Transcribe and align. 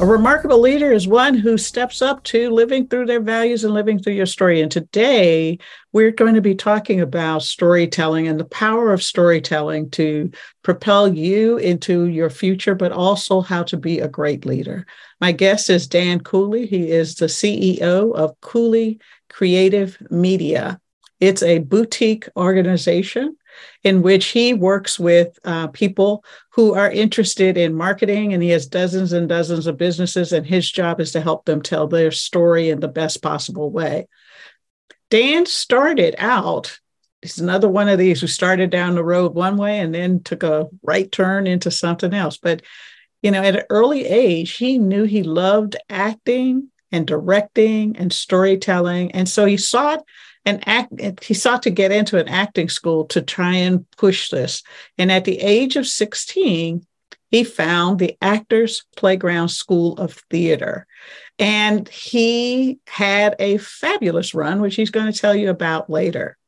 A 0.00 0.06
remarkable 0.06 0.60
leader 0.60 0.92
is 0.92 1.08
one 1.08 1.34
who 1.34 1.58
steps 1.58 2.02
up 2.02 2.22
to 2.24 2.50
living 2.50 2.86
through 2.86 3.06
their 3.06 3.20
values 3.20 3.64
and 3.64 3.74
living 3.74 3.98
through 3.98 4.12
your 4.12 4.26
story. 4.26 4.60
And 4.60 4.70
today 4.70 5.58
we're 5.92 6.12
going 6.12 6.36
to 6.36 6.40
be 6.40 6.54
talking 6.54 7.00
about 7.00 7.42
storytelling 7.42 8.28
and 8.28 8.38
the 8.38 8.44
power 8.44 8.92
of 8.92 9.02
storytelling 9.02 9.90
to 9.90 10.30
propel 10.62 11.12
you 11.12 11.56
into 11.56 12.04
your 12.04 12.30
future, 12.30 12.76
but 12.76 12.92
also 12.92 13.40
how 13.40 13.64
to 13.64 13.76
be 13.76 13.98
a 13.98 14.06
great 14.06 14.46
leader. 14.46 14.86
My 15.20 15.32
guest 15.32 15.68
is 15.68 15.88
Dan 15.88 16.20
Cooley. 16.20 16.66
He 16.66 16.92
is 16.92 17.16
the 17.16 17.26
CEO 17.26 18.14
of 18.14 18.40
Cooley 18.40 19.00
Creative 19.28 19.98
Media. 20.12 20.80
It's 21.18 21.42
a 21.42 21.58
boutique 21.58 22.28
organization 22.36 23.36
in 23.84 24.02
which 24.02 24.26
he 24.26 24.54
works 24.54 24.98
with 24.98 25.38
uh, 25.44 25.68
people 25.68 26.24
who 26.52 26.74
are 26.74 26.90
interested 26.90 27.56
in 27.56 27.74
marketing 27.74 28.32
and 28.32 28.42
he 28.42 28.48
has 28.50 28.66
dozens 28.66 29.12
and 29.12 29.28
dozens 29.28 29.66
of 29.66 29.76
businesses 29.76 30.32
and 30.32 30.46
his 30.46 30.70
job 30.70 31.00
is 31.00 31.12
to 31.12 31.20
help 31.20 31.44
them 31.44 31.62
tell 31.62 31.86
their 31.86 32.10
story 32.10 32.70
in 32.70 32.80
the 32.80 32.88
best 32.88 33.22
possible 33.22 33.70
way. 33.70 34.06
Dan 35.10 35.46
started 35.46 36.14
out 36.18 36.78
he's 37.22 37.38
another 37.38 37.68
one 37.68 37.88
of 37.88 37.98
these 37.98 38.20
who 38.20 38.26
started 38.26 38.70
down 38.70 38.94
the 38.94 39.04
road 39.04 39.34
one 39.34 39.56
way 39.56 39.80
and 39.80 39.94
then 39.94 40.22
took 40.22 40.42
a 40.42 40.68
right 40.82 41.10
turn 41.10 41.46
into 41.46 41.70
something 41.70 42.14
else. 42.14 42.36
But 42.36 42.62
you 43.22 43.30
know 43.30 43.42
at 43.42 43.56
an 43.56 43.64
early 43.70 44.06
age 44.06 44.56
he 44.56 44.78
knew 44.78 45.04
he 45.04 45.22
loved 45.22 45.76
acting 45.88 46.70
and 46.92 47.06
directing 47.06 47.96
and 47.96 48.12
storytelling. 48.12 49.12
And 49.12 49.28
so 49.28 49.44
he 49.44 49.56
sought 49.56 50.04
and 50.48 50.66
act 50.66 51.22
he 51.22 51.34
sought 51.34 51.62
to 51.64 51.70
get 51.70 51.92
into 51.92 52.18
an 52.18 52.26
acting 52.26 52.70
school 52.70 53.04
to 53.04 53.20
try 53.20 53.54
and 53.54 53.84
push 53.98 54.30
this. 54.30 54.62
And 54.96 55.12
at 55.12 55.26
the 55.26 55.38
age 55.40 55.76
of 55.76 55.86
16 55.86 56.86
he 57.30 57.44
found 57.44 57.98
the 57.98 58.16
actors 58.22 58.86
playground 58.96 59.50
school 59.50 59.92
of 59.98 60.14
theater. 60.30 60.86
And 61.38 61.86
he 61.86 62.78
had 62.86 63.36
a 63.38 63.58
fabulous 63.58 64.32
run 64.32 64.62
which 64.62 64.76
he's 64.76 64.90
going 64.90 65.12
to 65.12 65.18
tell 65.18 65.34
you 65.34 65.50
about 65.50 65.90
later. 65.90 66.38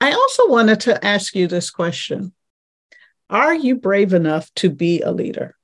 I 0.00 0.12
also 0.12 0.48
wanted 0.48 0.80
to 0.80 1.04
ask 1.04 1.34
you 1.34 1.46
this 1.46 1.70
question. 1.70 2.32
Are 3.28 3.54
you 3.54 3.76
brave 3.76 4.14
enough 4.14 4.50
to 4.54 4.70
be 4.70 5.02
a 5.02 5.10
leader? 5.10 5.54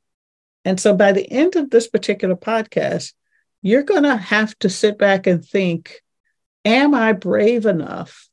And 0.66 0.78
so 0.78 0.94
by 0.94 1.12
the 1.12 1.30
end 1.30 1.56
of 1.56 1.70
this 1.70 1.88
particular 1.88 2.36
podcast 2.36 3.14
you're 3.62 3.82
going 3.82 4.04
to 4.04 4.16
have 4.16 4.58
to 4.58 4.68
sit 4.68 4.98
back 4.98 5.26
and 5.26 5.42
think 5.44 6.02
am 6.64 6.94
I 6.94 7.12
brave 7.12 7.66
enough 7.66 8.28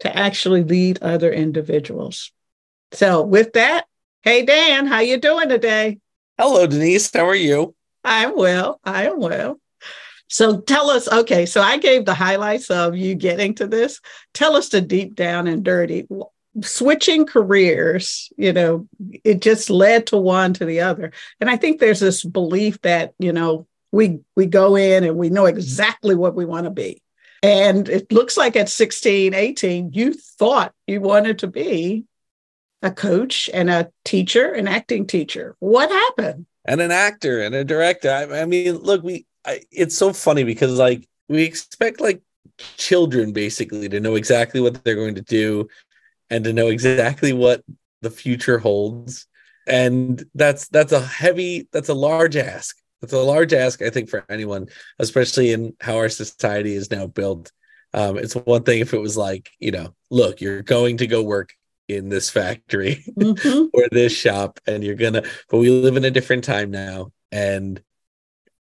to 0.00 0.16
actually 0.16 0.64
lead 0.64 1.02
other 1.02 1.32
individuals? 1.32 2.32
So 2.92 3.22
with 3.22 3.52
that, 3.54 3.86
hey 4.22 4.44
Dan, 4.44 4.86
how 4.86 5.00
you 5.00 5.18
doing 5.18 5.48
today? 5.48 5.98
Hello, 6.38 6.66
Denise. 6.66 7.12
How 7.12 7.26
are 7.26 7.34
you? 7.34 7.74
I'm 8.04 8.36
well. 8.36 8.80
I 8.84 9.06
am 9.06 9.20
well. 9.20 9.60
So 10.28 10.60
tell 10.60 10.88
us, 10.88 11.12
okay, 11.12 11.44
so 11.44 11.60
I 11.60 11.76
gave 11.76 12.06
the 12.06 12.14
highlights 12.14 12.70
of 12.70 12.96
you 12.96 13.14
getting 13.14 13.54
to 13.56 13.66
this. 13.66 14.00
Tell 14.32 14.56
us 14.56 14.70
the 14.70 14.80
deep 14.80 15.14
down 15.14 15.46
and 15.46 15.62
dirty. 15.62 16.08
Switching 16.62 17.26
careers, 17.26 18.30
you 18.38 18.52
know, 18.52 18.88
it 19.24 19.42
just 19.42 19.68
led 19.68 20.06
to 20.06 20.16
one 20.16 20.54
to 20.54 20.64
the 20.64 20.80
other. 20.80 21.12
And 21.40 21.50
I 21.50 21.56
think 21.56 21.80
there's 21.80 22.00
this 22.00 22.24
belief 22.24 22.80
that, 22.80 23.12
you 23.18 23.32
know, 23.32 23.66
we 23.92 24.20
we 24.34 24.46
go 24.46 24.76
in 24.76 25.04
and 25.04 25.16
we 25.16 25.30
know 25.30 25.46
exactly 25.46 26.14
what 26.14 26.34
we 26.34 26.44
want 26.44 26.64
to 26.64 26.70
be. 26.70 27.02
And 27.42 27.88
it 27.88 28.10
looks 28.10 28.36
like 28.36 28.56
at 28.56 28.68
16 28.68 29.34
18 29.34 29.92
you 29.92 30.14
thought 30.14 30.72
you 30.86 31.00
wanted 31.00 31.40
to 31.40 31.46
be 31.46 32.04
a 32.82 32.90
coach 32.90 33.48
and 33.52 33.70
a 33.70 33.90
teacher 34.04 34.52
an 34.52 34.66
acting 34.66 35.06
teacher. 35.06 35.54
What 35.60 35.90
happened? 35.90 36.46
And 36.64 36.80
an 36.80 36.90
actor 36.90 37.42
and 37.42 37.54
a 37.54 37.64
director. 37.64 38.10
I, 38.10 38.42
I 38.42 38.44
mean 38.46 38.76
look 38.78 39.02
we 39.02 39.26
I, 39.44 39.60
it's 39.70 39.96
so 39.96 40.12
funny 40.12 40.44
because 40.44 40.78
like 40.78 41.06
we 41.28 41.44
expect 41.44 42.00
like 42.00 42.22
children 42.76 43.32
basically 43.32 43.88
to 43.88 44.00
know 44.00 44.14
exactly 44.14 44.60
what 44.60 44.82
they're 44.82 44.94
going 44.94 45.16
to 45.16 45.22
do 45.22 45.68
and 46.30 46.44
to 46.44 46.52
know 46.52 46.68
exactly 46.68 47.32
what 47.32 47.62
the 48.00 48.10
future 48.10 48.58
holds. 48.58 49.26
And 49.66 50.24
that's 50.34 50.68
that's 50.68 50.92
a 50.92 51.00
heavy 51.00 51.68
that's 51.72 51.88
a 51.88 51.94
large 51.94 52.36
ask 52.36 52.81
it's 53.02 53.12
a 53.12 53.18
large 53.18 53.52
ask, 53.52 53.82
I 53.82 53.90
think, 53.90 54.08
for 54.08 54.24
anyone, 54.28 54.68
especially 54.98 55.52
in 55.52 55.74
how 55.80 55.96
our 55.96 56.08
society 56.08 56.74
is 56.74 56.90
now 56.90 57.06
built. 57.06 57.50
Um, 57.94 58.16
it's 58.16 58.34
one 58.34 58.62
thing 58.62 58.80
if 58.80 58.94
it 58.94 59.00
was 59.00 59.16
like, 59.16 59.50
you 59.58 59.70
know, 59.70 59.94
look, 60.10 60.40
you're 60.40 60.62
going 60.62 60.98
to 60.98 61.06
go 61.06 61.22
work 61.22 61.52
in 61.88 62.08
this 62.08 62.30
factory 62.30 63.04
mm-hmm. 63.10 63.66
or 63.74 63.88
this 63.90 64.12
shop, 64.12 64.60
and 64.66 64.82
you're 64.82 64.94
gonna, 64.94 65.22
but 65.50 65.58
we 65.58 65.70
live 65.70 65.96
in 65.96 66.04
a 66.04 66.10
different 66.10 66.44
time 66.44 66.70
now, 66.70 67.12
and 67.30 67.82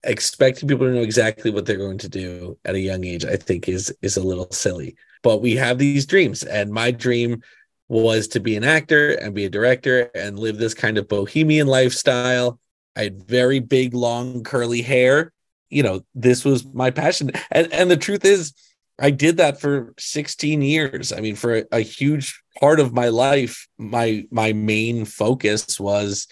expecting 0.04 0.68
people 0.68 0.86
to 0.86 0.94
know 0.94 1.02
exactly 1.02 1.50
what 1.50 1.66
they're 1.66 1.76
going 1.76 1.98
to 1.98 2.08
do 2.08 2.56
at 2.64 2.74
a 2.74 2.80
young 2.80 3.04
age, 3.04 3.24
I 3.24 3.36
think, 3.36 3.68
is 3.68 3.94
is 4.02 4.16
a 4.16 4.22
little 4.22 4.50
silly. 4.50 4.96
But 5.22 5.42
we 5.42 5.56
have 5.56 5.78
these 5.78 6.06
dreams, 6.06 6.42
and 6.42 6.70
my 6.70 6.90
dream 6.90 7.42
was 7.88 8.28
to 8.28 8.40
be 8.40 8.56
an 8.56 8.64
actor 8.64 9.12
and 9.12 9.34
be 9.34 9.46
a 9.46 9.50
director 9.50 10.10
and 10.14 10.38
live 10.38 10.58
this 10.58 10.74
kind 10.74 10.98
of 10.98 11.08
bohemian 11.08 11.66
lifestyle 11.66 12.60
I 12.98 13.04
had 13.04 13.22
very 13.22 13.60
big, 13.60 13.94
long, 13.94 14.42
curly 14.42 14.82
hair. 14.82 15.32
You 15.70 15.84
know, 15.84 16.00
this 16.14 16.44
was 16.44 16.66
my 16.66 16.90
passion. 16.90 17.30
And 17.52 17.72
and 17.72 17.90
the 17.90 17.96
truth 17.96 18.24
is, 18.24 18.52
I 18.98 19.10
did 19.10 19.36
that 19.36 19.60
for 19.60 19.94
16 19.98 20.60
years. 20.60 21.12
I 21.12 21.20
mean, 21.20 21.36
for 21.36 21.58
a, 21.58 21.64
a 21.70 21.80
huge 21.80 22.42
part 22.60 22.80
of 22.80 22.92
my 22.92 23.08
life, 23.08 23.68
my 23.78 24.24
my 24.30 24.52
main 24.52 25.04
focus 25.04 25.78
was 25.78 26.26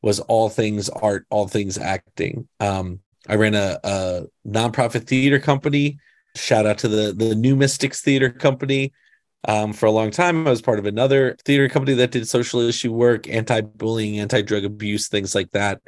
was 0.00 0.20
all 0.20 0.48
things 0.48 0.88
art, 0.88 1.26
all 1.30 1.48
things 1.48 1.76
acting. 1.76 2.48
Um, 2.60 3.00
I 3.28 3.36
ran 3.36 3.54
a, 3.54 3.78
a 3.82 4.22
nonprofit 4.46 5.06
theater 5.06 5.38
company. 5.40 5.98
Shout 6.36 6.66
out 6.66 6.78
to 6.78 6.88
the 6.88 7.12
the 7.12 7.34
New 7.34 7.56
Mystics 7.56 8.00
Theater 8.00 8.30
Company. 8.30 8.92
Um, 9.48 9.72
for 9.72 9.86
a 9.86 9.90
long 9.90 10.10
time, 10.10 10.46
I 10.46 10.50
was 10.50 10.62
part 10.62 10.78
of 10.78 10.86
another 10.86 11.36
theater 11.44 11.68
company 11.68 11.96
that 11.96 12.12
did 12.12 12.28
social 12.28 12.60
issue 12.60 12.92
work, 12.92 13.28
anti-bullying, 13.28 14.18
anti-drug 14.20 14.64
abuse, 14.64 15.08
things 15.08 15.34
like 15.34 15.50
that 15.50 15.82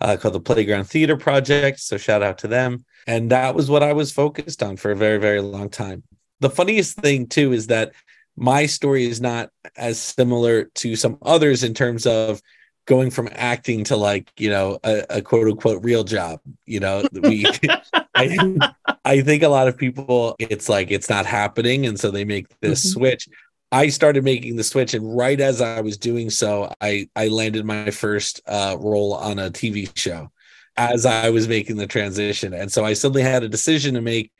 uh, 0.00 0.16
called 0.16 0.34
the 0.34 0.40
Playground 0.40 0.84
Theater 0.84 1.16
Project. 1.16 1.80
So 1.80 1.96
shout 1.96 2.22
out 2.22 2.38
to 2.38 2.48
them. 2.48 2.84
And 3.06 3.30
that 3.30 3.54
was 3.54 3.68
what 3.68 3.82
I 3.82 3.92
was 3.92 4.12
focused 4.12 4.62
on 4.62 4.76
for 4.76 4.92
a 4.92 4.96
very, 4.96 5.18
very 5.18 5.40
long 5.40 5.68
time. 5.68 6.04
The 6.40 6.50
funniest 6.50 6.96
thing, 6.98 7.26
too, 7.26 7.52
is 7.52 7.66
that 7.66 7.92
my 8.36 8.66
story 8.66 9.04
is 9.04 9.20
not 9.20 9.50
as 9.76 9.98
similar 9.98 10.64
to 10.64 10.96
some 10.96 11.18
others 11.22 11.62
in 11.64 11.74
terms 11.74 12.06
of 12.06 12.40
going 12.86 13.10
from 13.10 13.28
acting 13.32 13.84
to 13.84 13.96
like 13.96 14.32
you 14.38 14.50
know 14.50 14.78
a, 14.82 15.04
a 15.10 15.22
quote 15.22 15.46
unquote 15.46 15.84
real 15.84 16.02
job 16.02 16.40
you 16.66 16.80
know 16.80 17.04
we 17.12 17.44
I, 18.20 18.72
I 19.04 19.20
think 19.22 19.42
a 19.42 19.48
lot 19.48 19.68
of 19.68 19.76
people 19.76 20.36
it's 20.38 20.68
like 20.68 20.90
it's 20.90 21.08
not 21.08 21.26
happening 21.26 21.86
and 21.86 21.98
so 21.98 22.10
they 22.10 22.24
make 22.24 22.46
this 22.60 22.84
mm-hmm. 22.84 23.00
switch 23.00 23.28
I 23.72 23.88
started 23.88 24.24
making 24.24 24.56
the 24.56 24.64
switch, 24.64 24.94
and 24.94 25.16
right 25.16 25.40
as 25.40 25.60
I 25.60 25.80
was 25.80 25.96
doing 25.96 26.30
so, 26.30 26.72
I 26.80 27.08
I 27.14 27.28
landed 27.28 27.64
my 27.64 27.90
first 27.90 28.40
uh, 28.46 28.76
role 28.78 29.14
on 29.14 29.38
a 29.38 29.50
TV 29.50 29.90
show 29.96 30.30
as 30.76 31.06
I 31.06 31.30
was 31.30 31.46
making 31.46 31.76
the 31.76 31.86
transition, 31.86 32.52
and 32.52 32.70
so 32.72 32.84
I 32.84 32.94
suddenly 32.94 33.22
had 33.22 33.42
a 33.42 33.48
decision 33.48 33.94
to 33.94 34.00
make. 34.00 34.32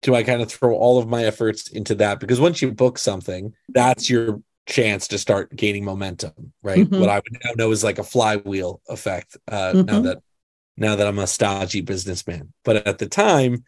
Do 0.00 0.14
I 0.14 0.22
kind 0.22 0.40
of 0.40 0.50
throw 0.50 0.76
all 0.76 0.98
of 0.98 1.08
my 1.08 1.24
efforts 1.24 1.68
into 1.68 1.96
that? 1.96 2.20
Because 2.20 2.40
once 2.40 2.62
you 2.62 2.70
book 2.72 2.98
something, 2.98 3.52
that's 3.70 4.08
your 4.08 4.40
chance 4.66 5.08
to 5.08 5.18
start 5.18 5.54
gaining 5.56 5.84
momentum, 5.84 6.52
right? 6.62 6.88
Mhm. 6.88 7.00
What 7.00 7.08
I 7.08 7.16
would 7.16 7.38
now 7.44 7.50
know 7.56 7.72
is 7.72 7.82
like 7.82 7.98
a 7.98 8.04
flywheel 8.04 8.80
effect. 8.88 9.36
Uh, 9.50 9.72
Now 9.74 10.00
Mhm. 10.00 10.04
that 10.04 10.22
now 10.78 10.96
that 10.96 11.06
I'm 11.06 11.18
a 11.18 11.26
stodgy 11.26 11.80
businessman, 11.80 12.52
but 12.64 12.86
at 12.86 12.98
the 12.98 13.06
time, 13.08 13.64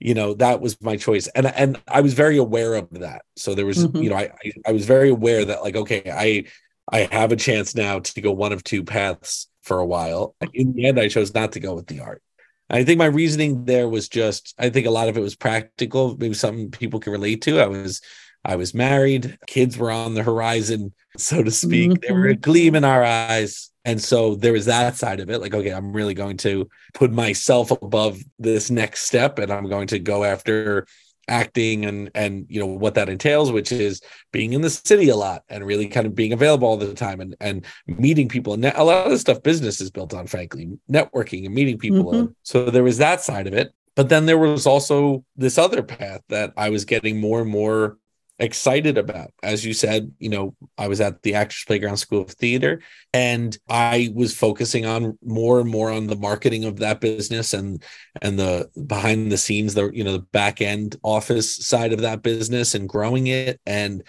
you 0.00 0.14
know, 0.14 0.34
that 0.34 0.60
was 0.60 0.80
my 0.82 0.96
choice, 0.96 1.28
and 1.28 1.46
and 1.46 1.80
I 1.88 2.00
was 2.00 2.14
very 2.14 2.36
aware 2.38 2.74
of 2.74 2.90
that. 2.92 3.22
So 3.36 3.54
there 3.54 3.66
was, 3.66 3.86
Mhm. 3.86 4.02
you 4.02 4.10
know, 4.10 4.16
I 4.16 4.30
I, 4.44 4.52
I 4.68 4.72
was 4.72 4.86
very 4.86 5.08
aware 5.10 5.44
that 5.44 5.62
like, 5.62 5.76
okay, 5.76 6.02
I 6.12 6.44
I 6.90 7.08
have 7.12 7.32
a 7.32 7.36
chance 7.36 7.74
now 7.74 8.00
to 8.00 8.20
go 8.20 8.32
one 8.32 8.52
of 8.52 8.62
two 8.64 8.84
paths 8.84 9.48
for 9.62 9.78
a 9.78 9.86
while. 9.86 10.34
In 10.52 10.72
the 10.74 10.86
end, 10.86 10.98
I 11.00 11.08
chose 11.08 11.32
not 11.34 11.52
to 11.52 11.60
go 11.60 11.74
with 11.74 11.86
the 11.86 12.00
art. 12.00 12.22
I 12.70 12.84
think 12.84 12.98
my 12.98 13.06
reasoning 13.06 13.64
there 13.66 13.88
was 13.88 14.08
just 14.08 14.54
I 14.58 14.70
think 14.70 14.86
a 14.86 14.90
lot 14.90 15.08
of 15.08 15.16
it 15.16 15.20
was 15.20 15.36
practical, 15.36 16.16
maybe 16.18 16.34
something 16.34 16.70
people 16.70 17.00
can 17.00 17.12
relate 17.12 17.42
to. 17.42 17.60
I 17.60 17.66
was 17.66 18.00
I 18.44 18.56
was 18.56 18.74
married, 18.74 19.38
kids 19.46 19.78
were 19.78 19.90
on 19.90 20.14
the 20.14 20.22
horizon, 20.22 20.92
so 21.16 21.42
to 21.42 21.50
speak. 21.50 22.00
They 22.02 22.12
were 22.12 22.28
a 22.28 22.36
gleam 22.36 22.74
in 22.74 22.84
our 22.84 23.02
eyes. 23.04 23.70
And 23.86 24.00
so 24.02 24.34
there 24.34 24.52
was 24.52 24.66
that 24.66 24.96
side 24.96 25.20
of 25.20 25.28
it. 25.30 25.40
Like, 25.40 25.54
okay, 25.54 25.70
I'm 25.72 25.92
really 25.92 26.14
going 26.14 26.36
to 26.38 26.68
put 26.94 27.12
myself 27.12 27.70
above 27.70 28.18
this 28.38 28.70
next 28.70 29.02
step 29.04 29.38
and 29.38 29.52
I'm 29.52 29.68
going 29.68 29.88
to 29.88 29.98
go 29.98 30.24
after 30.24 30.86
acting 31.26 31.86
and 31.86 32.10
and 32.14 32.44
you 32.50 32.60
know 32.60 32.66
what 32.66 32.96
that 32.96 33.08
entails 33.08 33.50
which 33.50 33.72
is 33.72 34.02
being 34.30 34.52
in 34.52 34.60
the 34.60 34.68
city 34.68 35.08
a 35.08 35.16
lot 35.16 35.42
and 35.48 35.64
really 35.64 35.88
kind 35.88 36.06
of 36.06 36.14
being 36.14 36.34
available 36.34 36.68
all 36.68 36.76
the 36.76 36.92
time 36.92 37.18
and 37.18 37.34
and 37.40 37.64
meeting 37.86 38.28
people 38.28 38.52
and 38.52 38.62
a 38.66 38.84
lot 38.84 39.06
of 39.06 39.10
the 39.10 39.18
stuff 39.18 39.42
business 39.42 39.80
is 39.80 39.90
built 39.90 40.12
on 40.12 40.26
frankly 40.26 40.68
networking 40.92 41.46
and 41.46 41.54
meeting 41.54 41.78
people 41.78 42.12
Mhm. 42.12 42.18
and 42.18 42.34
so 42.42 42.66
there 42.68 42.82
was 42.84 42.98
that 42.98 43.22
side 43.22 43.46
of 43.46 43.54
it 43.54 43.72
but 43.96 44.10
then 44.10 44.26
there 44.26 44.36
was 44.36 44.66
also 44.66 45.24
this 45.34 45.56
other 45.56 45.82
path 45.82 46.20
that 46.28 46.52
I 46.58 46.68
was 46.68 46.84
getting 46.84 47.18
more 47.20 47.40
and 47.40 47.50
more 47.50 47.96
excited 48.38 48.98
about. 48.98 49.30
As 49.42 49.64
you 49.64 49.72
said, 49.74 50.12
you 50.18 50.28
know, 50.28 50.56
I 50.76 50.88
was 50.88 51.00
at 51.00 51.22
the 51.22 51.34
Actors 51.34 51.64
Playground 51.66 51.98
School 51.98 52.22
of 52.22 52.30
Theater 52.30 52.80
and 53.12 53.56
I 53.68 54.10
was 54.14 54.34
focusing 54.36 54.86
on 54.86 55.18
more 55.22 55.60
and 55.60 55.70
more 55.70 55.90
on 55.90 56.08
the 56.08 56.16
marketing 56.16 56.64
of 56.64 56.78
that 56.78 57.00
business 57.00 57.54
and 57.54 57.82
and 58.22 58.38
the 58.38 58.68
behind 58.86 59.30
the 59.30 59.38
scenes, 59.38 59.74
the 59.74 59.90
you 59.92 60.02
know, 60.04 60.12
the 60.12 60.18
back 60.32 60.60
end 60.60 60.96
office 61.02 61.54
side 61.66 61.92
of 61.92 62.00
that 62.00 62.22
business 62.22 62.74
and 62.74 62.88
growing 62.88 63.28
it 63.28 63.60
and 63.66 64.02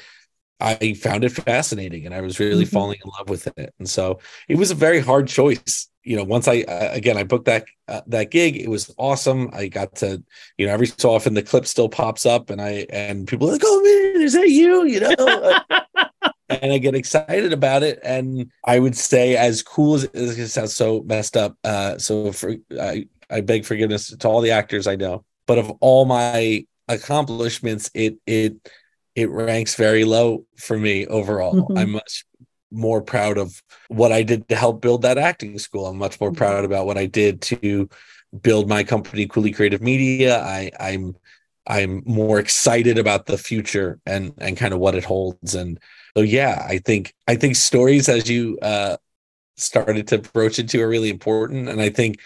I 0.60 0.94
found 0.94 1.24
it 1.26 1.30
fascinating 1.32 2.06
and 2.06 2.16
I 2.16 2.22
was 2.22 2.40
really 2.40 2.66
Mhm. 2.66 2.70
falling 2.72 3.00
in 3.04 3.12
love 3.20 3.30
with 3.30 3.48
it. 3.58 3.74
And 3.80 3.90
so 3.90 4.20
it 4.48 4.58
was 4.58 4.72
a 4.72 4.76
very 4.76 5.00
hard 5.02 5.28
choice. 5.28 5.90
You 6.06 6.16
know, 6.18 6.24
once 6.24 6.48
I 6.48 6.62
uh, 6.62 6.90
again 6.94 7.18
I 7.18 7.24
booked 7.24 7.46
that 7.46 7.66
uh, 7.88 8.02
that 8.08 8.32
gig, 8.32 8.58
it 8.58 8.70
was 8.70 8.94
awesome. 8.98 9.50
I 9.54 9.68
got 9.68 9.96
to, 9.98 10.24
you 10.58 10.68
know, 10.68 10.74
every 10.74 10.88
so 10.88 11.12
often 11.14 11.34
the 11.34 11.42
clip 11.44 11.66
still 11.66 11.90
pops 11.90 12.26
up 12.26 12.50
and 12.52 12.62
I 12.62 12.86
and 12.90 13.28
people 13.28 13.50
are 13.50 13.54
like, 13.54 13.62
"Oh 13.66 13.82
man, 14.14 14.22
is 14.22 14.34
that 14.34 14.50
you?" 14.50 14.86
You 14.86 15.00
know, 15.02 15.16
and 16.50 16.72
I 16.74 16.78
get 16.78 16.96
excited 16.96 17.54
about 17.54 17.84
it. 17.84 18.00
And 18.04 18.52
I 18.66 18.80
would 18.80 18.96
say, 18.96 19.36
as 19.36 19.64
cool 19.64 19.96
as 19.96 20.04
it 20.06 20.12
it 20.16 20.50
sounds 20.50 20.76
so 20.76 21.02
messed 21.04 21.38
up. 21.38 21.58
Uh, 21.64 21.98
so 21.98 22.32
for 22.32 22.56
I 22.80 23.08
I 23.30 23.42
beg 23.42 23.66
forgiveness 23.66 24.16
to 24.16 24.28
all 24.28 24.42
the 24.42 24.52
actors 24.52 24.88
I 24.88 24.96
know, 24.96 25.26
but 25.48 25.58
of 25.58 25.72
all 25.82 26.06
my 26.06 26.66
accomplishments, 26.88 27.90
it 27.94 28.18
it 28.26 28.56
it 29.16 29.30
ranks 29.30 29.76
very 29.76 30.04
low 30.04 30.46
for 30.58 30.78
me 30.78 31.08
overall. 31.08 31.56
Mhm. 31.56 31.78
I'm 31.80 31.92
much 31.92 32.26
more 32.72 33.02
proud 33.02 33.38
of 33.38 33.62
what 33.90 34.12
I 34.12 34.24
did 34.24 34.48
to 34.50 34.56
help 34.56 34.82
build 34.82 35.04
that 35.04 35.18
acting 35.18 35.58
school. 35.60 35.88
I'm 35.88 35.98
much 35.98 36.20
more 36.20 36.32
Mhm. 36.32 36.38
proud 36.38 36.66
about 36.66 36.86
what 36.86 36.98
I 36.98 37.06
did 37.06 37.42
to 37.44 37.90
build 38.42 38.68
my 38.70 38.84
company, 38.84 39.28
Cooley 39.28 39.52
Creative 39.52 39.82
Media. 39.82 40.42
I, 40.42 40.72
I'm 40.80 41.16
I'm 41.68 42.04
more 42.06 42.40
excited 42.40 42.98
about 43.00 43.26
the 43.26 43.38
future 43.38 44.00
and 44.06 44.34
and 44.40 44.58
kind 44.58 44.74
of 44.74 44.80
what 44.80 44.96
it 44.96 45.04
holds. 45.06 45.56
And 45.56 45.80
so 46.16 46.24
yeah, 46.24 46.66
I 46.68 46.80
think 46.80 47.14
I 47.28 47.36
think 47.36 47.56
stories 47.56 48.10
as 48.10 48.30
you 48.30 48.58
uh 48.62 48.98
started 49.58 50.08
to 50.10 50.18
broach 50.20 50.60
into 50.60 50.82
are 50.82 50.88
really 50.90 51.10
important. 51.10 51.70
And 51.70 51.82
I 51.82 51.90
think 51.90 52.20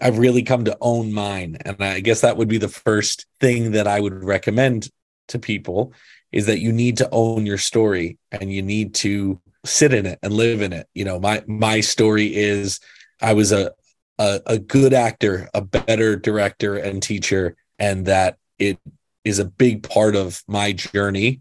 I've 0.00 0.18
really 0.18 0.42
come 0.42 0.64
to 0.64 0.76
own 0.80 1.12
mine. 1.12 1.58
And 1.64 1.82
I 1.82 2.00
guess 2.00 2.22
that 2.22 2.36
would 2.36 2.48
be 2.48 2.58
the 2.58 2.68
first 2.68 3.26
thing 3.40 3.72
that 3.72 3.86
I 3.86 4.00
would 4.00 4.24
recommend 4.24 4.88
to 5.28 5.38
people 5.38 5.92
is 6.32 6.46
that 6.46 6.60
you 6.60 6.72
need 6.72 6.96
to 6.98 7.08
own 7.12 7.46
your 7.46 7.58
story 7.58 8.18
and 8.32 8.52
you 8.52 8.62
need 8.62 8.94
to 8.96 9.40
sit 9.64 9.92
in 9.92 10.06
it 10.06 10.18
and 10.22 10.32
live 10.32 10.62
in 10.62 10.72
it. 10.72 10.86
You 10.94 11.04
know, 11.04 11.18
my 11.20 11.42
my 11.46 11.80
story 11.80 12.34
is 12.34 12.80
I 13.20 13.34
was 13.34 13.52
a 13.52 13.72
a, 14.18 14.40
a 14.46 14.58
good 14.58 14.92
actor, 14.92 15.48
a 15.54 15.60
better 15.62 16.16
director 16.16 16.76
and 16.76 17.02
teacher, 17.02 17.56
and 17.78 18.06
that 18.06 18.36
it 18.58 18.78
is 19.24 19.38
a 19.38 19.44
big 19.44 19.82
part 19.88 20.16
of 20.16 20.42
my 20.46 20.72
journey. 20.72 21.40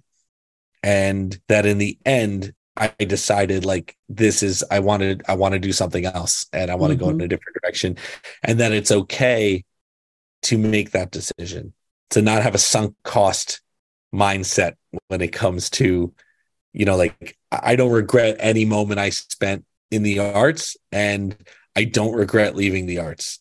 And 0.82 1.38
that 1.50 1.66
in 1.66 1.78
the 1.78 1.98
end, 2.06 2.54
I 2.78 2.94
decided 3.00 3.66
like 3.66 3.98
this 4.08 4.42
is 4.42 4.64
I 4.72 4.80
wanted 4.80 5.24
I 5.28 5.36
want 5.36 5.54
to 5.54 5.60
do 5.60 5.74
something 5.74 6.06
else 6.06 6.46
and 6.54 6.72
I 6.72 6.76
want 6.76 6.92
to 6.92 6.98
go 6.98 7.10
in 7.10 7.18
Mhm. 7.18 7.26
a 7.26 7.28
different 7.28 7.58
direction. 7.62 7.98
And 8.44 8.60
that 8.62 8.72
it's 8.72 8.92
okay 8.92 9.66
to 10.44 10.58
make 10.58 10.92
that 10.92 11.12
decision, 11.12 11.74
to 12.12 12.22
not 12.22 12.44
have 12.44 12.56
a 12.56 12.60
sunk 12.60 12.96
cost 13.04 13.60
mindset 14.16 14.76
when 15.10 15.20
it 15.22 15.34
comes 15.34 15.70
to, 15.72 16.14
you 16.74 16.86
know, 16.86 16.96
like 16.96 17.38
I 17.52 17.76
don't 17.76 17.92
regret 17.92 18.38
any 18.40 18.66
moment 18.66 19.00
I 19.00 19.10
spent 19.10 19.66
in 19.92 20.04
the 20.04 20.20
arts 20.20 20.78
and 20.92 21.36
I 21.76 21.86
don't 21.86 22.16
regret 22.16 22.56
leaving 22.56 22.86
the 22.86 23.00
arts. 23.00 23.40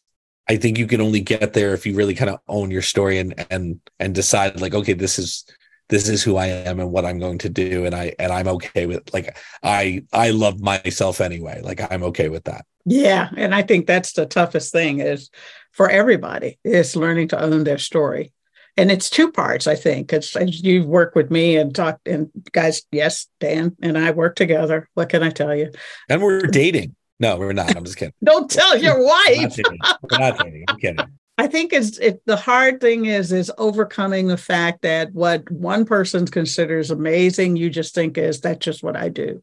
I 0.48 0.56
think 0.56 0.78
you 0.78 0.86
can 0.86 1.00
only 1.00 1.20
get 1.20 1.52
there 1.52 1.74
if 1.74 1.84
you 1.86 1.94
really 1.94 2.14
kind 2.14 2.30
of 2.30 2.40
own 2.48 2.70
your 2.70 2.82
story 2.82 3.18
and 3.18 3.34
and 3.50 3.80
and 3.98 4.14
decide 4.14 4.60
like, 4.60 4.74
okay, 4.74 4.94
this 4.94 5.18
is 5.18 5.44
this 5.88 6.08
is 6.08 6.22
who 6.22 6.36
I 6.36 6.46
am 6.46 6.80
and 6.80 6.90
what 6.90 7.04
I'm 7.04 7.18
going 7.18 7.38
to 7.38 7.48
do. 7.48 7.84
And 7.84 7.94
I 7.94 8.14
and 8.18 8.32
I'm 8.32 8.48
okay 8.48 8.86
with 8.86 9.12
like 9.12 9.36
I 9.62 10.04
I 10.12 10.30
love 10.30 10.60
myself 10.60 11.20
anyway. 11.20 11.60
Like 11.62 11.80
I'm 11.92 12.02
okay 12.04 12.28
with 12.28 12.44
that. 12.44 12.64
Yeah, 12.84 13.28
and 13.36 13.54
I 13.54 13.62
think 13.62 13.86
that's 13.86 14.12
the 14.12 14.24
toughest 14.24 14.72
thing 14.72 15.00
is 15.00 15.30
for 15.72 15.90
everybody 15.90 16.58
is 16.64 16.96
learning 16.96 17.28
to 17.28 17.40
own 17.40 17.64
their 17.64 17.78
story. 17.78 18.32
And 18.78 18.92
it's 18.92 19.10
two 19.10 19.32
parts, 19.32 19.66
I 19.66 19.74
think, 19.74 20.06
because 20.06 20.34
you 20.62 20.84
work 20.86 21.16
with 21.16 21.32
me 21.32 21.56
and 21.56 21.74
talk 21.74 21.98
and 22.06 22.30
guys, 22.52 22.82
yes, 22.92 23.26
Dan 23.40 23.76
and 23.82 23.98
I 23.98 24.12
work 24.12 24.36
together. 24.36 24.88
What 24.94 25.08
can 25.08 25.24
I 25.24 25.30
tell 25.30 25.54
you? 25.54 25.72
And 26.08 26.22
we're 26.22 26.42
dating. 26.42 26.94
No, 27.18 27.36
we're 27.36 27.52
not. 27.52 27.76
I'm 27.76 27.84
just 27.84 27.96
kidding. 27.96 28.14
Don't 28.24 28.48
tell 28.48 28.78
your 28.78 29.00
We're 29.00 29.06
not 29.06 29.26
wife. 29.26 29.56
dating. 29.56 29.78
We're 30.02 30.18
not 30.18 30.38
dating. 30.38 30.64
I'm 30.68 30.78
kidding. 30.78 31.06
I 31.38 31.48
think 31.48 31.72
it's 31.72 31.98
it, 31.98 32.22
the 32.24 32.36
hard 32.36 32.80
thing 32.80 33.06
is 33.06 33.32
is 33.32 33.50
overcoming 33.58 34.28
the 34.28 34.36
fact 34.36 34.82
that 34.82 35.12
what 35.12 35.50
one 35.50 35.84
person 35.84 36.26
considers 36.26 36.90
amazing, 36.92 37.56
you 37.56 37.70
just 37.70 37.94
think 37.94 38.16
is 38.16 38.40
that's 38.40 38.64
just 38.64 38.82
what 38.82 38.96
I 38.96 39.08
do. 39.08 39.42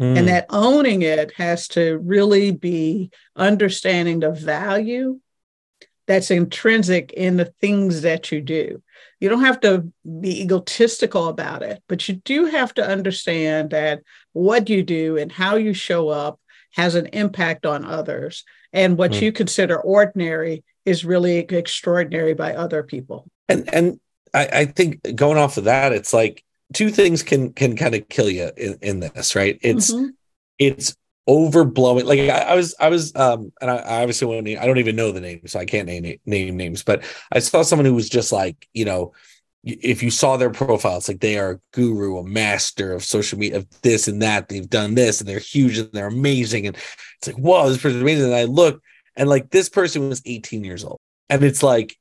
Mm. 0.00 0.18
and 0.18 0.28
that 0.28 0.46
owning 0.48 1.02
it 1.02 1.32
has 1.34 1.68
to 1.68 1.98
really 1.98 2.50
be 2.50 3.10
understanding 3.36 4.20
the 4.20 4.30
value 4.30 5.20
that's 6.06 6.30
intrinsic 6.30 7.12
in 7.12 7.36
the 7.36 7.52
things 7.60 8.02
that 8.02 8.32
you 8.32 8.40
do. 8.40 8.82
You 9.20 9.28
don't 9.28 9.44
have 9.44 9.60
to 9.60 9.92
be 10.20 10.42
egotistical 10.42 11.28
about 11.28 11.62
it, 11.62 11.82
but 11.88 12.08
you 12.08 12.16
do 12.16 12.46
have 12.46 12.74
to 12.74 12.86
understand 12.86 13.70
that 13.70 14.02
what 14.32 14.68
you 14.68 14.82
do 14.82 15.16
and 15.16 15.30
how 15.30 15.56
you 15.56 15.74
show 15.74 16.08
up 16.08 16.40
has 16.72 16.94
an 16.94 17.06
impact 17.06 17.66
on 17.66 17.84
others. 17.84 18.44
And 18.72 18.96
what 18.98 19.12
Mm. 19.12 19.22
you 19.22 19.32
consider 19.32 19.78
ordinary 19.78 20.64
is 20.84 21.04
really 21.04 21.38
extraordinary 21.38 22.34
by 22.34 22.54
other 22.54 22.82
people. 22.82 23.26
and 23.48 23.72
and 23.74 24.00
I, 24.34 24.48
I 24.60 24.64
think 24.64 25.14
going 25.14 25.36
off 25.36 25.58
of 25.58 25.64
that, 25.64 25.92
it's 25.92 26.14
like 26.14 26.42
two 26.72 26.90
things 26.90 27.22
can 27.22 27.52
can 27.52 27.76
kind 27.76 27.94
of 27.94 28.08
kill 28.08 28.30
you 28.30 28.50
in, 28.56 28.78
in 28.80 29.00
this, 29.00 29.36
right? 29.36 29.58
It's 29.62 29.92
Mhm. 29.92 30.10
it's 30.58 30.96
overblowing. 31.28 32.04
Like 32.04 32.20
I, 32.20 32.38
I 32.52 32.54
was 32.54 32.74
I 32.80 32.88
was 32.88 33.14
um 33.16 33.52
and 33.60 33.70
I, 33.70 33.76
I 33.76 34.00
obviously 34.02 34.26
won't 34.26 34.44
name, 34.44 34.58
I 34.60 34.66
don't 34.66 34.78
even 34.78 34.96
know 34.96 35.12
the 35.12 35.20
name, 35.20 35.46
so 35.46 35.58
I 35.60 35.64
can't 35.64 35.86
name 35.86 36.18
name 36.26 36.56
names, 36.56 36.82
but 36.82 37.04
I 37.32 37.38
saw 37.38 37.62
someone 37.62 37.86
who 37.86 37.94
was 37.94 38.08
just 38.08 38.32
like, 38.32 38.68
you 38.72 38.84
know, 38.84 39.12
if 39.64 40.02
you 40.02 40.10
saw 40.10 40.36
their 40.36 40.50
profile, 40.50 40.96
it's 40.98 41.08
like 41.08 41.20
they 41.20 41.38
are 41.38 41.52
a 41.52 41.60
guru, 41.72 42.18
a 42.18 42.24
master 42.24 42.92
of 42.92 43.04
social 43.04 43.38
media, 43.38 43.58
of 43.58 43.82
this 43.82 44.08
and 44.08 44.20
that. 44.22 44.48
They've 44.48 44.68
done 44.68 44.94
this 44.96 45.20
and 45.20 45.28
they're 45.28 45.38
huge 45.38 45.78
and 45.78 45.92
they're 45.92 46.08
amazing. 46.08 46.66
And 46.66 46.76
it's 47.18 47.28
like, 47.28 47.36
whoa, 47.36 47.68
this 47.68 47.78
person's 47.80 48.02
amazing. 48.02 48.26
And 48.26 48.34
I 48.34 48.44
look 48.44 48.82
and 49.16 49.28
like 49.28 49.50
this 49.50 49.68
person 49.68 50.08
was 50.08 50.20
18 50.26 50.64
years 50.64 50.84
old. 50.84 50.98
And 51.30 51.44
it's 51.44 51.62
like, 51.62 51.96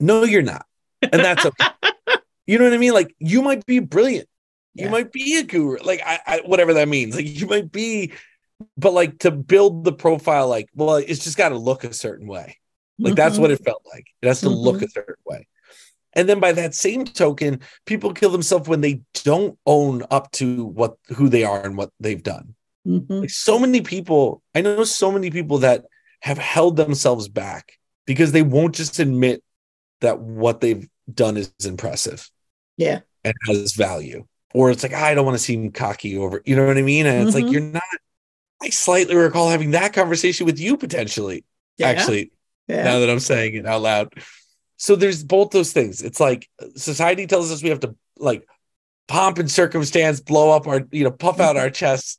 no, 0.00 0.24
you're 0.24 0.42
not. 0.42 0.66
And 1.12 1.22
that's 1.24 1.44
okay. 1.46 1.66
you 2.46 2.58
know 2.58 2.64
what 2.64 2.74
I 2.74 2.78
mean? 2.78 2.92
Like 2.94 3.14
you 3.18 3.42
might 3.42 3.64
be 3.66 3.78
brilliant. 3.78 4.28
You 4.74 4.86
Yeah. 4.86 4.90
might 4.90 5.12
be 5.12 5.38
a 5.38 5.42
guru, 5.42 5.78
like 5.84 6.02
I, 6.04 6.20
I 6.26 6.40
whatever 6.44 6.74
that 6.74 6.88
means. 6.88 7.14
Like 7.16 7.26
you 7.40 7.46
might 7.46 7.72
be, 7.72 8.12
but 8.76 8.92
like 8.92 9.18
to 9.20 9.30
build 9.30 9.84
the 9.84 9.92
profile, 9.92 10.48
like, 10.48 10.68
well, 10.74 10.96
it's 10.96 11.24
just 11.24 11.36
got 11.36 11.50
to 11.50 11.58
look 11.58 11.84
a 11.84 11.92
certain 11.92 12.26
way. 12.26 12.56
Like 12.98 13.14
that's 13.14 13.36
Mhm. 13.36 13.40
what 13.40 13.50
it 13.50 13.64
felt 13.64 13.82
like. 13.92 14.06
It 14.22 14.26
has 14.28 14.40
to 14.40 14.48
look 14.48 14.80
a 14.82 14.88
certain 14.88 15.16
way. 15.26 15.46
And 16.14 16.26
then 16.26 16.40
by 16.40 16.52
that 16.52 16.74
same 16.74 17.04
token, 17.04 17.60
people 17.84 18.14
kill 18.14 18.30
themselves 18.30 18.68
when 18.68 18.80
they 18.80 19.02
don't 19.24 19.58
own 19.66 20.02
up 20.10 20.32
to 20.32 20.64
what 20.64 20.96
who 21.08 21.28
they 21.28 21.44
are 21.44 21.62
and 21.62 21.76
what 21.76 21.90
they've 22.00 22.22
done. 22.22 22.54
Mhm. 22.86 23.20
Like 23.22 23.30
so 23.30 23.58
many 23.58 23.82
people, 23.82 24.42
I 24.54 24.62
know 24.62 24.84
so 24.84 25.12
many 25.12 25.30
people 25.30 25.58
that 25.58 25.84
have 26.20 26.38
held 26.38 26.76
themselves 26.76 27.28
back 27.28 27.72
because 28.06 28.32
they 28.32 28.40
won't 28.42 28.74
just 28.74 28.98
admit 28.98 29.42
that 30.00 30.20
what 30.20 30.60
they've 30.62 30.88
done 31.12 31.36
is 31.36 31.52
impressive 31.64 32.30
Yeah. 32.78 33.00
and 33.24 33.34
has 33.48 33.74
value. 33.74 34.26
or 34.54 34.70
it's 34.70 34.82
like 34.82 34.94
i 34.94 35.12
don't 35.14 35.26
want 35.26 35.36
to 35.36 35.42
seem 35.42 35.70
cocky 35.70 36.16
over 36.16 36.40
you 36.46 36.56
know 36.56 36.64
what 36.66 36.78
i 36.78 36.82
mean 36.82 37.04
and 37.04 37.26
it's 37.26 37.34
like 37.34 37.50
you're 37.50 37.60
not 37.60 37.82
i 38.62 38.68
slightly 38.70 39.14
recall 39.14 39.48
having 39.48 39.72
that 39.72 39.92
conversation 39.92 40.46
with 40.46 40.58
you 40.58 40.76
potentially 40.76 41.44
Yeah. 41.78 41.88
actually 41.88 42.32
yeah. 42.68 42.84
now 42.84 42.98
that 43.00 43.10
i'm 43.10 43.20
saying 43.20 43.54
it 43.54 43.66
out 43.66 43.82
loud. 43.82 44.12
So 44.78 44.94
there's 44.94 45.24
both 45.24 45.52
those 45.52 45.72
things. 45.72 46.02
It's 46.02 46.20
like 46.20 46.50
society 46.74 47.26
tells 47.26 47.50
us 47.50 47.62
we 47.62 47.70
have 47.70 47.80
to 47.80 47.96
like 48.18 48.46
pomp 49.08 49.38
and 49.38 49.50
circumstance 49.50 50.20
blow 50.20 50.50
up 50.50 50.66
our 50.66 50.82
you 50.92 51.02
know 51.04 51.10
puff 51.10 51.40
out 51.40 51.56
our 51.56 51.70
chests. 51.70 52.18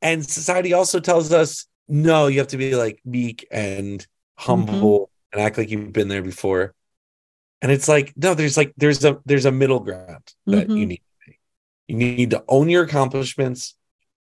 And 0.00 0.24
society 0.24 0.72
also 0.72 1.00
tells 1.00 1.32
us 1.34 1.66
no 1.86 2.26
you 2.28 2.38
have 2.38 2.48
to 2.48 2.56
be 2.56 2.74
like 2.74 3.00
meek 3.04 3.46
and 3.50 4.06
humble 4.38 5.10
and 5.32 5.42
act 5.42 5.58
like 5.58 5.68
you've 5.70 5.92
been 5.92 6.08
there 6.08 6.22
before. 6.22 6.72
And 7.60 7.70
it's 7.70 7.88
like 7.88 8.14
no 8.16 8.32
there's 8.32 8.56
like 8.56 8.72
there's 8.78 9.04
a 9.04 9.18
there's 9.26 9.44
a 9.44 9.52
middle 9.52 9.80
ground 9.80 10.32
that 10.46 10.70
you 10.70 10.86
Mhm. 10.86 10.88
need 10.88 11.02
you 11.88 11.96
need 11.96 12.30
to 12.30 12.42
own 12.48 12.70
your 12.70 12.84
accomplishments 12.84 13.74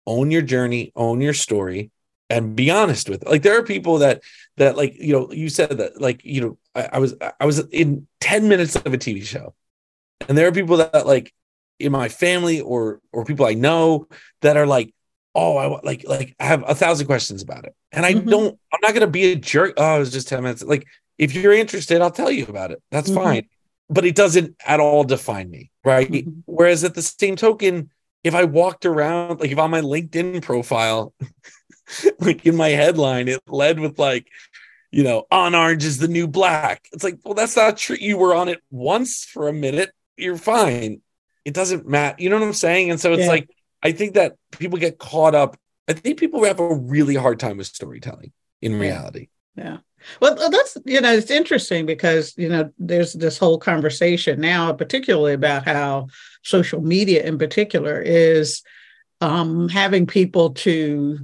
own 0.06 0.30
your 0.30 0.42
journey 0.42 0.92
own 0.96 1.20
your 1.20 1.34
story 1.34 1.90
and 2.30 2.56
be 2.56 2.70
honest 2.70 3.08
with 3.08 3.22
it. 3.22 3.28
like 3.28 3.42
there 3.42 3.58
are 3.58 3.62
people 3.62 3.98
that 3.98 4.22
that 4.56 4.76
like 4.76 4.94
you 4.98 5.12
know 5.12 5.30
you 5.32 5.48
said 5.48 5.70
that 5.78 6.00
like 6.00 6.25
you 6.25 6.40
know 6.40 6.58
I, 6.75 6.88
I 6.94 6.98
was 6.98 7.14
i 7.40 7.46
was 7.46 7.58
in 7.70 8.06
10 8.20 8.48
minutes 8.48 8.76
of 8.76 8.92
a 8.92 8.98
tv 8.98 9.25
show 9.25 9.54
and 10.28 10.36
there 10.36 10.48
are 10.48 10.52
people 10.52 10.76
that 10.78 11.06
like 11.06 11.32
in 11.78 11.92
my 11.92 12.08
family 12.08 12.60
or 12.60 13.00
or 13.12 13.25
people 13.25 13.46
i 13.46 13.54
know 13.54 14.08
that 14.42 14.56
are 14.56 14.66
like 14.66 14.92
oh 15.34 15.56
i 15.56 15.66
like 15.82 16.04
like 16.08 16.34
I 16.40 16.44
have 16.46 16.64
a 16.66 16.75
thousand 16.75 17.06
questions 17.06 17.42
about 17.42 17.64
it 17.64 17.75
and 17.92 18.04
i 18.06 18.14
Mhm. 18.14 18.30
don't 18.30 18.58
i'm 18.72 18.80
not 18.82 18.94
gonna 18.94 19.06
be 19.06 19.32
a 19.32 19.36
jerk 19.36 19.75
oh 19.76 19.96
it 19.96 19.98
was 20.00 20.12
just 20.12 20.28
10 20.28 20.42
minutes 20.42 20.62
like 20.62 20.86
if 21.18 21.34
you're 21.34 21.52
interested 21.52 22.00
i'll 22.00 22.10
tell 22.10 22.30
you 22.30 22.46
about 22.46 22.70
it 22.70 22.82
that's 22.90 23.10
Mhm. 23.10 23.14
fine 23.14 23.48
but 23.88 24.04
it 24.04 24.14
doesn't 24.16 24.56
at 24.66 24.80
all 24.80 25.04
define 25.04 25.48
me 25.50 25.70
right 25.84 26.10
Mhm. 26.10 26.42
whereas 26.46 26.82
at 26.82 26.94
the 26.94 27.02
same 27.02 27.36
token 27.36 27.90
if 28.25 28.35
i 28.35 28.44
walked 28.44 28.85
around 28.87 29.40
like 29.40 29.50
if 29.50 29.58
on 29.58 29.70
my 29.70 29.80
linkedin 29.80 30.42
profile 30.42 31.14
like 32.20 32.44
in 32.46 32.56
my 32.56 32.68
headline 32.70 33.28
it 33.28 33.40
led 33.46 33.78
with 33.78 33.99
like 33.99 34.26
you 34.90 35.02
know 35.02 35.25
on 35.30 35.54
orange 35.54 35.85
is 35.85 35.99
the 35.99 36.08
new 36.08 36.26
black. 36.26 36.87
It's 36.92 37.04
like 37.04 37.18
well 37.25 37.35
that's 37.35 37.56
not 37.56 37.76
true. 37.76 37.96
You 37.99 38.18
were 38.18 38.35
on 38.35 38.49
it 38.49 38.61
once 38.70 39.25
for 39.25 39.49
a 39.49 39.52
minute. 39.52 39.90
You're 40.16 40.37
fine. 40.38 41.00
It 41.44 41.54
doesn't 41.54 41.87
matter 41.87 42.16
you 42.18 42.30
know 42.30 42.38
what 42.38 42.46
i'm 42.46 42.52
saying? 42.52 42.90
And 42.90 43.00
so 43.00 43.12
it's 43.12 43.23
Yeah. 43.23 43.28
like 43.28 43.50
i 43.82 43.92
think 43.92 44.14
that 44.14 44.37
people 44.52 44.78
get 44.78 44.99
caught 44.99 45.35
up. 45.35 45.56
I 45.88 45.92
think 45.92 46.18
people 46.18 46.44
have 46.44 46.61
a 46.61 46.75
really 46.75 47.14
hard 47.14 47.38
time 47.38 47.58
with 47.58 47.66
storytelling 47.68 48.32
in 48.61 48.78
reality. 48.78 49.28
Yeah. 49.54 49.78
Well, 50.20 50.50
that's, 50.50 50.76
you 50.85 51.00
know, 51.00 51.12
it's 51.12 51.30
interesting 51.30 51.87
because, 51.87 52.35
you 52.37 52.49
know, 52.49 52.70
there's 52.78 53.12
this 53.12 53.38
whole 53.38 53.58
conversation 53.58 54.40
now, 54.40 54.73
particularly 54.73 55.35
about 55.35 55.64
how 55.64 56.08
social 56.46 56.80
media 56.80 57.24
in 57.24 57.38
particular 57.38 58.00
is 58.00 58.62
um, 59.20 59.68
having 59.68 60.06
people 60.06 60.50
to, 60.50 61.18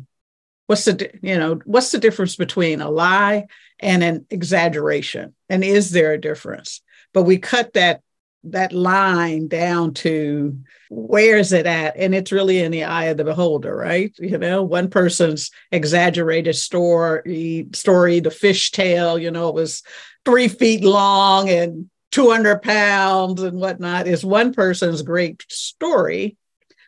what's 0.66 0.84
the, 0.84 1.10
you 1.22 1.38
know, 1.38 1.60
what's 1.64 1.90
the 1.90 1.98
difference 1.98 2.36
between 2.36 2.80
a 2.80 2.90
lie 2.90 3.46
and 3.78 4.02
an 4.02 4.26
exaggeration? 4.30 5.34
And 5.48 5.62
is 5.62 5.90
there 5.90 6.12
a 6.12 6.20
difference? 6.20 6.80
But 7.14 7.22
we 7.22 7.38
cut 7.38 7.74
that 7.74 8.02
that 8.44 8.72
line 8.72 9.46
down 9.46 9.94
to 9.94 10.58
where 10.90 11.36
is 11.36 11.52
it 11.52 11.64
at 11.64 11.96
and 11.96 12.12
it's 12.12 12.32
really 12.32 12.58
in 12.58 12.72
the 12.72 12.82
eye 12.82 13.04
of 13.04 13.16
the 13.16 13.22
beholder 13.22 13.74
right 13.74 14.12
you 14.18 14.36
know 14.36 14.64
one 14.64 14.90
person's 14.90 15.52
exaggerated 15.70 16.56
story 16.56 17.68
story 17.72 18.18
the 18.18 18.32
fish 18.32 18.72
tail 18.72 19.16
you 19.16 19.30
know 19.30 19.48
it 19.48 19.54
was 19.54 19.84
three 20.24 20.48
feet 20.48 20.82
long 20.82 21.48
and 21.48 21.88
200 22.12 22.62
pounds 22.62 23.42
and 23.42 23.58
whatnot 23.58 24.06
is 24.06 24.24
one 24.24 24.52
person's 24.52 25.02
great 25.02 25.44
story 25.48 26.36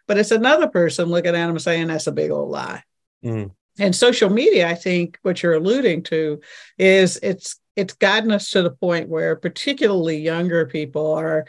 but 0.07 0.19
it's 0.19 0.31
another 0.31 0.69
person 0.69 1.09
looking 1.09 1.35
at 1.35 1.47
them 1.47 1.59
saying 1.59 1.89
that's 1.89 2.07
a 2.07 2.13
big 2.13 2.31
old 2.31 2.51
lie. 2.51 2.83
Mm. 3.25 3.51
and 3.79 3.97
social 3.97 4.31
media 4.31 4.69
i 4.69 4.75
think 4.75 5.19
what 5.23 5.43
you're 5.43 5.55
alluding 5.55 6.03
to 6.03 6.41
is 6.79 7.19
it's 7.23 7.59
it's 7.77 7.95
gotten 7.95 8.31
us 8.31 8.51
to 8.51 8.63
the 8.63 8.71
point 8.71 9.09
where 9.09 9.35
particularly 9.35 10.19
younger 10.19 10.67
people 10.67 11.13
are 11.15 11.47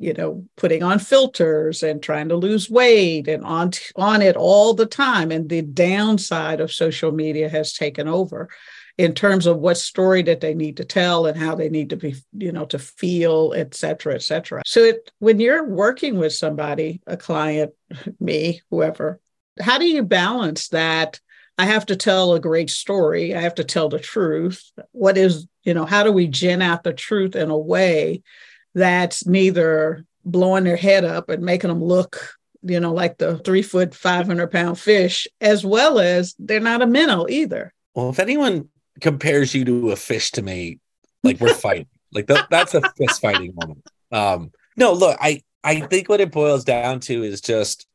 you 0.00 0.14
know 0.14 0.46
putting 0.56 0.82
on 0.82 0.98
filters 0.98 1.82
and 1.82 2.02
trying 2.02 2.30
to 2.30 2.36
lose 2.36 2.70
weight 2.70 3.28
and 3.28 3.44
on 3.44 3.70
on 3.96 4.22
it 4.22 4.34
all 4.34 4.74
the 4.74 4.86
time. 4.86 5.30
And 5.30 5.48
the 5.48 5.62
downside 5.62 6.60
of 6.60 6.72
social 6.72 7.12
media 7.12 7.48
has 7.48 7.74
taken 7.74 8.08
over 8.08 8.48
in 8.98 9.14
terms 9.14 9.46
of 9.46 9.58
what 9.58 9.76
story 9.76 10.22
that 10.22 10.40
they 10.40 10.54
need 10.54 10.76
to 10.76 10.84
tell 10.84 11.26
and 11.26 11.38
how 11.38 11.54
they 11.54 11.68
need 11.68 11.90
to 11.90 11.96
be 11.96 12.14
you 12.32 12.52
know 12.52 12.64
to 12.64 12.78
feel 12.78 13.52
et 13.56 13.74
cetera 13.74 14.14
et 14.14 14.22
cetera 14.22 14.62
so 14.66 14.82
it 14.82 15.10
when 15.18 15.40
you're 15.40 15.66
working 15.66 16.18
with 16.18 16.32
somebody 16.32 17.00
a 17.06 17.16
client 17.16 17.72
me 18.20 18.60
whoever 18.70 19.20
how 19.60 19.78
do 19.78 19.86
you 19.86 20.02
balance 20.02 20.68
that 20.68 21.20
I 21.60 21.66
have 21.66 21.84
to 21.86 21.96
tell 21.96 22.32
a 22.32 22.40
great 22.40 22.70
story. 22.70 23.34
I 23.34 23.42
have 23.42 23.56
to 23.56 23.64
tell 23.64 23.90
the 23.90 23.98
truth. 23.98 24.72
What 24.92 25.18
is, 25.18 25.46
you 25.62 25.74
know, 25.74 25.84
how 25.84 26.02
do 26.04 26.10
we 26.10 26.26
gin 26.26 26.62
out 26.62 26.84
the 26.84 26.94
truth 26.94 27.36
in 27.36 27.50
a 27.50 27.58
way 27.58 28.22
that's 28.74 29.26
neither 29.26 30.06
blowing 30.24 30.64
their 30.64 30.78
head 30.78 31.04
up 31.04 31.28
and 31.28 31.42
making 31.42 31.68
them 31.68 31.84
look, 31.84 32.34
you 32.62 32.80
know, 32.80 32.94
like 32.94 33.18
the 33.18 33.36
three 33.38 33.60
foot, 33.60 33.94
500 33.94 34.50
pound 34.50 34.78
fish, 34.78 35.28
as 35.42 35.62
well 35.62 35.98
as 35.98 36.34
they're 36.38 36.60
not 36.60 36.80
a 36.80 36.86
minnow 36.86 37.26
either. 37.28 37.74
well 37.94 38.08
if 38.08 38.18
anyone 38.18 38.70
compares 39.00 39.54
you 39.54 39.64
to 39.64 39.90
a 39.90 39.96
fish 39.96 40.30
to 40.32 40.42
me. 40.42 40.78
Like 41.22 41.40
we're 41.40 41.54
fighting. 41.68 41.86
Like 42.12 42.26
that, 42.26 42.48
that's 42.50 42.74
a 42.74 42.80
fist 42.96 43.20
fighting 43.20 43.54
moment. 43.54 43.82
Um 44.12 44.50
no 44.76 44.92
look 44.92 45.16
i 45.20 45.42
i 45.62 45.80
think 45.80 46.08
what 46.08 46.20
it 46.20 46.32
boils 46.32 46.64
down 46.64 47.00
to 47.00 47.22
is 47.22 47.40
just 47.40 47.86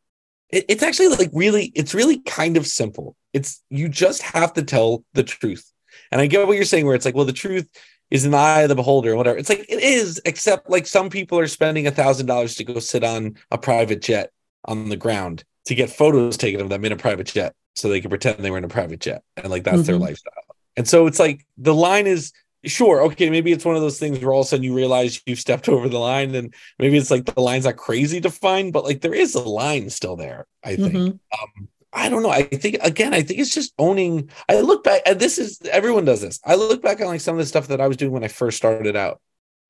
it, 0.49 0.65
it's 0.69 0.83
actually 0.83 1.07
like 1.07 1.29
really 1.33 1.71
it's 1.75 1.93
really 1.93 2.19
kind 2.19 2.57
of 2.57 2.67
simple. 2.67 3.15
It's 3.33 3.61
you 3.69 3.89
just 3.89 4.21
have 4.21 4.53
to 4.53 4.63
tell 4.63 5.03
the 5.13 5.23
truth. 5.23 5.69
And 6.11 6.21
i 6.21 6.27
get 6.27 6.45
what 6.47 6.55
you're 6.55 6.65
saying 6.65 6.85
where 6.85 6.95
it's 6.95 7.05
like 7.05 7.15
well 7.15 7.25
the 7.25 7.33
truth 7.33 7.67
is 8.11 8.23
in 8.23 8.31
the 8.31 8.37
eye 8.37 8.61
of 8.61 8.69
the 8.69 8.75
beholder 8.75 9.11
or 9.13 9.15
whatever. 9.15 9.37
It's 9.37 9.49
like 9.49 9.65
it 9.67 9.81
is 9.81 10.21
except 10.25 10.69
like 10.69 10.85
some 10.87 11.09
people 11.09 11.39
are 11.39 11.47
spending 11.47 11.87
a 11.87 11.91
thousand 11.91 12.27
dollars 12.27 12.55
to 12.55 12.63
go 12.63 12.79
sit 12.79 13.03
on 13.03 13.35
a 13.51 13.57
private 13.57 14.01
jet 14.01 14.31
on 14.65 14.89
the 14.89 14.97
ground 14.97 15.43
to 15.65 15.75
get 15.75 15.89
photos 15.89 16.37
taken 16.37 16.61
of 16.61 16.69
them 16.69 16.85
in 16.85 16.91
a 16.91 16.97
private 16.97 17.27
jet 17.27 17.53
so 17.75 17.89
they 17.89 17.99
can 17.99 18.09
pretend 18.09 18.37
they 18.39 18.51
were 18.51 18.57
in 18.59 18.63
a 18.63 18.69
private 18.69 18.99
jet 18.99 19.23
and 19.37 19.49
like 19.49 19.63
that's 19.63 19.87
their 19.87 19.95
Mhm. 19.97 20.01
lifestyle 20.01 20.33
and 20.77 20.87
so 20.87 21.07
it's 21.07 21.19
like 21.19 21.45
the 21.57 21.73
line 21.73 22.07
is 22.07 22.31
sure 22.65 23.03
okay 23.03 23.29
maybe 23.29 23.51
it's 23.51 23.65
one 23.65 23.75
of 23.75 23.81
those 23.81 23.99
things 23.99 24.19
where 24.19 24.33
all 24.33 24.41
of 24.41 24.45
a 24.45 24.49
sudden 24.49 24.63
you 24.63 24.73
realize 24.75 25.21
you've 25.25 25.39
stepped 25.39 25.69
over 25.75 25.87
the 25.87 25.99
line 25.99 26.33
and 26.33 26.53
maybe 26.79 26.97
it's 26.97 27.11
like 27.11 27.25
the 27.25 27.39
line's 27.39 27.65
not 27.65 27.77
crazy 27.77 28.19
to 28.19 28.29
find 28.31 28.73
but 28.73 28.83
like 28.83 29.01
there 29.01 29.13
is 29.13 29.35
a 29.35 29.41
line 29.41 29.89
still 29.89 30.15
there 30.15 30.47
i 30.63 30.75
think. 30.75 30.93
Mhm. 30.93 31.07
um 31.07 31.67
i 31.93 32.09
don't 32.09 32.23
know. 32.23 32.29
I 32.29 32.43
think 32.43 32.75
again 32.81 33.13
i 33.13 33.21
think 33.21 33.39
it's 33.39 33.53
just 33.53 33.73
owning 33.77 34.29
i 34.49 34.59
look 34.59 34.83
back 34.83 35.01
and 35.05 35.17
this 35.19 35.37
is 35.37 35.61
everyone 35.71 36.03
does 36.05 36.21
this. 36.21 36.39
I 36.43 36.55
look 36.55 36.81
back 36.81 36.99
on 36.99 37.07
like 37.07 37.21
some 37.21 37.35
of 37.35 37.39
the 37.39 37.45
stuff 37.45 37.67
that 37.67 37.79
i 37.79 37.87
was 37.87 37.97
doing 37.97 38.11
when 38.11 38.23
i 38.23 38.27
first 38.27 38.57
started 38.57 38.95
out. 38.97 39.21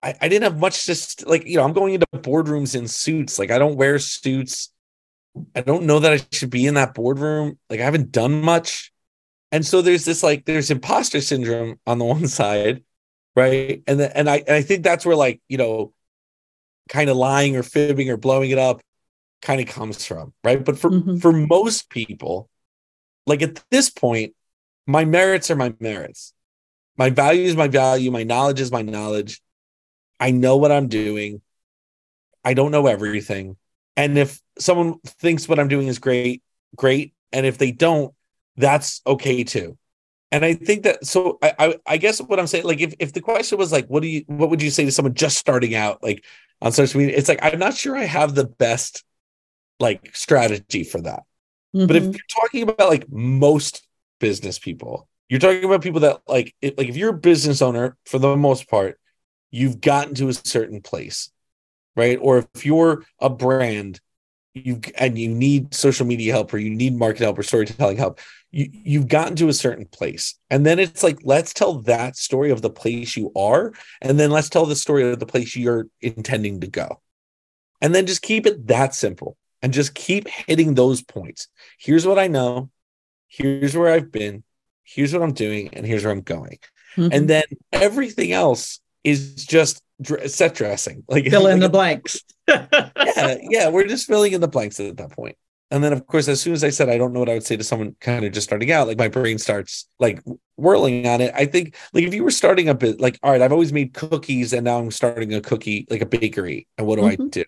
I, 0.02 0.16
I 0.22 0.28
didn't 0.30 0.44
have 0.44 0.58
much 0.60 0.86
just 0.86 1.28
like 1.28 1.46
you 1.46 1.58
know 1.58 1.64
i'm 1.64 1.74
going 1.74 1.94
into 1.94 2.08
boardrooms 2.14 2.76
in 2.76 2.88
suits. 2.88 3.38
Like 3.38 3.52
i 3.52 3.60
don't 3.60 3.76
wear 3.76 4.00
suits. 4.00 4.72
I 5.54 5.62
don't 5.62 5.84
know 5.84 6.00
that 6.00 6.14
i 6.14 6.20
should 6.32 6.50
be 6.50 6.66
in 6.66 6.76
that 6.76 6.94
boardroom. 6.96 7.60
Like 7.70 7.80
i 7.80 7.84
haven't 7.84 8.12
done 8.12 8.42
much 8.42 8.92
and 9.56 9.66
so 9.66 9.82
there's 9.82 10.06
this 10.06 10.24
like 10.24 10.46
there's 10.46 10.70
imposter 10.72 11.22
syndrome 11.22 11.80
on 11.88 12.00
the 12.00 12.06
one 12.18 12.28
side 12.28 12.84
right? 13.36 13.84
And 13.88 14.00
then 14.00 14.12
and 14.16 14.30
i 14.30 14.38
and 14.38 14.52
i 14.56 14.62
think 14.62 14.84
that's 14.84 15.06
where 15.06 15.16
like 15.16 15.42
you 15.50 15.58
know 15.58 15.94
kind 16.90 17.10
of 17.10 17.18
lying 17.18 17.56
or 17.56 17.64
fibbing 17.64 18.10
or 18.10 18.18
blowing 18.18 18.52
it 18.52 18.58
up 18.60 18.82
kind 19.42 19.62
of 19.62 19.68
comes 19.68 20.06
from 20.06 20.34
right? 20.44 20.64
But 20.64 20.80
for 20.80 20.92
Mhm. 20.92 21.22
for 21.22 21.32
most 21.32 21.90
people 21.90 22.50
like 23.28 23.42
at 23.42 23.64
this 23.72 23.90
point 23.90 24.36
my 24.88 25.06
merits 25.06 25.50
are 25.52 25.56
my 25.56 25.74
merits. 25.80 26.34
My 26.98 27.10
value 27.10 27.44
is 27.44 27.56
my 27.56 27.68
value. 27.68 28.12
My 28.12 28.24
knowledge 28.24 28.62
is 28.62 28.72
my 28.72 28.84
knowledge. 28.84 29.42
I 30.20 30.32
know 30.32 30.58
what 30.58 30.72
i'm 30.72 30.88
doing. 30.88 31.42
I 32.44 32.54
don't 32.54 32.72
know 32.72 32.88
everything. 32.88 33.58
And 33.98 34.18
if 34.18 34.42
someone 34.60 35.00
thinks 35.06 35.50
what 35.50 35.60
i'm 35.60 35.68
doing 35.70 35.88
is 35.88 36.00
great 36.00 36.44
great. 36.76 37.14
And 37.34 37.46
if 37.46 37.58
they 37.58 37.72
don't 37.72 38.15
that's 38.58 39.02
okay 39.08 39.44
too 39.44 39.78
and 40.32 40.46
i 40.46 40.54
think 40.54 40.84
that 40.84 41.06
so 41.06 41.38
I, 41.42 41.54
I 41.60 41.76
i 41.88 41.98
guess 41.98 42.20
what 42.22 42.40
i'm 42.40 42.48
saying 42.48 42.66
like 42.66 42.82
if, 42.82 42.94
if 43.00 43.14
the 43.14 43.22
question 43.22 43.58
was 43.58 43.72
like 43.72 43.88
what 43.88 44.02
do 44.02 44.10
you 44.10 44.24
what 44.28 44.50
would 44.50 44.62
you 44.62 44.70
say 44.72 44.86
to 44.86 44.92
someone 44.92 45.14
just 45.14 45.38
starting 45.38 45.76
out 45.76 46.04
like 46.04 46.26
on 46.62 46.72
social 46.72 47.00
media 47.00 47.18
it's 47.18 47.30
like 47.30 47.40
i'm 47.44 47.60
not 47.60 47.76
sure 47.76 47.96
i 47.98 48.04
have 48.06 48.36
the 48.36 48.46
best 48.46 49.04
like 49.80 50.16
strategy 50.16 50.84
for 50.84 51.02
that 51.02 51.24
but 51.88 51.96
if 51.96 52.06
Mhm. 52.06 52.14
you're 52.14 52.42
talking 52.42 52.64
about 52.64 52.90
like 52.90 53.12
most 53.12 53.88
business 54.20 54.60
people, 54.60 55.08
you're 55.30 55.40
talking 55.40 55.64
about 55.66 55.82
people 55.84 56.02
that 56.02 56.22
like 56.28 56.56
like 56.64 56.90
if 56.90 56.98
you're 56.98 57.12
a 57.12 57.18
business 57.18 57.62
owner 57.62 57.98
for 58.06 58.20
the 58.20 58.36
most 58.36 58.70
part, 58.70 59.00
you've 59.52 59.82
gotten 59.82 60.16
to 60.16 60.30
a 60.30 60.34
certain 60.34 60.82
place, 60.82 61.32
right? 61.96 62.20
Or 62.22 62.48
if 62.56 62.66
you're 62.66 63.06
a 63.20 63.30
brand, 63.30 64.00
you 64.56 64.80
and 64.98 65.20
you 65.20 65.28
need 65.28 65.74
social 65.74 66.06
media 66.06 66.32
help 66.32 66.54
or 66.54 66.58
you 66.58 66.70
need 66.70 66.96
market 66.96 67.22
help 67.22 67.38
or 67.38 67.44
storytelling 67.44 67.98
help, 67.98 68.20
you 68.52 68.70
you've 68.72 69.08
gotten 69.08 69.36
to 69.36 69.50
a 69.50 69.54
certain 69.54 69.86
place. 69.86 70.36
And 70.50 70.66
then 70.66 70.80
it's 70.80 71.04
like 71.04 71.20
let's 71.24 71.54
tell 71.54 71.82
that 71.82 72.16
story 72.16 72.52
of 72.52 72.62
the 72.62 72.70
place 72.70 73.18
you 73.18 73.32
are 73.36 73.74
and 74.02 74.20
then 74.20 74.32
let's 74.32 74.50
tell 74.50 74.66
the 74.66 74.76
story 74.76 75.12
of 75.12 75.20
the 75.20 75.26
place 75.26 75.56
you're 75.56 75.88
intending 76.02 76.62
to 76.62 76.68
go. 76.68 77.02
And 77.82 77.94
then 77.94 78.06
just 78.06 78.22
keep 78.22 78.46
it 78.46 78.68
that 78.68 78.96
simple 78.96 79.38
and 79.62 79.74
just 79.74 79.94
keep 79.94 80.28
hitting 80.30 80.74
those 80.74 81.04
points. 81.04 81.50
Here's 81.78 82.08
what 82.08 82.18
I 82.18 82.28
know. 82.28 82.70
Here's 83.28 83.76
where 83.76 83.92
I've 83.92 84.12
been. 84.12 84.44
Here's 84.84 85.14
what 85.14 85.22
I'm 85.22 85.34
doing. 85.34 85.70
And 85.74 85.86
here's 85.86 86.04
where 86.04 86.14
I'm 86.14 86.22
going. 86.22 86.60
Mm-hmm. 86.96 87.12
And 87.12 87.30
then 87.30 87.44
everything 87.74 88.32
else 88.32 88.80
is 89.04 89.46
just 89.46 89.82
set 90.28 90.56
dressing. 90.56 91.04
Like 91.08 91.26
fill 91.26 91.48
in 91.48 91.60
the 91.60 91.70
blanks. 91.70 92.22
Yeah. 92.48 93.38
Yeah. 93.50 93.70
We're 93.70 93.88
just 93.88 94.08
filling 94.08 94.34
in 94.34 94.42
the 94.42 94.48
blanks 94.48 94.80
at 94.80 94.98
that 94.98 95.12
point. 95.12 95.38
And 95.72 95.84
then, 95.84 95.94
of 95.94 96.06
course, 96.06 96.28
as 96.28 96.40
soon 96.42 96.54
as 96.54 96.64
I 96.64 96.70
said 96.70 96.90
I 96.90 96.98
don't 96.98 97.12
know 97.12 97.20
what 97.20 97.30
I 97.30 97.34
would 97.34 97.44
say 97.44 97.58
to 97.58 97.64
someone 97.64 97.96
kind 98.00 98.24
of 98.24 98.32
just 98.32 98.48
starting 98.48 98.72
out, 98.72 98.88
like 98.88 99.00
my 99.00 99.08
brain 99.08 99.38
starts 99.38 99.88
like 100.00 100.22
whirling 100.58 101.08
on 101.08 101.22
it. 101.22 101.34
I 101.36 101.46
think, 101.46 101.76
like, 101.92 102.04
if 102.04 102.14
you 102.14 102.24
were 102.24 102.32
starting 102.32 102.70
a 102.70 102.76
bit, 102.76 103.00
like, 103.00 103.20
all 103.24 103.32
right, 103.32 103.42
I've 103.42 103.52
always 103.52 103.74
made 103.74 103.94
cookies 103.94 104.54
and 104.54 104.64
now 104.64 104.78
I'm 104.78 104.92
starting 104.92 105.34
a 105.34 105.42
cookie, 105.42 105.88
like 105.90 106.02
a 106.02 106.06
bakery. 106.06 106.68
And 106.78 106.86
what 106.86 106.98
do 106.98 107.02
mm-hmm. 107.02 107.24
I 107.24 107.28
do? 107.30 107.46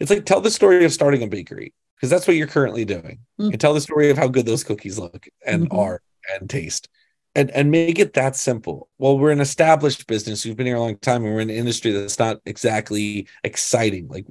It's 0.00 0.10
like 0.10 0.26
tell 0.26 0.40
the 0.40 0.50
story 0.50 0.84
of 0.84 0.92
starting 0.92 1.22
a 1.22 1.28
bakery 1.28 1.72
because 1.96 2.10
that's 2.10 2.26
what 2.26 2.36
you're 2.36 2.48
currently 2.48 2.84
doing. 2.84 3.20
Mm-hmm. 3.40 3.52
And 3.52 3.60
tell 3.60 3.74
the 3.74 3.80
story 3.80 4.10
of 4.10 4.18
how 4.18 4.26
good 4.26 4.44
those 4.44 4.64
cookies 4.64 4.98
look 4.98 5.28
and 5.46 5.68
mm-hmm. 5.68 5.78
are 5.78 6.02
and 6.34 6.50
taste. 6.50 6.88
And, 7.34 7.50
and 7.52 7.70
make 7.70 7.98
it 7.98 8.12
that 8.12 8.36
simple. 8.36 8.88
Well, 8.98 9.18
we're 9.18 9.30
an 9.30 9.40
established 9.40 10.06
business. 10.06 10.44
We've 10.44 10.56
been 10.56 10.66
here 10.66 10.76
a 10.76 10.80
long 10.80 10.98
time 10.98 11.24
and 11.24 11.32
we're 11.32 11.40
in 11.40 11.48
an 11.48 11.56
industry 11.56 11.90
that's 11.90 12.18
not 12.18 12.40
exactly 12.44 13.26
exciting. 13.42 14.08
Like, 14.08 14.26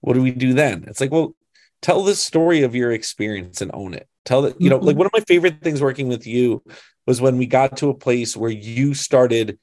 what 0.00 0.14
do 0.14 0.22
we 0.22 0.30
do 0.30 0.54
then? 0.54 0.84
It's 0.86 1.00
like, 1.00 1.10
well, 1.10 1.34
tell 1.82 2.04
the 2.04 2.14
story 2.14 2.62
of 2.62 2.74
your 2.76 2.92
experience 2.92 3.60
and 3.62 3.72
own 3.74 3.94
it. 3.94 4.08
Tell 4.24 4.42
that, 4.42 4.60
you 4.60 4.70
know, 4.70 4.76
mm-hmm. 4.78 4.86
like 4.86 4.96
one 4.96 5.06
of 5.06 5.12
my 5.12 5.24
favorite 5.26 5.60
things 5.60 5.82
working 5.82 6.06
with 6.06 6.24
you 6.26 6.62
was 7.06 7.20
when 7.20 7.36
we 7.36 7.46
got 7.46 7.78
to 7.78 7.90
a 7.90 7.94
place 7.94 8.36
where 8.36 8.50
you 8.50 8.94
started 8.94 9.58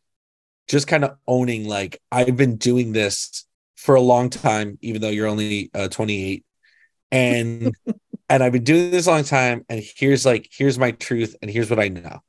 just 0.68 0.88
kind 0.88 1.04
of 1.04 1.18
owning, 1.28 1.68
like, 1.68 2.02
I've 2.12 2.38
been 2.38 2.58
doing 2.58 2.94
this 2.94 3.46
for 3.76 3.96
a 3.96 4.02
long 4.02 4.30
time, 4.30 4.78
even 4.82 5.02
though 5.02 5.10
you're 5.10 5.28
only 5.28 5.70
uh, 5.74 5.88
28. 5.90 6.46
And 7.12 7.76
and 8.30 8.44
I've 8.44 8.54
been 8.54 8.64
doing 8.64 8.92
this 8.92 9.08
a 9.08 9.12
long 9.12 9.24
time. 9.24 9.66
And 9.70 9.84
here's 9.84 10.26
like, 10.26 10.50
here's 10.52 10.80
my 10.80 10.92
truth, 10.92 11.36
and 11.42 11.52
here's 11.52 11.70
what 11.70 11.80
I 11.80 11.90
know. 11.90 12.22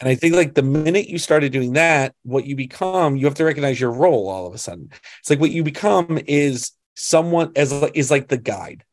And 0.00 0.08
I 0.08 0.14
think 0.14 0.34
like 0.34 0.54
the 0.54 0.62
minute 0.62 1.08
you 1.08 1.18
started 1.18 1.52
doing 1.52 1.74
that, 1.74 2.14
what 2.22 2.46
you 2.46 2.56
become, 2.56 3.16
you 3.16 3.26
have 3.26 3.34
to 3.36 3.44
recognize 3.44 3.80
your 3.80 3.92
role 3.92 4.28
all 4.28 4.46
of 4.46 4.54
a 4.54 4.58
sudden. 4.58 4.90
It's 5.20 5.30
like 5.30 5.40
what 5.40 5.50
you 5.50 5.62
become 5.62 6.18
is 6.26 6.72
someone 6.94 7.52
as 7.56 7.72
like 7.72 7.96
is 7.96 8.10
like 8.10 8.28
the 8.28 8.36
guide. 8.36 8.84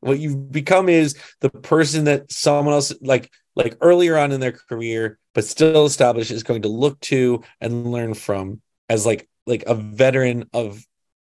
What 0.00 0.18
you 0.18 0.36
become 0.36 0.88
is 0.88 1.16
the 1.40 1.50
person 1.50 2.04
that 2.04 2.30
someone 2.32 2.74
else 2.74 2.92
like 3.00 3.30
like 3.54 3.76
earlier 3.80 4.16
on 4.16 4.32
in 4.32 4.40
their 4.40 4.52
career, 4.52 5.18
but 5.34 5.44
still 5.44 5.86
established 5.86 6.30
is 6.30 6.42
going 6.42 6.62
to 6.62 6.68
look 6.68 6.98
to 7.00 7.42
and 7.60 7.92
learn 7.92 8.14
from 8.14 8.60
as 8.88 9.06
like 9.06 9.28
like 9.46 9.64
a 9.66 9.74
veteran 9.74 10.48
of 10.52 10.84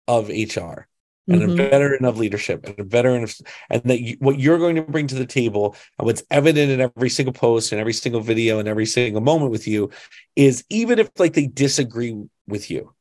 of 0.06 0.28
HR 0.28 0.87
and 1.28 1.42
mm-hmm. 1.42 1.52
a 1.52 1.56
veteran 1.56 2.04
of 2.04 2.18
leadership 2.18 2.66
and 2.66 2.78
a 2.78 2.84
veteran 2.84 3.22
of 3.22 3.34
and 3.70 3.82
that 3.84 4.00
you, 4.00 4.16
what 4.18 4.38
you're 4.38 4.58
going 4.58 4.76
to 4.76 4.82
bring 4.82 5.06
to 5.06 5.14
the 5.14 5.26
table 5.26 5.76
and 5.98 6.06
what's 6.06 6.22
evident 6.30 6.72
in 6.72 6.80
every 6.80 7.10
single 7.10 7.32
post 7.32 7.70
and 7.70 7.80
every 7.80 7.92
single 7.92 8.20
video 8.20 8.58
and 8.58 8.68
every 8.68 8.86
single 8.86 9.20
moment 9.20 9.50
with 9.50 9.68
you 9.68 9.90
is 10.36 10.64
even 10.70 10.98
if 10.98 11.10
like 11.18 11.34
they 11.34 11.46
disagree 11.46 12.16
with 12.46 12.70
you 12.70 12.94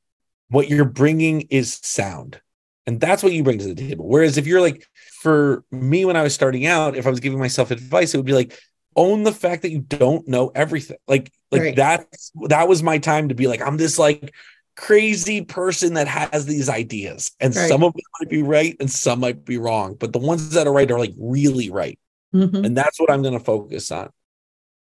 what 0.49 0.69
you're 0.69 0.85
bringing 0.85 1.41
is 1.49 1.79
sound 1.83 2.41
and 2.85 2.99
that's 2.99 3.23
what 3.23 3.33
you 3.33 3.43
bring 3.43 3.59
to 3.59 3.73
the 3.73 3.75
table 3.75 4.07
whereas 4.07 4.37
if 4.37 4.45
you're 4.45 4.61
like 4.61 4.85
for 5.21 5.63
me 5.71 6.03
when 6.03 6.17
i 6.17 6.21
was 6.21 6.33
starting 6.33 6.65
out 6.65 6.97
if 6.97 7.07
i 7.07 7.09
was 7.09 7.19
giving 7.21 7.39
myself 7.39 7.71
advice 7.71 8.13
it 8.13 8.17
would 8.17 8.25
be 8.25 8.33
like 8.33 8.59
own 8.95 9.23
the 9.23 9.31
fact 9.31 9.61
that 9.61 9.71
you 9.71 9.79
don't 9.79 10.27
know 10.27 10.51
everything 10.53 10.97
like 11.07 11.31
like 11.51 11.61
right. 11.61 11.75
that's 11.75 12.31
that 12.47 12.67
was 12.67 12.83
my 12.83 12.97
time 12.97 13.29
to 13.29 13.35
be 13.35 13.47
like 13.47 13.61
i'm 13.61 13.77
this 13.77 13.97
like 13.97 14.33
crazy 14.77 15.41
person 15.41 15.95
that 15.95 16.07
has 16.07 16.45
these 16.45 16.69
ideas 16.69 17.31
and 17.39 17.53
right. 17.55 17.67
some 17.67 17.83
of 17.83 17.91
them 17.93 18.01
might 18.21 18.29
be 18.29 18.43
right 18.43 18.77
and 18.79 18.89
some 18.91 19.19
might 19.19 19.43
be 19.43 19.57
wrong 19.57 19.95
but 19.99 20.13
the 20.13 20.19
ones 20.19 20.51
that 20.51 20.67
are 20.67 20.71
right 20.71 20.91
are 20.91 20.99
like 20.99 21.15
really 21.17 21.71
right 21.71 21.97
mm-hmm. 22.33 22.63
and 22.63 22.77
that's 22.77 22.99
what 22.99 23.11
i'm 23.11 23.23
going 23.23 23.37
to 23.37 23.43
focus 23.43 23.91
on 23.91 24.07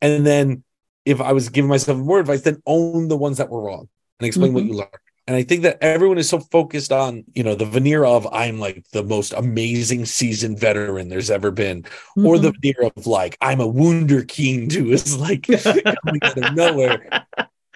and 0.03 0.27
then 0.27 0.65
if 1.05 1.21
i 1.21 1.31
was 1.31 1.51
giving 1.51 1.69
myself 1.69 1.97
more 1.99 2.19
advice 2.19 2.43
then 2.43 2.61
own 2.67 3.07
the 3.07 3.17
ones 3.17 3.39
that 3.39 3.49
were 3.49 3.63
wrong 3.63 3.89
and 4.19 4.27
explain 4.27 4.49
mm-hmm. 4.49 4.55
what 4.57 4.65
you 4.65 4.75
learned 4.75 4.91
and 5.29 5.37
i 5.37 5.45
think 5.45 5.63
that 5.63 5.79
everyone 5.81 6.19
is 6.19 6.29
so 6.29 6.41
focused 6.41 6.91
on 6.91 7.23
you 7.37 7.45
know 7.45 7.55
the 7.55 7.65
veneer 7.65 8.05
of 8.05 8.27
i'm 8.33 8.59
like 8.59 8.85
the 8.91 9.05
most 9.05 9.33
amazing 9.35 10.05
seasoned 10.05 10.59
veteran 10.59 11.09
there's 11.09 11.31
ever 11.31 11.53
been 11.53 11.83
mm-hmm. 11.83 12.27
or 12.27 12.41
the 12.41 12.51
mm-hmm. 12.51 12.61
veneer 12.61 12.91
of 12.97 13.07
like 13.07 13.39
i'm 13.41 13.61
a 13.61 13.73
wunderkind 13.73 14.73
who 14.73 14.91
is 14.91 15.17
like 15.19 15.43
coming 15.63 16.21
out 16.25 16.39
of 16.39 16.57
nowhere 16.57 17.25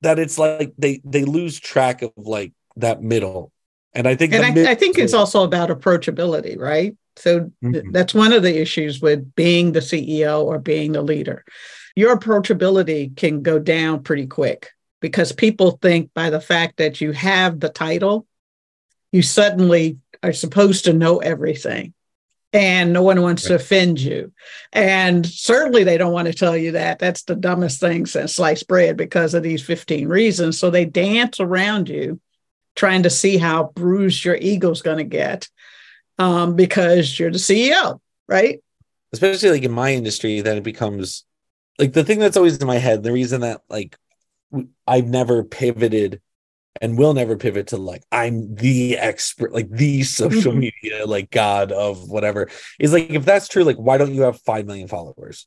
that 0.02 0.18
it's 0.18 0.38
like 0.38 0.72
they 0.78 1.00
they 1.04 1.24
lose 1.24 1.58
track 1.58 2.02
of 2.02 2.12
like 2.16 2.52
that 2.76 3.02
middle. 3.02 3.52
And 3.92 4.06
i 4.06 4.14
think 4.14 4.32
and 4.32 4.44
I, 4.44 4.52
mid- 4.52 4.68
I, 4.68 4.76
think 4.76 4.98
it's 4.98 5.14
also 5.14 5.42
about 5.42 5.68
approachability 5.68 6.56
right? 6.56 6.96
So 7.16 7.40
mm-hmm. 7.40 7.72
th- 7.72 7.84
that's 7.90 8.14
one 8.14 8.32
of 8.32 8.44
the 8.44 8.60
issues 8.60 9.00
with 9.00 9.34
being 9.34 9.72
the 9.72 9.80
ceo 9.80 10.44
or 10.44 10.58
being 10.60 10.92
the 10.92 11.02
leader. 11.02 11.44
Your 11.96 12.16
approachability 12.16 13.16
can 13.16 13.42
go 13.42 13.58
down 13.58 14.04
pretty 14.04 14.28
quick 14.28 14.68
because 15.00 15.32
people 15.32 15.72
think 15.82 16.14
by 16.14 16.30
the 16.30 16.40
fact 16.40 16.76
that 16.76 17.00
you 17.00 17.10
have 17.12 17.58
the 17.58 17.68
title 17.68 18.26
you 19.12 19.22
suddenly 19.22 19.98
are 20.22 20.32
supposed 20.32 20.84
to 20.84 20.92
know 20.92 21.18
everything 21.18 21.92
and 22.52 22.92
no 22.92 23.02
one 23.02 23.22
wants 23.22 23.44
right. 23.44 23.48
to 23.50 23.54
offend 23.62 24.00
you. 24.00 24.32
And 24.72 25.24
certainly 25.26 25.84
they 25.84 25.98
don't 25.98 26.12
want 26.12 26.26
to 26.28 26.34
tell 26.34 26.56
you 26.56 26.72
that. 26.72 26.98
That's 26.98 27.22
the 27.22 27.36
dumbest 27.36 27.80
thing 27.80 28.06
since 28.06 28.34
sliced 28.34 28.66
bread 28.66 28.96
because 28.96 29.34
of 29.34 29.42
these 29.42 29.62
15 29.62 30.08
reasons. 30.08 30.58
So 30.58 30.70
they 30.70 30.84
dance 30.84 31.38
around 31.38 31.88
you 31.88 32.20
trying 32.74 33.04
to 33.04 33.10
see 33.10 33.36
how 33.36 33.70
bruised 33.74 34.24
your 34.24 34.36
ego's 34.36 34.82
going 34.82 34.98
to 34.98 35.04
get 35.04 35.48
um, 36.18 36.56
because 36.56 37.18
you're 37.18 37.30
the 37.30 37.38
CEO, 37.38 38.00
right? 38.28 38.60
Especially 39.12 39.50
like 39.50 39.62
in 39.62 39.72
my 39.72 39.92
industry, 39.92 40.40
then 40.40 40.56
it 40.56 40.64
becomes 40.64 41.24
like 41.78 41.92
the 41.92 42.04
thing 42.04 42.18
that's 42.18 42.36
always 42.36 42.58
in 42.58 42.66
my 42.66 42.76
head, 42.76 43.02
the 43.02 43.12
reason 43.12 43.40
that 43.40 43.62
like 43.68 43.96
I've 44.86 45.08
never 45.08 45.44
pivoted 45.44 46.20
and 46.80 46.96
will 46.96 47.14
never 47.14 47.36
pivot 47.36 47.68
to 47.68 47.76
like 47.76 48.02
I'm 48.12 48.54
the 48.54 48.96
expert, 48.98 49.52
like 49.52 49.70
the 49.70 50.02
social 50.02 50.52
mm-hmm. 50.52 50.70
media, 50.82 51.06
like 51.06 51.30
god 51.30 51.72
of 51.72 52.08
whatever. 52.08 52.48
Is 52.78 52.92
like 52.92 53.10
if 53.10 53.24
that's 53.24 53.48
true, 53.48 53.64
like 53.64 53.76
why 53.76 53.98
don't 53.98 54.14
you 54.14 54.22
have 54.22 54.40
five 54.42 54.66
million 54.66 54.88
followers? 54.88 55.46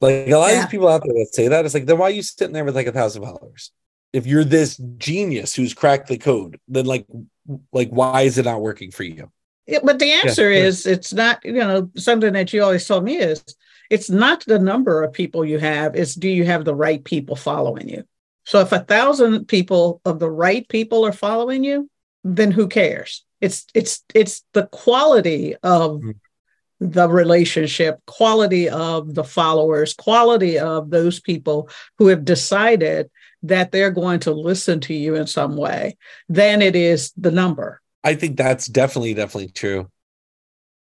Like 0.00 0.28
a 0.28 0.36
lot 0.36 0.48
yeah. 0.48 0.54
of 0.54 0.62
these 0.62 0.70
people 0.70 0.88
out 0.88 1.02
there 1.04 1.14
that 1.14 1.34
say 1.34 1.48
that, 1.48 1.64
it's 1.64 1.74
like 1.74 1.86
then 1.86 1.98
why 1.98 2.06
are 2.06 2.10
you 2.10 2.22
sitting 2.22 2.52
there 2.52 2.64
with 2.64 2.74
like 2.74 2.86
a 2.86 2.92
thousand 2.92 3.22
followers? 3.22 3.70
If 4.12 4.26
you're 4.26 4.44
this 4.44 4.76
genius 4.98 5.54
who's 5.54 5.74
cracked 5.74 6.08
the 6.08 6.18
code, 6.18 6.58
then 6.68 6.86
like 6.86 7.06
like 7.72 7.90
why 7.90 8.22
is 8.22 8.38
it 8.38 8.44
not 8.44 8.60
working 8.60 8.90
for 8.90 9.04
you? 9.04 9.30
Yeah, 9.66 9.78
but 9.82 9.98
the 9.98 10.10
answer 10.10 10.50
yeah. 10.50 10.64
is 10.64 10.86
it's 10.86 11.12
not, 11.12 11.44
you 11.44 11.52
know, 11.52 11.90
something 11.96 12.32
that 12.32 12.52
you 12.52 12.62
always 12.62 12.86
told 12.86 13.04
me 13.04 13.16
is 13.16 13.44
it's 13.90 14.10
not 14.10 14.44
the 14.44 14.58
number 14.58 15.02
of 15.02 15.12
people 15.12 15.44
you 15.44 15.58
have, 15.58 15.94
it's 15.94 16.14
do 16.14 16.28
you 16.28 16.44
have 16.44 16.64
the 16.64 16.74
right 16.74 17.02
people 17.04 17.36
following 17.36 17.88
you? 17.88 18.04
So 18.44 18.60
if 18.60 18.72
a 18.72 18.80
thousand 18.80 19.46
people 19.46 20.00
of 20.04 20.18
the 20.18 20.30
right 20.30 20.68
people 20.68 21.06
are 21.06 21.12
following 21.12 21.64
you, 21.64 21.88
then 22.24 22.50
who 22.50 22.68
cares? 22.68 23.24
It's 23.40 23.66
it's 23.74 24.04
it's 24.14 24.44
the 24.52 24.66
quality 24.66 25.56
of 25.62 26.00
mm. 26.00 26.14
the 26.80 27.08
relationship, 27.08 28.00
quality 28.06 28.68
of 28.68 29.14
the 29.14 29.24
followers, 29.24 29.94
quality 29.94 30.58
of 30.58 30.90
those 30.90 31.20
people 31.20 31.68
who 31.98 32.08
have 32.08 32.24
decided 32.24 33.10
that 33.44 33.72
they're 33.72 33.90
going 33.90 34.20
to 34.20 34.32
listen 34.32 34.80
to 34.80 34.94
you 34.94 35.16
in 35.16 35.26
some 35.26 35.56
way 35.56 35.96
than 36.28 36.62
it 36.62 36.76
is 36.76 37.12
the 37.16 37.32
number. 37.32 37.80
I 38.04 38.14
think 38.14 38.36
that's 38.36 38.66
definitely 38.66 39.14
definitely 39.14 39.52
true 39.52 39.90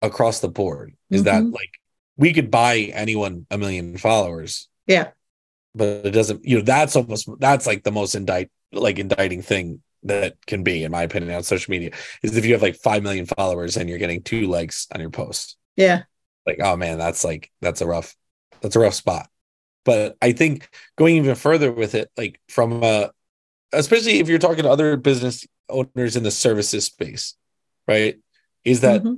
across 0.02 0.40
the 0.40 0.48
board. 0.48 0.94
Is 1.10 1.22
mm-hmm. 1.22 1.50
that 1.50 1.52
like 1.52 1.70
we 2.16 2.32
could 2.32 2.50
buy 2.50 2.90
anyone 2.94 3.46
a 3.50 3.58
million 3.58 3.98
followers. 3.98 4.68
Yeah 4.86 5.08
but 5.76 6.06
it 6.06 6.10
doesn't 6.10 6.44
you 6.44 6.56
know 6.56 6.64
that's 6.64 6.96
almost 6.96 7.28
that's 7.38 7.66
like 7.66 7.84
the 7.84 7.92
most 7.92 8.14
indict 8.14 8.50
like 8.72 8.98
indicting 8.98 9.42
thing 9.42 9.82
that 10.02 10.34
can 10.46 10.62
be 10.62 10.84
in 10.84 10.90
my 10.90 11.02
opinion 11.02 11.34
on 11.34 11.42
social 11.42 11.70
media 11.70 11.90
is 12.22 12.36
if 12.36 12.44
you 12.44 12.52
have 12.52 12.62
like 12.62 12.76
5 12.76 13.02
million 13.02 13.26
followers 13.26 13.76
and 13.76 13.88
you're 13.88 13.98
getting 13.98 14.22
two 14.22 14.46
likes 14.46 14.86
on 14.94 15.00
your 15.00 15.10
post. 15.10 15.56
Yeah. 15.76 16.02
Like 16.46 16.58
oh 16.62 16.76
man 16.76 16.98
that's 16.98 17.24
like 17.24 17.50
that's 17.60 17.80
a 17.80 17.86
rough 17.86 18.16
that's 18.60 18.76
a 18.76 18.80
rough 18.80 18.94
spot. 18.94 19.28
But 19.84 20.16
i 20.20 20.32
think 20.32 20.68
going 20.96 21.16
even 21.16 21.34
further 21.34 21.70
with 21.70 21.94
it 21.94 22.10
like 22.16 22.40
from 22.48 22.82
a 22.82 23.10
especially 23.72 24.18
if 24.18 24.28
you're 24.28 24.38
talking 24.38 24.64
to 24.64 24.70
other 24.70 24.96
business 24.96 25.46
owners 25.68 26.16
in 26.16 26.22
the 26.22 26.30
services 26.30 26.86
space 26.86 27.36
right? 27.88 28.16
Is 28.64 28.80
that 28.80 29.02
mm-hmm. 29.02 29.14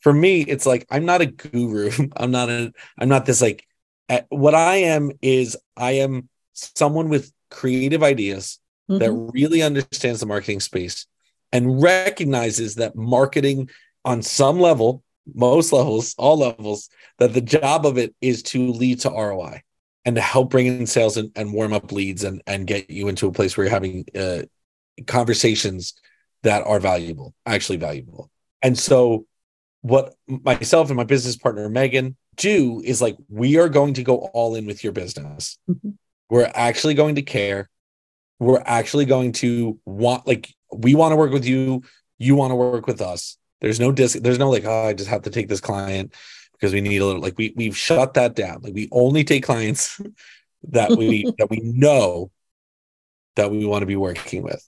for 0.00 0.12
me 0.12 0.40
it's 0.40 0.66
like 0.66 0.86
i'm 0.90 1.04
not 1.04 1.20
a 1.20 1.26
guru. 1.26 1.90
I'm 2.16 2.30
not 2.30 2.50
a 2.50 2.72
i'm 2.98 3.08
not 3.08 3.26
this 3.26 3.40
like 3.40 3.66
what 4.28 4.54
I 4.54 4.76
am 4.76 5.12
is 5.22 5.56
I 5.76 5.92
am 5.92 6.28
someone 6.52 7.08
with 7.08 7.32
creative 7.50 8.02
ideas 8.02 8.58
mm-hmm. 8.90 8.98
that 8.98 9.12
really 9.32 9.62
understands 9.62 10.20
the 10.20 10.26
marketing 10.26 10.60
space 10.60 11.06
and 11.52 11.82
recognizes 11.82 12.76
that 12.76 12.96
marketing 12.96 13.70
on 14.04 14.22
some 14.22 14.60
level, 14.60 15.02
most 15.34 15.72
levels, 15.72 16.14
all 16.18 16.38
levels, 16.38 16.88
that 17.18 17.32
the 17.32 17.40
job 17.40 17.86
of 17.86 17.98
it 17.98 18.14
is 18.20 18.42
to 18.42 18.72
lead 18.72 19.00
to 19.00 19.10
ROI 19.10 19.62
and 20.04 20.16
to 20.16 20.22
help 20.22 20.50
bring 20.50 20.66
in 20.66 20.86
sales 20.86 21.16
and, 21.16 21.30
and 21.36 21.52
warm 21.52 21.72
up 21.72 21.92
leads 21.92 22.24
and, 22.24 22.42
and 22.46 22.66
get 22.66 22.90
you 22.90 23.08
into 23.08 23.26
a 23.26 23.32
place 23.32 23.56
where 23.56 23.66
you're 23.66 23.74
having 23.74 24.04
uh, 24.18 24.42
conversations 25.06 25.94
that 26.42 26.66
are 26.66 26.80
valuable, 26.80 27.34
actually 27.44 27.76
valuable. 27.76 28.30
And 28.62 28.78
so 28.78 29.26
what 29.82 30.14
myself 30.26 30.88
and 30.88 30.96
my 30.96 31.04
business 31.04 31.36
partner 31.36 31.68
Megan 31.68 32.16
do 32.38 32.80
is 32.84 33.02
like 33.02 33.16
we 33.28 33.58
are 33.58 33.68
going 33.68 33.94
to 33.94 34.02
go 34.02 34.16
all 34.16 34.54
in 34.54 34.66
with 34.66 34.82
your 34.82 34.92
business. 34.92 35.58
Mm-hmm. 35.68 35.90
We're 36.30 36.50
actually 36.54 36.94
going 36.94 37.16
to 37.16 37.22
care. 37.22 37.68
We're 38.38 38.62
actually 38.64 39.04
going 39.04 39.32
to 39.32 39.78
want 39.84 40.26
like 40.26 40.54
we 40.72 40.94
want 40.94 41.12
to 41.12 41.16
work 41.16 41.32
with 41.32 41.44
you. 41.44 41.82
You 42.18 42.34
want 42.34 42.52
to 42.52 42.56
work 42.56 42.86
with 42.86 43.00
us. 43.00 43.36
There's 43.60 43.80
no 43.80 43.92
disc. 43.92 44.18
There's 44.18 44.38
no 44.38 44.50
like 44.50 44.64
oh 44.64 44.86
I 44.86 44.94
just 44.94 45.10
have 45.10 45.22
to 45.22 45.30
take 45.30 45.48
this 45.48 45.60
client 45.60 46.14
because 46.52 46.72
we 46.72 46.80
need 46.80 46.98
a 46.98 47.06
little 47.06 47.20
like 47.20 47.36
we 47.36 47.52
we've 47.56 47.76
shut 47.76 48.14
that 48.14 48.34
down. 48.34 48.60
Like 48.62 48.74
we 48.74 48.88
only 48.92 49.24
take 49.24 49.44
clients 49.44 50.00
that 50.68 50.96
we 50.96 51.24
that 51.38 51.50
we 51.50 51.60
know 51.62 52.30
that 53.36 53.50
we 53.50 53.64
want 53.66 53.82
to 53.82 53.86
be 53.86 53.96
working 53.96 54.42
with 54.42 54.66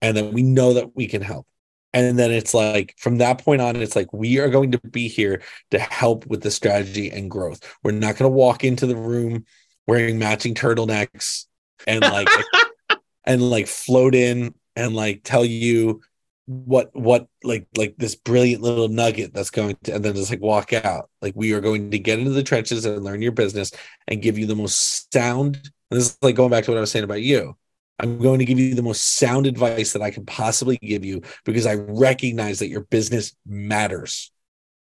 and 0.00 0.16
that 0.16 0.32
we 0.32 0.42
know 0.42 0.74
that 0.74 0.94
we 0.94 1.06
can 1.06 1.22
help 1.22 1.46
and 1.94 2.18
then 2.18 2.30
it's 2.30 2.54
like 2.54 2.94
from 2.98 3.18
that 3.18 3.42
point 3.42 3.62
on 3.62 3.76
it's 3.76 3.96
like 3.96 4.12
we 4.12 4.38
are 4.38 4.50
going 4.50 4.72
to 4.72 4.78
be 4.78 5.08
here 5.08 5.42
to 5.70 5.78
help 5.78 6.26
with 6.26 6.42
the 6.42 6.50
strategy 6.50 7.10
and 7.10 7.30
growth. 7.30 7.60
We're 7.82 7.92
not 7.92 8.16
going 8.16 8.30
to 8.30 8.36
walk 8.36 8.64
into 8.64 8.86
the 8.86 8.96
room 8.96 9.44
wearing 9.86 10.18
matching 10.18 10.54
turtlenecks 10.54 11.46
and 11.86 12.02
like 12.02 12.28
and 13.24 13.42
like 13.42 13.66
float 13.66 14.14
in 14.14 14.54
and 14.76 14.94
like 14.94 15.22
tell 15.24 15.44
you 15.44 16.02
what 16.46 16.90
what 16.94 17.28
like 17.42 17.66
like 17.76 17.94
this 17.98 18.14
brilliant 18.14 18.62
little 18.62 18.88
nugget 18.88 19.34
that's 19.34 19.50
going 19.50 19.76
to 19.84 19.94
and 19.94 20.04
then 20.04 20.14
just 20.14 20.30
like 20.30 20.40
walk 20.40 20.72
out. 20.72 21.08
Like 21.22 21.34
we 21.36 21.52
are 21.52 21.60
going 21.60 21.90
to 21.90 21.98
get 21.98 22.18
into 22.18 22.30
the 22.32 22.42
trenches 22.42 22.84
and 22.84 23.02
learn 23.02 23.22
your 23.22 23.32
business 23.32 23.72
and 24.06 24.22
give 24.22 24.38
you 24.38 24.46
the 24.46 24.56
most 24.56 25.12
sound. 25.12 25.56
And 25.90 25.98
this 25.98 26.10
is 26.10 26.18
like 26.20 26.36
going 26.36 26.50
back 26.50 26.64
to 26.64 26.70
what 26.70 26.76
i 26.76 26.80
was 26.80 26.90
saying 26.90 27.04
about 27.04 27.22
you 27.22 27.56
I'm 27.98 28.18
going 28.18 28.38
to 28.38 28.44
give 28.44 28.58
you 28.58 28.74
the 28.74 28.82
most 28.82 29.16
sound 29.16 29.46
advice 29.46 29.92
that 29.92 30.02
I 30.02 30.10
can 30.10 30.24
possibly 30.24 30.76
give 30.76 31.04
you 31.04 31.22
because 31.44 31.66
I 31.66 31.74
recognize 31.74 32.60
that 32.60 32.68
your 32.68 32.82
business 32.82 33.34
matters. 33.44 34.30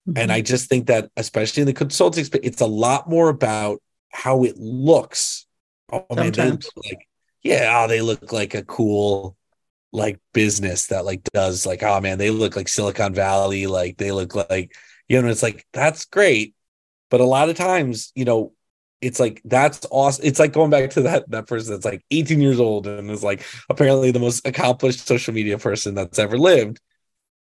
Mm-hmm. 0.09 0.19
And 0.19 0.33
I 0.33 0.41
just 0.41 0.69
think 0.69 0.87
that, 0.87 1.11
especially 1.17 1.61
in 1.61 1.67
the 1.67 1.75
consulting 1.75 2.25
space, 2.25 2.41
it's 2.43 2.61
a 2.61 2.67
lot 2.67 3.09
more 3.09 3.29
about 3.29 3.83
how 4.11 4.45
it 4.45 4.57
looks. 4.57 5.47
Oh 5.91 6.07
man, 6.15 6.33
look 6.33 6.63
like 6.85 7.07
yeah, 7.43 7.83
oh, 7.83 7.89
they 7.89 8.01
look 8.01 8.33
like 8.33 8.55
a 8.55 8.65
cool 8.65 9.37
like 9.93 10.19
business 10.33 10.87
that 10.87 11.05
like 11.05 11.23
does 11.35 11.67
like 11.67 11.83
oh 11.83 12.01
man, 12.01 12.19
they 12.19 12.31
look 12.31 12.57
like 12.57 12.69
Silicon 12.69 13.15
Valley, 13.15 13.67
like 13.67 13.99
they 13.99 14.11
look 14.11 14.35
like 14.35 14.75
you 15.09 15.21
know, 15.21 15.29
it's 15.29 15.43
like 15.43 15.67
that's 15.73 16.07
great. 16.07 16.55
But 17.11 17.21
a 17.21 17.25
lot 17.27 17.51
of 17.51 17.57
times, 17.57 18.11
you 18.15 18.25
know, 18.25 18.55
it's 19.03 19.19
like 19.19 19.43
that's 19.45 19.85
awesome. 19.91 20.25
It's 20.25 20.39
like 20.39 20.53
going 20.53 20.71
back 20.71 20.91
to 20.91 21.03
that 21.03 21.29
that 21.31 21.49
person 21.49 21.75
that's 21.75 21.85
like 21.85 22.05
18 22.13 22.41
years 22.41 22.61
old 22.61 22.87
and 22.87 23.11
is 23.11 23.25
like 23.25 23.45
apparently 23.69 24.13
the 24.13 24.21
most 24.21 24.47
accomplished 24.47 25.07
social 25.07 25.35
media 25.35 25.59
person 25.59 25.95
that's 25.95 26.21
ever 26.21 26.39
lived. 26.39 26.81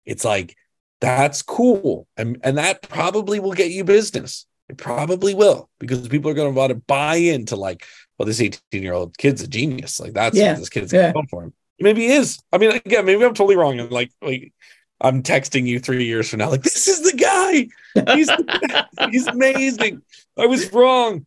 It's 0.06 0.24
like 0.24 0.56
that's 1.00 1.42
cool, 1.42 2.08
and 2.16 2.38
and 2.42 2.56
that 2.58 2.82
probably 2.82 3.38
will 3.40 3.52
get 3.52 3.70
you 3.70 3.84
business. 3.84 4.46
It 4.70 4.78
probably 4.78 5.34
will 5.34 5.68
because 5.78 6.08
people 6.08 6.30
are 6.30 6.34
going 6.34 6.52
to 6.52 6.58
want 6.58 6.70
to 6.70 6.76
buy 6.76 7.16
into 7.16 7.56
like, 7.56 7.84
well, 8.18 8.26
this 8.26 8.40
18 8.40 8.60
year 8.82 8.94
old 8.94 9.18
kid's 9.18 9.42
a 9.42 9.48
genius. 9.48 10.00
Like 10.00 10.14
that's 10.14 10.36
yeah. 10.36 10.52
what 10.52 10.60
this 10.60 10.68
kid's 10.70 10.92
yeah. 10.92 11.12
going 11.12 11.26
for 11.26 11.44
him. 11.44 11.52
Maybe 11.78 12.02
he 12.02 12.12
is. 12.12 12.40
I 12.52 12.58
mean, 12.58 12.70
again, 12.72 13.04
maybe 13.04 13.24
I'm 13.24 13.34
totally 13.34 13.56
wrong. 13.56 13.80
And 13.80 13.90
like, 13.90 14.12
like 14.22 14.52
I'm 15.00 15.22
texting 15.22 15.66
you 15.66 15.78
three 15.78 16.04
years 16.04 16.30
from 16.30 16.38
now, 16.38 16.50
like 16.50 16.62
this 16.62 16.88
is 16.88 17.02
the 17.02 17.16
guy. 17.16 18.14
He's 18.14 18.30
he's 19.10 19.26
amazing. 19.26 20.02
I 20.38 20.46
was 20.46 20.72
wrong 20.72 21.26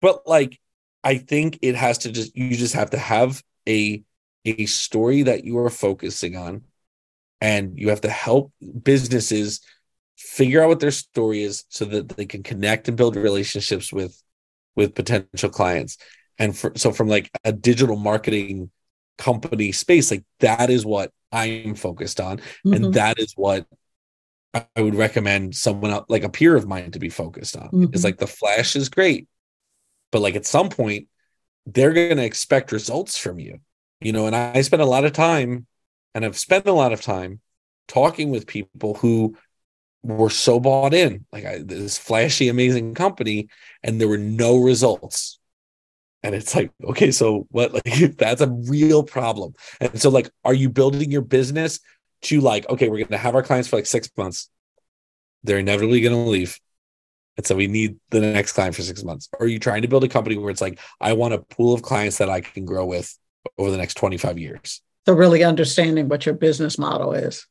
but 0.00 0.26
like 0.26 0.58
i 1.04 1.16
think 1.16 1.58
it 1.62 1.74
has 1.74 1.98
to 1.98 2.12
just 2.12 2.36
you 2.36 2.56
just 2.56 2.74
have 2.74 2.90
to 2.90 2.98
have 2.98 3.42
a 3.68 4.02
a 4.44 4.66
story 4.66 5.22
that 5.22 5.44
you 5.44 5.58
are 5.58 5.70
focusing 5.70 6.36
on 6.36 6.62
and 7.40 7.78
you 7.78 7.88
have 7.88 8.00
to 8.02 8.10
help 8.10 8.52
businesses 8.82 9.60
figure 10.16 10.62
out 10.62 10.68
what 10.68 10.80
their 10.80 10.90
story 10.90 11.42
is 11.42 11.64
so 11.68 11.84
that 11.84 12.08
they 12.10 12.26
can 12.26 12.42
connect 12.42 12.88
and 12.88 12.96
build 12.96 13.16
relationships 13.16 13.92
with 13.92 14.22
with 14.76 14.94
potential 14.94 15.50
clients 15.50 15.96
and 16.38 16.56
for, 16.56 16.72
so 16.76 16.92
from 16.92 17.08
like 17.08 17.30
a 17.44 17.52
digital 17.52 17.96
marketing 17.96 18.70
company 19.18 19.72
space 19.72 20.10
like 20.10 20.24
that 20.40 20.70
is 20.70 20.84
what 20.84 21.10
i'm 21.32 21.74
focused 21.74 22.20
on 22.20 22.38
mm-hmm. 22.38 22.74
and 22.74 22.94
that 22.94 23.18
is 23.18 23.32
what 23.34 23.66
i 24.54 24.64
would 24.78 24.94
recommend 24.94 25.54
someone 25.54 25.90
else, 25.90 26.06
like 26.08 26.24
a 26.24 26.28
peer 26.28 26.56
of 26.56 26.66
mine 26.66 26.90
to 26.90 26.98
be 26.98 27.08
focused 27.08 27.56
on 27.56 27.68
mm-hmm. 27.68 27.94
is 27.94 28.04
like 28.04 28.18
the 28.18 28.26
flash 28.26 28.76
is 28.76 28.88
great 28.88 29.26
but 30.12 30.22
like 30.22 30.36
at 30.36 30.46
some 30.46 30.68
point 30.68 31.08
they're 31.66 31.92
going 31.92 32.16
to 32.16 32.24
expect 32.24 32.72
results 32.72 33.16
from 33.16 33.38
you 33.38 33.60
you 34.00 34.12
know? 34.12 34.26
And 34.26 34.34
i 34.34 34.60
spend 34.62 34.82
a 34.82 34.86
lot 34.86 35.04
of 35.04 35.12
time 35.12 35.66
and 36.14 36.24
i've 36.24 36.38
spent 36.38 36.66
a 36.66 36.72
lot 36.72 36.92
of 36.92 37.00
time 37.00 37.40
talking 37.88 38.30
with 38.30 38.46
people 38.46 38.94
who 38.94 39.36
were 40.02 40.30
so 40.30 40.58
bought 40.58 40.94
in 40.94 41.26
like 41.32 41.44
I, 41.44 41.58
this 41.58 41.98
flashy 41.98 42.48
amazing 42.48 42.94
company 42.94 43.48
and 43.82 44.00
there 44.00 44.08
were 44.08 44.16
no 44.16 44.56
results. 44.56 45.38
And 46.22 46.34
it's 46.34 46.54
like 46.54 46.70
okay 46.84 47.10
so 47.10 47.46
what 47.50 47.72
like 47.86 48.16
that's 48.16 48.40
a 48.40 48.48
real 48.48 49.02
problem. 49.02 49.54
And 49.80 50.00
so 50.00 50.10
like 50.10 50.30
are 50.44 50.54
you 50.54 50.70
building 50.70 51.10
your 51.10 51.22
business 51.22 51.80
to 52.22 52.40
like 52.40 52.68
okay 52.68 52.88
we're 52.88 52.98
going 52.98 53.08
to 53.08 53.18
have 53.18 53.34
our 53.34 53.42
clients 53.42 53.68
for 53.68 53.76
like 53.76 53.86
6 53.86 54.10
months. 54.16 54.48
They're 55.42 55.58
inevitably 55.58 56.00
going 56.00 56.24
to 56.24 56.30
leave 56.30 56.58
and 57.40 57.46
so 57.46 57.56
we 57.56 57.68
need 57.68 57.96
the 58.10 58.20
next 58.20 58.52
client 58.52 58.74
for 58.74 58.82
six 58.82 59.02
months. 59.02 59.30
Or 59.32 59.46
are 59.46 59.48
you 59.48 59.58
trying 59.58 59.80
to 59.80 59.88
build 59.88 60.04
a 60.04 60.08
company 60.08 60.36
where 60.36 60.50
it's 60.50 60.60
like, 60.60 60.78
I 61.00 61.14
want 61.14 61.32
a 61.32 61.38
pool 61.38 61.72
of 61.72 61.80
clients 61.80 62.18
that 62.18 62.28
I 62.28 62.42
can 62.42 62.66
grow 62.66 62.84
with 62.84 63.16
over 63.56 63.70
the 63.70 63.78
next 63.78 63.94
25 63.94 64.38
years? 64.38 64.82
So 65.06 65.14
really 65.14 65.42
understanding 65.42 66.10
what 66.10 66.26
your 66.26 66.34
business 66.34 66.76
model 66.76 67.14
is. 67.14 67.46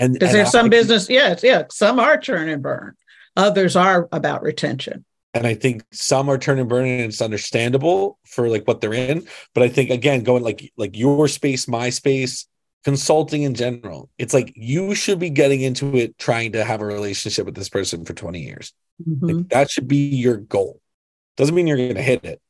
And 0.00 0.14
because 0.14 0.32
there's 0.32 0.50
some 0.50 0.66
I, 0.66 0.70
business, 0.70 1.08
yes, 1.08 1.44
yeah, 1.44 1.66
some 1.70 2.00
are 2.00 2.16
churn 2.16 2.48
and 2.48 2.60
burn. 2.60 2.96
Others 3.36 3.76
are 3.76 4.08
about 4.10 4.42
retention. 4.42 5.04
And 5.32 5.46
I 5.46 5.54
think 5.54 5.84
some 5.92 6.28
are 6.28 6.38
turn 6.38 6.58
and 6.58 6.68
burn, 6.68 6.88
and 6.88 7.02
it's 7.02 7.22
understandable 7.22 8.18
for 8.24 8.48
like 8.48 8.66
what 8.66 8.80
they're 8.80 8.92
in. 8.92 9.28
But 9.54 9.62
I 9.62 9.68
think 9.68 9.90
again, 9.90 10.24
going 10.24 10.42
like 10.42 10.72
like 10.76 10.96
your 10.96 11.28
space, 11.28 11.68
my 11.68 11.90
space, 11.90 12.48
consulting 12.86 13.42
in 13.42 13.52
general, 13.52 14.08
it's 14.16 14.32
like 14.32 14.52
you 14.54 14.94
should 14.94 15.18
be 15.18 15.28
getting 15.28 15.60
into 15.60 15.96
it 15.96 16.16
trying 16.18 16.52
to 16.52 16.62
have 16.62 16.80
a 16.80 16.86
relationship 16.86 17.44
with 17.44 17.56
this 17.56 17.68
person 17.68 18.04
for 18.04 18.14
20 18.14 18.40
years. 18.40 18.72
Mm-hmm. 19.04 19.26
Like, 19.26 19.48
that 19.48 19.72
should 19.72 19.88
be 19.88 20.10
your 20.10 20.36
goal. 20.36 20.80
Doesn't 21.36 21.56
mean 21.56 21.66
you're 21.66 21.78
going 21.78 21.96
to 21.96 22.02
hit 22.02 22.24
it, 22.24 22.40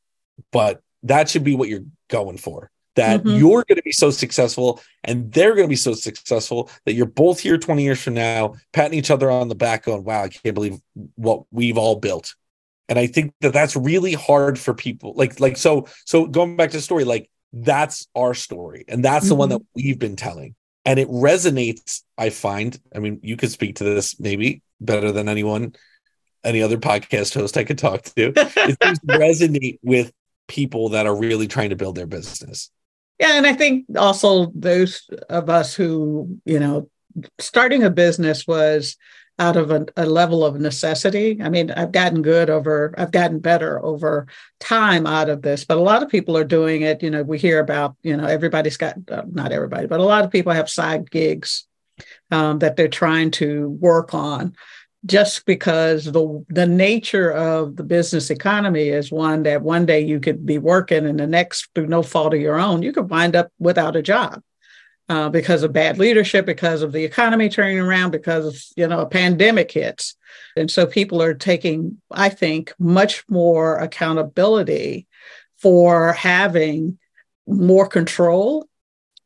but 0.51 0.79
that 1.01 1.27
should 1.27 1.43
be 1.43 1.55
what 1.55 1.69
you're 1.69 1.85
going 2.07 2.37
for. 2.37 2.69
That 2.97 3.23
mm-hmm. 3.23 3.35
you're 3.39 3.63
going 3.67 3.77
to 3.77 3.81
be 3.81 3.91
so 3.91 4.11
successful 4.11 4.79
and 5.03 5.33
they're 5.33 5.55
going 5.55 5.65
to 5.65 5.69
be 5.69 5.75
so 5.75 5.95
successful 5.95 6.69
that 6.85 6.93
you're 6.93 7.07
both 7.07 7.39
here 7.39 7.57
20 7.57 7.83
years 7.83 7.99
from 7.99 8.13
now, 8.13 8.53
patting 8.73 8.99
each 8.99 9.09
other 9.09 9.31
on 9.31 9.47
the 9.47 9.55
back, 9.55 9.85
going, 9.85 10.03
wow, 10.03 10.21
I 10.21 10.29
can't 10.29 10.53
believe 10.53 10.79
what 11.15 11.45
we've 11.49 11.79
all 11.79 11.95
built. 11.95 12.35
And 12.89 12.99
I 12.99 13.07
think 13.07 13.33
that 13.41 13.53
that's 13.53 13.75
really 13.75 14.13
hard 14.13 14.59
for 14.59 14.75
people. 14.75 15.13
Like, 15.15 15.39
like, 15.39 15.57
so, 15.57 15.87
so 16.05 16.27
going 16.27 16.57
back 16.57 16.69
to 16.69 16.77
the 16.77 16.81
story, 16.83 17.05
like, 17.05 17.27
that's 17.53 18.07
our 18.15 18.33
story. 18.33 18.85
And 18.87 19.03
that's 19.03 19.25
mm-hmm. 19.25 19.29
the 19.29 19.35
one 19.35 19.49
mm-hmm. 19.49 19.57
that 19.57 19.65
we've 19.75 19.99
been 19.99 20.15
telling. 20.15 20.55
And 20.85 20.99
it 20.99 21.09
resonates, 21.09 22.03
I 22.17 22.29
find. 22.29 22.79
I 22.95 22.99
mean, 22.99 23.19
you 23.21 23.35
could 23.35 23.51
speak 23.51 23.77
to 23.77 23.83
this 23.83 24.19
maybe 24.19 24.61
better 24.79 25.11
than 25.11 25.27
anyone 25.27 25.75
any 26.43 26.61
other 26.61 26.77
podcast 26.77 27.33
host 27.33 27.57
I 27.57 27.63
could 27.63 27.77
talk 27.77 28.03
to. 28.03 28.31
it 28.35 28.77
seems 28.83 28.99
to 28.99 29.05
resonate 29.07 29.79
with 29.83 30.11
people 30.47 30.89
that 30.89 31.05
are 31.05 31.15
really 31.15 31.47
trying 31.47 31.71
to 31.71 31.75
build 31.75 31.95
their 31.95 32.07
business. 32.07 32.71
Yeah, 33.19 33.37
and 33.37 33.45
I 33.45 33.53
think 33.53 33.85
also 33.97 34.51
those 34.53 35.09
of 35.29 35.49
us 35.49 35.73
who, 35.73 36.39
you 36.45 36.59
know, 36.59 36.89
starting 37.39 37.83
a 37.83 37.89
business 37.89 38.45
was 38.47 38.95
out 39.39 39.55
of 39.55 39.69
a, 39.71 39.85
a, 39.95 40.05
level 40.05 40.43
of 40.43 40.59
necessity. 40.59 41.39
I 41.41 41.49
mean, 41.49 41.69
I've 41.71 41.91
gotten 41.91 42.21
good 42.21 42.49
over, 42.49 42.93
I've 42.97 43.11
gotten 43.11 43.39
better 43.39 43.83
over 43.83 44.27
time 44.59 45.05
out 45.05 45.29
of 45.29 45.43
this, 45.43 45.63
but 45.63 45.77
a 45.77 45.81
lot 45.81 46.01
of 46.01 46.09
people 46.09 46.35
are 46.35 46.43
doing 46.43 46.81
it. 46.81 47.03
You 47.03 47.11
know, 47.11 47.23
we 47.23 47.37
hear 47.37 47.59
about, 47.59 47.95
you 48.01 48.17
know, 48.17 48.25
everybody's 48.25 48.77
got, 48.77 48.95
uh, 49.11 49.23
not 49.31 49.51
everybody, 49.51 49.85
but 49.85 49.99
a 49.99 50.03
lot 50.03 50.25
of 50.25 50.31
people 50.31 50.53
have 50.53 50.69
side 50.69 51.11
gigs 51.11 51.67
um, 52.31 52.59
that 52.59 52.75
they're 52.75 52.87
trying 52.87 53.31
to 53.31 53.69
work 53.69 54.13
on 54.13 54.55
just 55.05 55.45
because 55.45 56.05
the 56.05 56.45
the 56.49 56.65
nature 56.65 57.31
of 57.31 57.75
the 57.75 57.83
business 57.83 58.29
economy 58.29 58.89
is 58.89 59.11
one 59.11 59.43
that 59.43 59.61
one 59.61 59.85
day 59.85 60.01
you 60.01 60.19
could 60.19 60.45
be 60.45 60.57
working 60.57 61.05
and 61.05 61.19
the 61.19 61.27
next 61.27 61.69
through 61.75 61.87
no 61.87 62.01
fault 62.01 62.33
of 62.33 62.41
your 62.41 62.59
own 62.59 62.81
you 62.81 62.91
could 62.91 63.09
wind 63.09 63.35
up 63.35 63.51
without 63.59 63.95
a 63.95 64.01
job 64.01 64.41
uh, 65.09 65.29
because 65.29 65.63
of 65.63 65.73
bad 65.73 65.97
leadership 65.97 66.45
because 66.45 66.81
of 66.81 66.91
the 66.91 67.03
economy 67.05 67.49
turning 67.49 67.79
around 67.79 68.11
because 68.11 68.45
of 68.45 68.61
you 68.75 68.87
know 68.87 68.99
a 68.99 69.05
pandemic 69.05 69.71
hits. 69.71 70.15
And 70.55 70.69
so 70.69 70.85
people 70.85 71.21
are 71.21 71.33
taking 71.33 72.01
i 72.11 72.29
think 72.29 72.73
much 72.79 73.23
more 73.29 73.77
accountability 73.77 75.07
for 75.57 76.13
having 76.13 76.97
more 77.47 77.87
control 77.87 78.67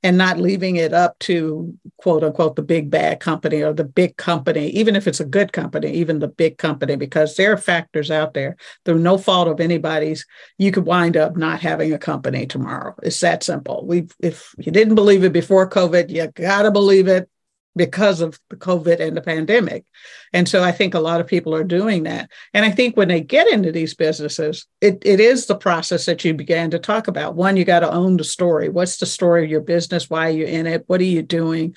and 0.04 0.18
not 0.18 0.40
leaving 0.40 0.78
it 0.78 0.94
up 0.94 1.18
to 1.20 1.78
quote 1.98 2.24
unquote 2.24 2.56
the 2.56 2.62
big 2.64 2.90
bad 2.90 3.20
company 3.20 3.62
or 3.62 3.74
the 3.74 3.84
big 3.84 4.18
company, 4.18 4.70
even 4.70 4.96
if 4.96 5.08
it's 5.08 5.20
a 5.20 5.26
good 5.26 5.54
company, 5.54 5.92
even 5.92 6.20
the 6.20 6.28
big 6.28 6.58
company, 6.58 6.96
because 6.96 7.36
there 7.36 7.54
are 7.54 7.58
factors 7.58 8.10
out 8.10 8.34
there 8.34 8.56
through 8.86 9.00
no 9.00 9.18
fault 9.18 9.48
of 9.48 9.60
anybody's. 9.60 10.26
You 10.58 10.72
could 10.72 10.86
wind 10.86 11.18
up 11.18 11.38
not 11.38 11.62
having 11.62 11.94
a 11.94 12.00
company 12.00 12.46
tomorrow. 12.48 12.96
It's 13.04 13.20
that 13.20 13.44
simple. 13.44 13.86
We, 13.86 14.08
if 14.20 14.54
you 14.58 14.72
didn't 14.72 14.96
believe 14.96 15.24
it 15.24 15.34
before 15.34 15.70
COVID, 15.70 16.10
you 16.10 16.28
gotta 16.28 16.72
believe 16.72 17.08
it 17.08 17.30
because 17.76 18.20
of 18.20 18.40
the 18.50 18.58
COVID 18.58 19.00
and 19.00 19.16
the 19.16 19.22
pandemic. 19.22 19.86
And 20.34 20.48
so 20.48 20.64
I 20.64 20.72
think 20.72 20.94
a 20.94 21.00
lot 21.00 21.22
of 21.22 21.28
people 21.28 21.56
are 21.56 21.64
doing 21.64 22.04
that. 22.04 22.30
And 22.54 22.66
I 22.66 22.72
think 22.72 22.98
when 22.98 23.08
they 23.08 23.22
get 23.22 23.48
into 23.48 23.72
these 23.72 23.94
businesses, 23.94 24.66
it, 24.82 25.02
it 25.06 25.20
is 25.20 25.46
the 25.46 25.56
process 25.56 26.06
that 26.06 26.26
you 26.26 26.34
began 26.34 26.72
to 26.72 26.80
talk 26.80 27.08
about. 27.08 27.36
One, 27.36 27.56
you 27.56 27.64
got 27.64 27.80
to 27.80 27.92
own 27.92 28.18
the 28.18 28.24
story. 28.24 28.68
What's 28.68 28.98
the 28.98 29.06
story 29.06 29.46
of 29.46 29.50
your 29.50 29.62
business? 29.62 30.10
Why 30.10 30.28
are 30.28 30.32
you 30.32 30.46
in 30.46 30.68
it? 30.68 30.84
What 30.88 31.00
are 31.00 31.06
you 31.06 31.22
doing? 31.22 31.76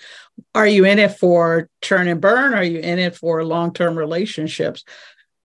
Are 0.55 0.67
you 0.67 0.85
in 0.85 0.99
it 0.99 1.17
for 1.19 1.69
churn 1.81 2.09
and 2.09 2.21
burn? 2.21 2.55
Are 2.55 2.65
you 2.65 2.81
in 2.81 2.99
it 2.99 3.15
for 3.15 3.45
long 3.45 3.73
term 3.73 3.97
relationships? 3.97 4.85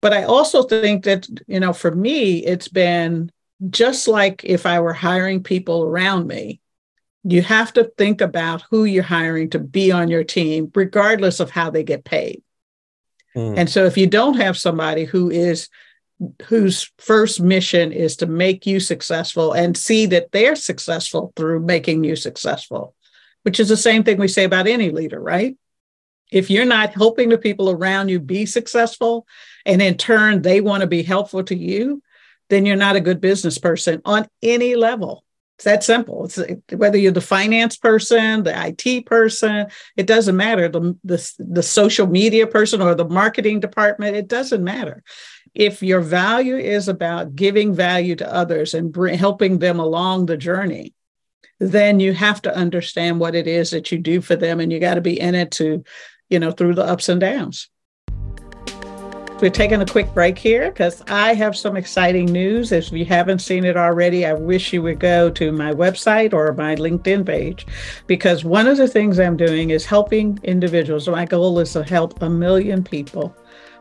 But 0.02 0.14
I 0.14 0.24
also 0.24 0.64
think 0.64 1.04
that, 1.04 1.28
you 1.48 1.60
know, 1.60 1.74
for 1.74 1.94
me, 1.94 2.44
it's 2.46 2.70
been 2.70 3.32
just 3.70 4.08
like 4.08 4.44
if 4.44 4.66
I 4.66 4.80
were 4.80 4.94
hiring 4.94 5.44
people 5.44 5.84
around 5.84 6.28
me, 6.28 6.62
you 7.24 7.42
have 7.42 7.74
to 7.74 7.92
think 7.98 8.22
about 8.22 8.64
who 8.70 8.86
you're 8.86 9.04
hiring 9.04 9.50
to 9.52 9.60
be 9.60 9.92
on 9.92 10.10
your 10.10 10.24
team, 10.24 10.72
regardless 10.74 11.40
of 11.40 11.50
how 11.50 11.70
they 11.70 11.84
get 11.84 12.04
paid. 12.04 12.42
Mm. 13.36 13.58
And 13.58 13.70
so 13.70 13.86
if 13.86 13.98
you 13.98 14.08
don't 14.08 14.36
have 14.36 14.58
somebody 14.58 15.06
who 15.06 15.30
is 15.30 15.70
whose 16.48 16.92
first 16.98 17.40
mission 17.40 17.94
is 17.94 18.18
to 18.18 18.26
make 18.26 18.66
you 18.66 18.80
successful 18.80 19.54
and 19.54 19.78
see 19.78 20.06
that 20.08 20.32
they're 20.34 20.56
successful 20.56 21.32
through 21.36 21.62
making 21.62 22.04
you 22.04 22.16
successful, 22.16 22.94
which 23.44 23.60
is 23.60 23.70
the 23.70 23.78
same 23.78 24.04
thing 24.04 24.18
we 24.18 24.28
say 24.28 24.44
about 24.44 24.68
any 24.68 24.90
leader, 24.90 25.20
right? 25.20 25.56
If 26.30 26.50
you're 26.50 26.66
not 26.66 26.94
helping 26.94 27.30
the 27.30 27.38
people 27.38 27.70
around 27.70 28.10
you 28.10 28.20
be 28.20 28.46
successful, 28.46 29.26
and 29.66 29.82
in 29.82 29.98
turn 29.98 30.42
they 30.42 30.62
want 30.62 30.82
to 30.82 30.88
be 30.88 31.04
helpful 31.04 31.44
to 31.46 31.56
you, 31.56 32.04
then 32.50 32.66
you're 32.66 32.76
not 32.76 32.96
a 32.96 33.02
good 33.02 33.22
business 33.22 33.58
person 33.58 34.02
on 34.06 34.28
any 34.44 34.76
level. 34.76 35.24
It's 35.60 35.66
that 35.66 35.84
simple. 35.84 36.24
It's 36.24 36.40
whether 36.72 36.98
you're 36.98 37.12
the 37.12 37.20
finance 37.20 37.76
person, 37.76 38.44
the 38.44 38.68
IT 38.68 39.06
person, 39.06 39.68
it 39.98 40.08
doesn't 40.08 40.38
matter. 40.38 40.70
The, 40.70 40.98
the, 41.04 41.34
the 41.38 41.64
social 41.64 42.08
media 42.08 42.48
person 42.48 42.82
or 42.82 42.96
the 42.96 43.10
marketing 43.10 43.60
department, 43.60 44.16
it 44.16 44.30
doesn't 44.30 44.64
matter. 44.64 45.04
If 45.54 45.84
your 45.84 46.00
value 46.00 46.56
is 46.56 46.88
about 46.88 47.36
giving 47.36 47.76
value 47.76 48.16
to 48.16 48.34
others 48.34 48.74
and 48.74 48.96
helping 49.18 49.60
them 49.60 49.82
along 49.82 50.28
the 50.28 50.38
journey, 50.38 50.94
then 51.60 52.00
you 52.00 52.14
have 52.14 52.42
to 52.44 52.56
understand 52.56 53.20
what 53.20 53.36
it 53.36 53.46
is 53.46 53.72
that 53.72 53.92
you 53.92 53.98
do 53.98 54.22
for 54.22 54.38
them, 54.38 54.62
and 54.62 54.72
you 54.72 54.80
got 54.80 54.94
to 54.94 55.02
be 55.02 55.20
in 55.20 55.36
it 55.36 55.52
to, 55.52 55.84
you 56.30 56.40
know, 56.40 56.52
through 56.52 56.76
the 56.76 56.86
ups 56.86 57.10
and 57.10 57.20
downs. 57.20 57.70
We're 59.42 59.50
taking 59.50 59.82
a 59.82 59.86
quick 59.86 60.14
break 60.14 60.38
here 60.38 60.70
because 60.70 61.02
I 61.08 61.34
have 61.34 61.56
some 61.56 61.78
exciting 61.78 62.26
news. 62.26 62.74
If 62.74 62.92
you 62.92 63.06
haven't 63.06 63.40
seen 63.40 63.64
it 63.64 63.78
already, 63.78 64.26
I 64.26 64.34
wish 64.34 64.74
you 64.74 64.82
would 64.82 65.00
go 65.00 65.30
to 65.30 65.54
my 65.54 65.72
website 65.72 66.34
or 66.34 66.52
my 66.52 66.76
LinkedIn 66.76 67.26
page 67.26 67.66
because 68.06 68.44
one 68.44 68.68
of 68.68 68.76
the 68.76 68.88
things 68.88 69.18
I'm 69.18 69.38
doing 69.38 69.70
is 69.70 69.86
helping 69.86 70.40
individuals. 70.44 71.08
My 71.08 71.24
goal 71.24 71.58
is 71.60 71.72
to 71.72 71.84
help 71.84 72.22
a 72.22 72.30
million 72.30 72.84
people 72.84 73.34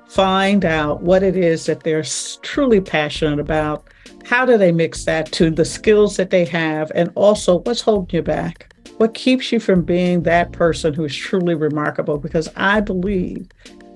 find 0.06 0.64
out 0.64 1.02
what 1.02 1.24
it 1.24 1.36
is 1.36 1.66
that 1.66 1.82
they're 1.82 2.04
truly 2.42 2.80
passionate 2.80 3.40
about. 3.40 3.88
How 4.24 4.46
do 4.46 4.58
they 4.58 4.70
mix 4.70 5.06
that 5.06 5.32
to 5.32 5.50
the 5.50 5.64
skills 5.64 6.16
that 6.18 6.30
they 6.30 6.44
have? 6.44 6.92
And 6.94 7.10
also, 7.16 7.58
what's 7.62 7.80
holding 7.80 8.14
you 8.14 8.22
back? 8.22 8.72
What 8.98 9.14
keeps 9.14 9.50
you 9.50 9.58
from 9.58 9.82
being 9.82 10.22
that 10.22 10.52
person 10.52 10.94
who 10.94 11.04
is 11.04 11.16
truly 11.16 11.54
remarkable? 11.54 12.18
Because 12.18 12.48
I 12.54 12.80
believe 12.80 13.48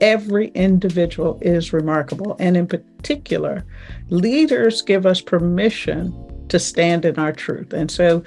every 0.03 0.49
individual 0.49 1.39
is 1.41 1.73
remarkable. 1.73 2.37
And 2.39 2.57
in 2.57 2.67
particular, 2.67 3.65
leaders 4.11 4.83
give 4.83 5.07
us 5.07 5.23
permission 5.23 6.13
to 6.49 6.59
stand 6.59 7.07
in 7.07 7.19
our 7.19 7.33
truth. 7.33 7.73
And 7.73 7.91
so 7.91 8.23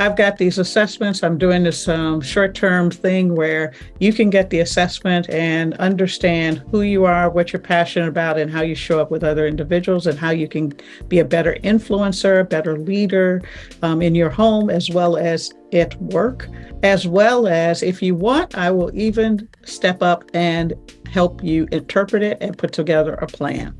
I've 0.00 0.16
got 0.16 0.38
these 0.38 0.58
assessments. 0.58 1.22
I'm 1.22 1.38
doing 1.38 1.62
this 1.62 1.88
um, 1.88 2.20
short 2.20 2.54
term 2.54 2.90
thing 2.90 3.36
where 3.36 3.72
you 4.00 4.12
can 4.12 4.28
get 4.28 4.50
the 4.50 4.58
assessment 4.58 5.30
and 5.30 5.74
understand 5.74 6.64
who 6.70 6.82
you 6.82 7.04
are, 7.04 7.30
what 7.30 7.52
you're 7.52 7.62
passionate 7.62 8.08
about, 8.08 8.36
and 8.36 8.50
how 8.50 8.62
you 8.62 8.74
show 8.74 9.00
up 9.00 9.12
with 9.12 9.22
other 9.22 9.46
individuals, 9.46 10.08
and 10.08 10.18
how 10.18 10.30
you 10.30 10.48
can 10.48 10.72
be 11.06 11.20
a 11.20 11.24
better 11.24 11.56
influencer, 11.62 12.48
better 12.48 12.76
leader 12.76 13.40
um, 13.82 14.02
in 14.02 14.16
your 14.16 14.30
home 14.30 14.68
as 14.68 14.90
well 14.90 15.16
as 15.16 15.52
at 15.72 16.00
work. 16.02 16.48
As 16.82 17.06
well 17.06 17.46
as, 17.46 17.82
if 17.82 18.02
you 18.02 18.16
want, 18.16 18.56
I 18.58 18.72
will 18.72 18.90
even 18.94 19.48
step 19.66 20.02
up 20.02 20.24
and 20.34 20.74
help 21.08 21.42
you 21.42 21.66
interpret 21.72 22.22
it 22.22 22.38
and 22.40 22.56
put 22.56 22.72
together 22.72 23.14
a 23.14 23.26
plan. 23.26 23.74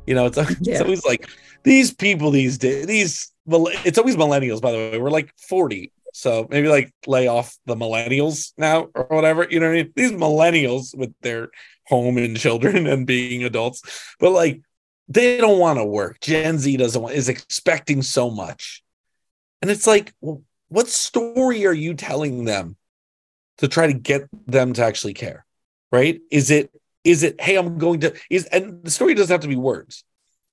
You 0.07 0.15
know, 0.15 0.25
it's, 0.25 0.37
yeah. 0.37 0.73
it's 0.73 0.81
always 0.81 1.05
like 1.05 1.29
these 1.63 1.93
people 1.93 2.31
these 2.31 2.57
days, 2.57 2.87
these 2.87 3.31
it's 3.47 3.97
always 3.97 4.15
millennials, 4.15 4.61
by 4.61 4.71
the 4.71 4.77
way. 4.77 4.97
We're 4.99 5.09
like 5.09 5.33
40 5.37 5.91
so 6.15 6.47
maybe 6.49 6.69
like 6.69 6.93
lay 7.05 7.27
off 7.27 7.57
the 7.65 7.75
millennials 7.75 8.53
now 8.57 8.87
or 8.95 9.03
whatever. 9.09 9.45
You 9.49 9.59
know 9.59 9.67
what 9.67 9.77
I 9.77 9.83
mean? 9.83 9.93
These 9.97 10.13
millennials 10.13 10.97
with 10.97 11.13
their 11.21 11.49
home 11.87 12.17
and 12.17 12.37
children 12.37 12.87
and 12.87 13.05
being 13.05 13.43
adults, 13.43 14.13
but 14.17 14.31
like 14.31 14.61
they 15.09 15.37
don't 15.37 15.59
want 15.59 15.77
to 15.77 15.83
work. 15.83 16.21
Gen 16.21 16.57
Z 16.57 16.77
doesn't 16.77 17.01
want 17.01 17.15
is 17.15 17.27
expecting 17.27 18.01
so 18.01 18.29
much. 18.29 18.81
And 19.61 19.69
it's 19.69 19.85
like, 19.85 20.13
well, 20.21 20.41
what 20.69 20.87
story 20.87 21.65
are 21.65 21.73
you 21.73 21.93
telling 21.93 22.45
them 22.45 22.77
to 23.57 23.67
try 23.67 23.87
to 23.87 23.93
get 23.93 24.29
them 24.47 24.71
to 24.71 24.85
actually 24.85 25.15
care? 25.15 25.45
Right? 25.91 26.21
Is 26.31 26.49
it 26.49 26.71
is 27.03 27.23
it, 27.23 27.41
hey, 27.41 27.57
I'm 27.57 27.77
going 27.77 27.99
to 27.99 28.15
is 28.29 28.45
and 28.45 28.81
the 28.85 28.89
story 28.89 29.15
doesn't 29.15 29.33
have 29.33 29.41
to 29.41 29.49
be 29.49 29.57
words 29.57 30.05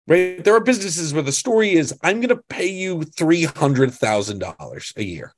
right? 0.06 0.42
There 0.42 0.54
are 0.54 0.60
businesses 0.60 1.12
where 1.12 1.22
the 1.22 1.32
story 1.32 1.74
is, 1.74 1.94
I'm 2.02 2.16
going 2.20 2.36
to 2.36 2.42
pay 2.48 2.68
you 2.68 3.00
$300,000 3.00 4.96
a 4.96 5.04
year 5.04 5.34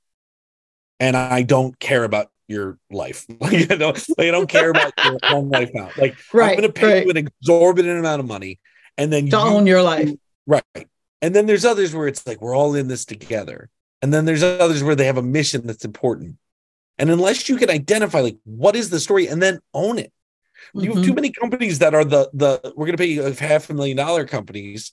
and 1.00 1.16
I 1.16 1.42
don't 1.42 1.78
care 1.78 2.04
about 2.04 2.28
your 2.48 2.78
life. 2.90 3.26
Like, 3.40 3.70
you 3.70 3.76
know, 3.76 3.88
like 3.88 4.28
I 4.28 4.30
don't 4.30 4.48
care 4.48 4.70
about 4.70 4.92
your 5.04 5.18
own 5.24 5.50
life 5.50 5.70
now. 5.74 5.90
Like 5.98 6.16
right, 6.32 6.50
I'm 6.50 6.56
going 6.56 6.72
to 6.72 6.72
pay 6.72 6.94
right. 6.94 7.04
you 7.04 7.10
an 7.10 7.16
exorbitant 7.16 7.98
amount 7.98 8.20
of 8.20 8.26
money, 8.26 8.58
and 8.96 9.12
then 9.12 9.24
to 9.24 9.36
you, 9.36 9.42
own 9.42 9.66
your 9.66 9.82
life. 9.82 10.10
Right. 10.46 10.88
And 11.20 11.34
then 11.34 11.46
there's 11.46 11.64
others 11.64 11.94
where 11.94 12.06
it's 12.06 12.26
like 12.26 12.40
we're 12.40 12.56
all 12.56 12.74
in 12.74 12.88
this 12.88 13.04
together, 13.04 13.68
and 14.02 14.12
then 14.14 14.24
there's 14.24 14.42
others 14.42 14.82
where 14.82 14.94
they 14.94 15.06
have 15.06 15.18
a 15.18 15.22
mission 15.22 15.66
that's 15.66 15.84
important. 15.84 16.36
And 16.98 17.10
unless 17.10 17.48
you 17.48 17.56
can 17.56 17.70
identify 17.70 18.20
like 18.20 18.38
what 18.44 18.76
is 18.76 18.88
the 18.88 19.00
story 19.00 19.26
and 19.26 19.42
then 19.42 19.60
own 19.74 19.98
it, 19.98 20.12
mm-hmm. 20.68 20.80
you 20.80 20.94
have 20.94 21.02
too 21.02 21.10
mm-hmm. 21.10 21.14
many 21.16 21.30
companies 21.30 21.78
that 21.80 21.94
are 21.94 22.04
the 22.04 22.30
the 22.32 22.60
we're 22.76 22.86
going 22.86 22.96
to 22.96 23.02
pay 23.02 23.06
you 23.06 23.22
half 23.22 23.70
a 23.70 23.74
million 23.74 23.96
dollar 23.96 24.26
companies 24.26 24.92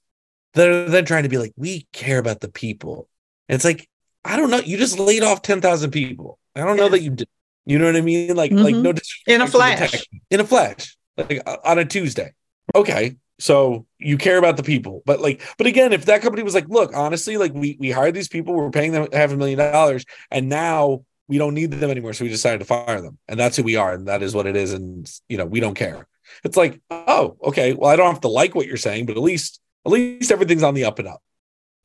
that 0.53 0.67
are 0.67 0.89
then 0.89 1.05
trying 1.05 1.23
to 1.23 1.29
be 1.29 1.37
like 1.37 1.53
we 1.55 1.87
care 1.93 2.19
about 2.19 2.41
the 2.41 2.49
people. 2.49 3.07
And 3.47 3.55
it's 3.55 3.65
like 3.65 3.87
I 4.23 4.37
don't 4.37 4.49
know. 4.49 4.59
You 4.59 4.77
just 4.77 4.99
laid 4.99 5.23
off 5.23 5.41
10,000 5.41 5.91
people. 5.91 6.37
I 6.55 6.61
don't 6.61 6.77
know 6.77 6.89
that 6.89 7.01
you 7.01 7.11
did. 7.11 7.27
You 7.65 7.79
know 7.79 7.85
what 7.85 7.95
I 7.95 8.01
mean? 8.01 8.35
Like, 8.35 8.51
mm-hmm. 8.51 8.63
like 8.63 8.75
no 8.75 8.93
in 9.27 9.41
a 9.41 9.47
flash, 9.47 10.03
in 10.29 10.39
a 10.39 10.43
flash, 10.43 10.97
like 11.17 11.41
on 11.63 11.79
a 11.79 11.85
Tuesday. 11.85 12.33
Okay. 12.75 13.17
So 13.39 13.87
you 13.97 14.17
care 14.17 14.37
about 14.37 14.57
the 14.57 14.63
people, 14.63 15.01
but 15.05 15.19
like, 15.19 15.41
but 15.57 15.65
again, 15.65 15.93
if 15.93 16.05
that 16.05 16.21
company 16.21 16.43
was 16.43 16.53
like, 16.53 16.69
look, 16.69 16.91
honestly, 16.95 17.37
like 17.37 17.53
we, 17.53 17.75
we 17.79 17.89
hired 17.89 18.13
these 18.13 18.27
people, 18.27 18.53
we're 18.53 18.69
paying 18.69 18.91
them 18.91 19.07
half 19.11 19.31
a 19.31 19.37
million 19.37 19.57
dollars 19.57 20.05
and 20.29 20.47
now 20.47 21.03
we 21.31 21.37
don't 21.37 21.53
need 21.53 21.71
them 21.71 21.89
anymore. 21.89 22.11
So 22.11 22.25
we 22.25 22.29
decided 22.29 22.59
to 22.59 22.65
fire 22.65 22.99
them 22.99 23.17
and 23.29 23.39
that's 23.39 23.55
who 23.55 23.63
we 23.63 23.77
are. 23.77 23.93
And 23.93 24.09
that 24.09 24.21
is 24.21 24.35
what 24.35 24.47
it 24.47 24.57
is. 24.57 24.73
And 24.73 25.09
you 25.29 25.37
know, 25.37 25.45
we 25.45 25.61
don't 25.61 25.75
care. 25.75 26.05
It's 26.43 26.57
like, 26.57 26.81
oh, 26.89 27.37
okay. 27.41 27.73
Well, 27.73 27.89
I 27.89 27.95
don't 27.95 28.11
have 28.11 28.19
to 28.21 28.27
like 28.27 28.53
what 28.53 28.67
you're 28.67 28.75
saying, 28.75 29.05
but 29.05 29.15
at 29.15 29.23
least, 29.23 29.61
at 29.85 29.93
least 29.93 30.29
everything's 30.29 30.61
on 30.61 30.73
the 30.73 30.83
up 30.83 30.99
and 30.99 31.07
up. 31.07 31.23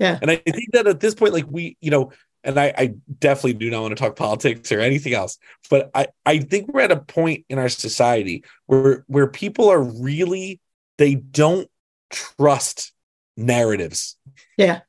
Yeah. 0.00 0.18
And 0.20 0.32
I 0.32 0.36
think 0.36 0.72
that 0.72 0.88
at 0.88 0.98
this 0.98 1.14
point, 1.14 1.32
like 1.32 1.46
we, 1.48 1.76
you 1.80 1.92
know, 1.92 2.10
and 2.42 2.58
I, 2.58 2.74
I, 2.76 2.94
definitely 3.20 3.54
do 3.54 3.70
not 3.70 3.82
want 3.82 3.96
to 3.96 4.02
talk 4.02 4.16
politics 4.16 4.72
or 4.72 4.80
anything 4.80 5.14
else, 5.14 5.38
but 5.70 5.92
I, 5.94 6.08
I 6.24 6.38
think 6.38 6.66
we're 6.66 6.80
at 6.80 6.90
a 6.90 6.96
point 6.96 7.44
in 7.48 7.60
our 7.60 7.68
society 7.68 8.44
where 8.66 9.04
where 9.06 9.26
people 9.26 9.68
are 9.68 9.82
really 9.82 10.60
they 10.98 11.14
don't 11.14 11.68
trust 12.10 12.92
narratives. 13.36 14.16
Yeah, 14.56 14.80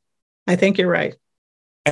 I 0.47 0.55
think 0.55 0.77
you're 0.77 0.89
right. 0.89 1.15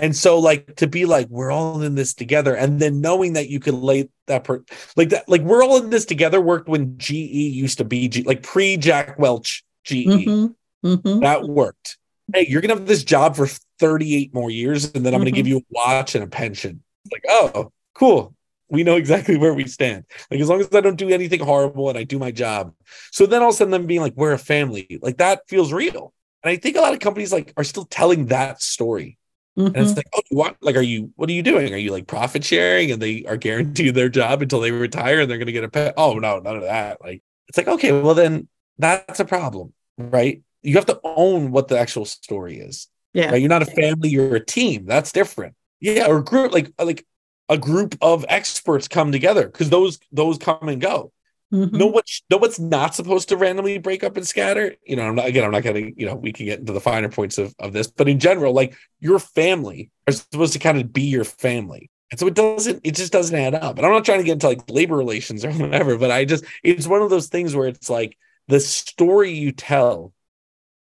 And 0.02 0.16
so, 0.16 0.40
like 0.40 0.76
to 0.78 0.88
be 0.88 1.06
like, 1.06 1.28
we're 1.30 1.52
all 1.52 1.82
in 1.82 1.96
this 1.96 2.14
together, 2.14 2.56
and 2.56 2.80
then 2.80 3.02
knowing 3.02 3.34
that 3.34 3.50
you 3.50 3.60
can 3.60 3.82
lay 3.82 4.10
that 4.28 4.44
per 4.44 4.64
like 4.96 5.10
that, 5.10 5.28
like 5.30 5.42
we're 5.42 5.64
all 5.64 5.78
in 5.78 5.90
this 5.90 6.06
together 6.06 6.42
worked 6.42 6.68
when 6.68 6.98
GE 6.98 7.12
used 7.12 7.78
to 7.78 7.86
be 7.86 8.08
G, 8.08 8.24
like 8.24 8.44
pre 8.44 8.78
Jack 8.78 9.18
Welch 9.20 9.64
GE. 9.84 10.06
Mm-hmm. 10.06 10.88
Mm-hmm. 10.88 11.20
That 11.22 11.44
worked 11.48 11.98
hey, 12.34 12.48
you're 12.48 12.62
gonna 12.62 12.76
have 12.76 12.88
this 12.88 13.04
job 13.04 13.36
for 13.36 13.48
38 13.80 14.34
more 14.34 14.50
years, 14.50 14.86
and 14.94 15.06
then 15.06 15.14
I'm 15.14 15.20
mm-hmm. 15.20 15.26
gonna 15.26 15.32
give 15.32 15.48
you 15.48 15.58
a 15.58 15.62
watch 15.70 16.16
and 16.16 16.24
a 16.24 16.28
pension. 16.28 16.84
Like, 17.12 17.24
oh, 17.30 17.72
cool. 17.94 18.36
We 18.70 18.84
know 18.84 18.96
exactly 18.96 19.38
where 19.38 19.54
we 19.54 19.68
stand. 19.68 20.06
Like, 20.32 20.40
as 20.40 20.50
long 20.50 20.60
as 20.60 20.74
I 20.74 20.82
don't 20.82 20.96
do 20.96 21.10
anything 21.10 21.40
horrible 21.40 21.90
and 21.90 21.98
I 21.98 22.04
do 22.04 22.18
my 22.18 22.32
job. 22.32 22.74
So 23.12 23.28
then 23.28 23.44
all 23.44 23.50
of 23.50 23.56
a 23.56 23.58
sudden, 23.58 23.72
them 23.72 23.86
being 23.86 24.02
like, 24.02 24.16
we're 24.16 24.34
a 24.34 24.40
family, 24.40 25.00
like 25.02 25.18
that 25.18 25.42
feels 25.48 25.72
real. 25.72 26.14
And 26.44 26.50
I 26.50 26.58
think 26.58 26.76
a 26.76 26.82
lot 26.82 26.94
of 26.94 27.00
companies 27.00 27.32
like 27.32 27.54
are 27.58 27.64
still 27.64 27.86
telling 27.86 28.28
that 28.28 28.62
story. 28.62 29.18
Mm-hmm. 29.58 29.76
And 29.76 29.78
it's 29.78 29.96
like, 29.96 30.08
oh, 30.14 30.22
what? 30.30 30.58
Like, 30.62 30.76
are 30.76 30.82
you? 30.82 31.12
What 31.16 31.30
are 31.30 31.34
you 31.34 31.44
doing? 31.44 31.74
Are 31.74 31.78
you 31.78 31.92
like 31.92 32.08
profit 32.08 32.44
sharing, 32.44 32.92
and 32.92 33.02
they 33.02 33.24
are 33.26 33.38
guaranteed 33.38 33.96
their 33.96 34.10
job 34.10 34.42
until 34.42 34.60
they 34.60 34.72
retire, 34.72 35.22
and 35.22 35.32
they're 35.32 35.38
going 35.38 35.48
to 35.48 35.54
get 35.54 35.64
a 35.64 35.70
pet? 35.70 35.94
Oh 35.98 36.20
no, 36.20 36.40
none 36.40 36.58
of 36.58 36.64
that. 36.64 37.02
Like, 37.02 37.24
it's 37.48 37.58
like, 37.58 37.68
okay, 37.68 37.92
well 37.92 38.16
then 38.16 38.48
that's 38.78 39.20
a 39.20 39.26
problem, 39.26 39.74
right? 39.98 40.42
You 40.62 40.76
have 40.76 40.88
to 40.88 41.00
own 41.04 41.52
what 41.52 41.70
the 41.70 41.80
actual 41.80 42.06
story 42.06 42.58
is. 42.58 42.88
Yeah, 43.14 43.32
right? 43.32 43.40
you're 43.40 43.50
not 43.50 43.62
a 43.62 43.66
family, 43.66 44.10
you're 44.10 44.36
a 44.36 44.46
team. 44.46 44.86
That's 44.86 45.14
different. 45.14 45.56
Yeah, 45.80 46.08
or 46.08 46.22
group 46.22 46.52
like 46.52 46.74
like 46.78 47.06
a 47.48 47.58
group 47.58 47.96
of 48.02 48.26
experts 48.28 48.88
come 48.88 49.12
together 49.12 49.48
because 49.48 49.70
those 49.70 50.00
those 50.12 50.38
come 50.38 50.68
and 50.68 50.82
go. 50.82 51.12
Mm-hmm. 51.54 51.78
Know 51.78 51.88
what? 51.88 52.06
Know 52.30 52.38
what's 52.38 52.60
not 52.60 52.96
supposed 52.96 53.30
to 53.30 53.38
randomly 53.38 53.78
break 53.78 54.04
up 54.04 54.18
and 54.18 54.28
scatter. 54.28 54.76
You 54.84 54.96
know, 54.96 55.04
I'm 55.04 55.16
not 55.16 55.28
again. 55.28 55.44
I'm 55.44 55.52
not 55.52 55.64
gonna. 55.64 55.92
You 55.96 56.08
know, 56.08 56.16
we 56.16 56.34
can 56.34 56.46
get 56.46 56.60
into 56.60 56.74
the 56.74 56.82
finer 56.82 57.10
points 57.10 57.38
of 57.38 57.54
of 57.60 57.72
this, 57.72 57.88
but 57.88 58.10
in 58.10 58.20
general, 58.20 58.54
like 58.54 58.76
your 59.00 59.20
family 59.20 59.92
are 60.08 60.14
supposed 60.14 60.54
to 60.54 60.60
kind 60.60 60.80
of 60.80 60.92
be 60.92 61.04
your 61.04 61.24
family, 61.24 61.92
and 62.10 62.20
so 62.20 62.26
it 62.26 62.34
doesn't. 62.34 62.82
It 62.84 62.96
just 62.96 63.14
doesn't 63.14 63.38
add 63.38 63.54
up. 63.54 63.78
And 63.78 63.86
I'm 63.86 63.94
not 63.94 64.06
trying 64.06 64.20
to 64.20 64.24
get 64.24 64.34
into 64.34 64.48
like 64.48 64.70
labor 64.70 64.98
relations 64.98 65.46
or 65.46 65.52
whatever, 65.54 65.98
but 65.98 66.10
I 66.10 66.26
just 66.26 66.46
it's 66.64 66.88
one 66.88 67.04
of 67.04 67.12
those 67.12 67.28
things 67.28 67.56
where 67.56 67.68
it's 67.68 67.90
like 67.90 68.18
the 68.48 68.60
story 68.60 69.32
you 69.32 69.52
tell 69.52 70.14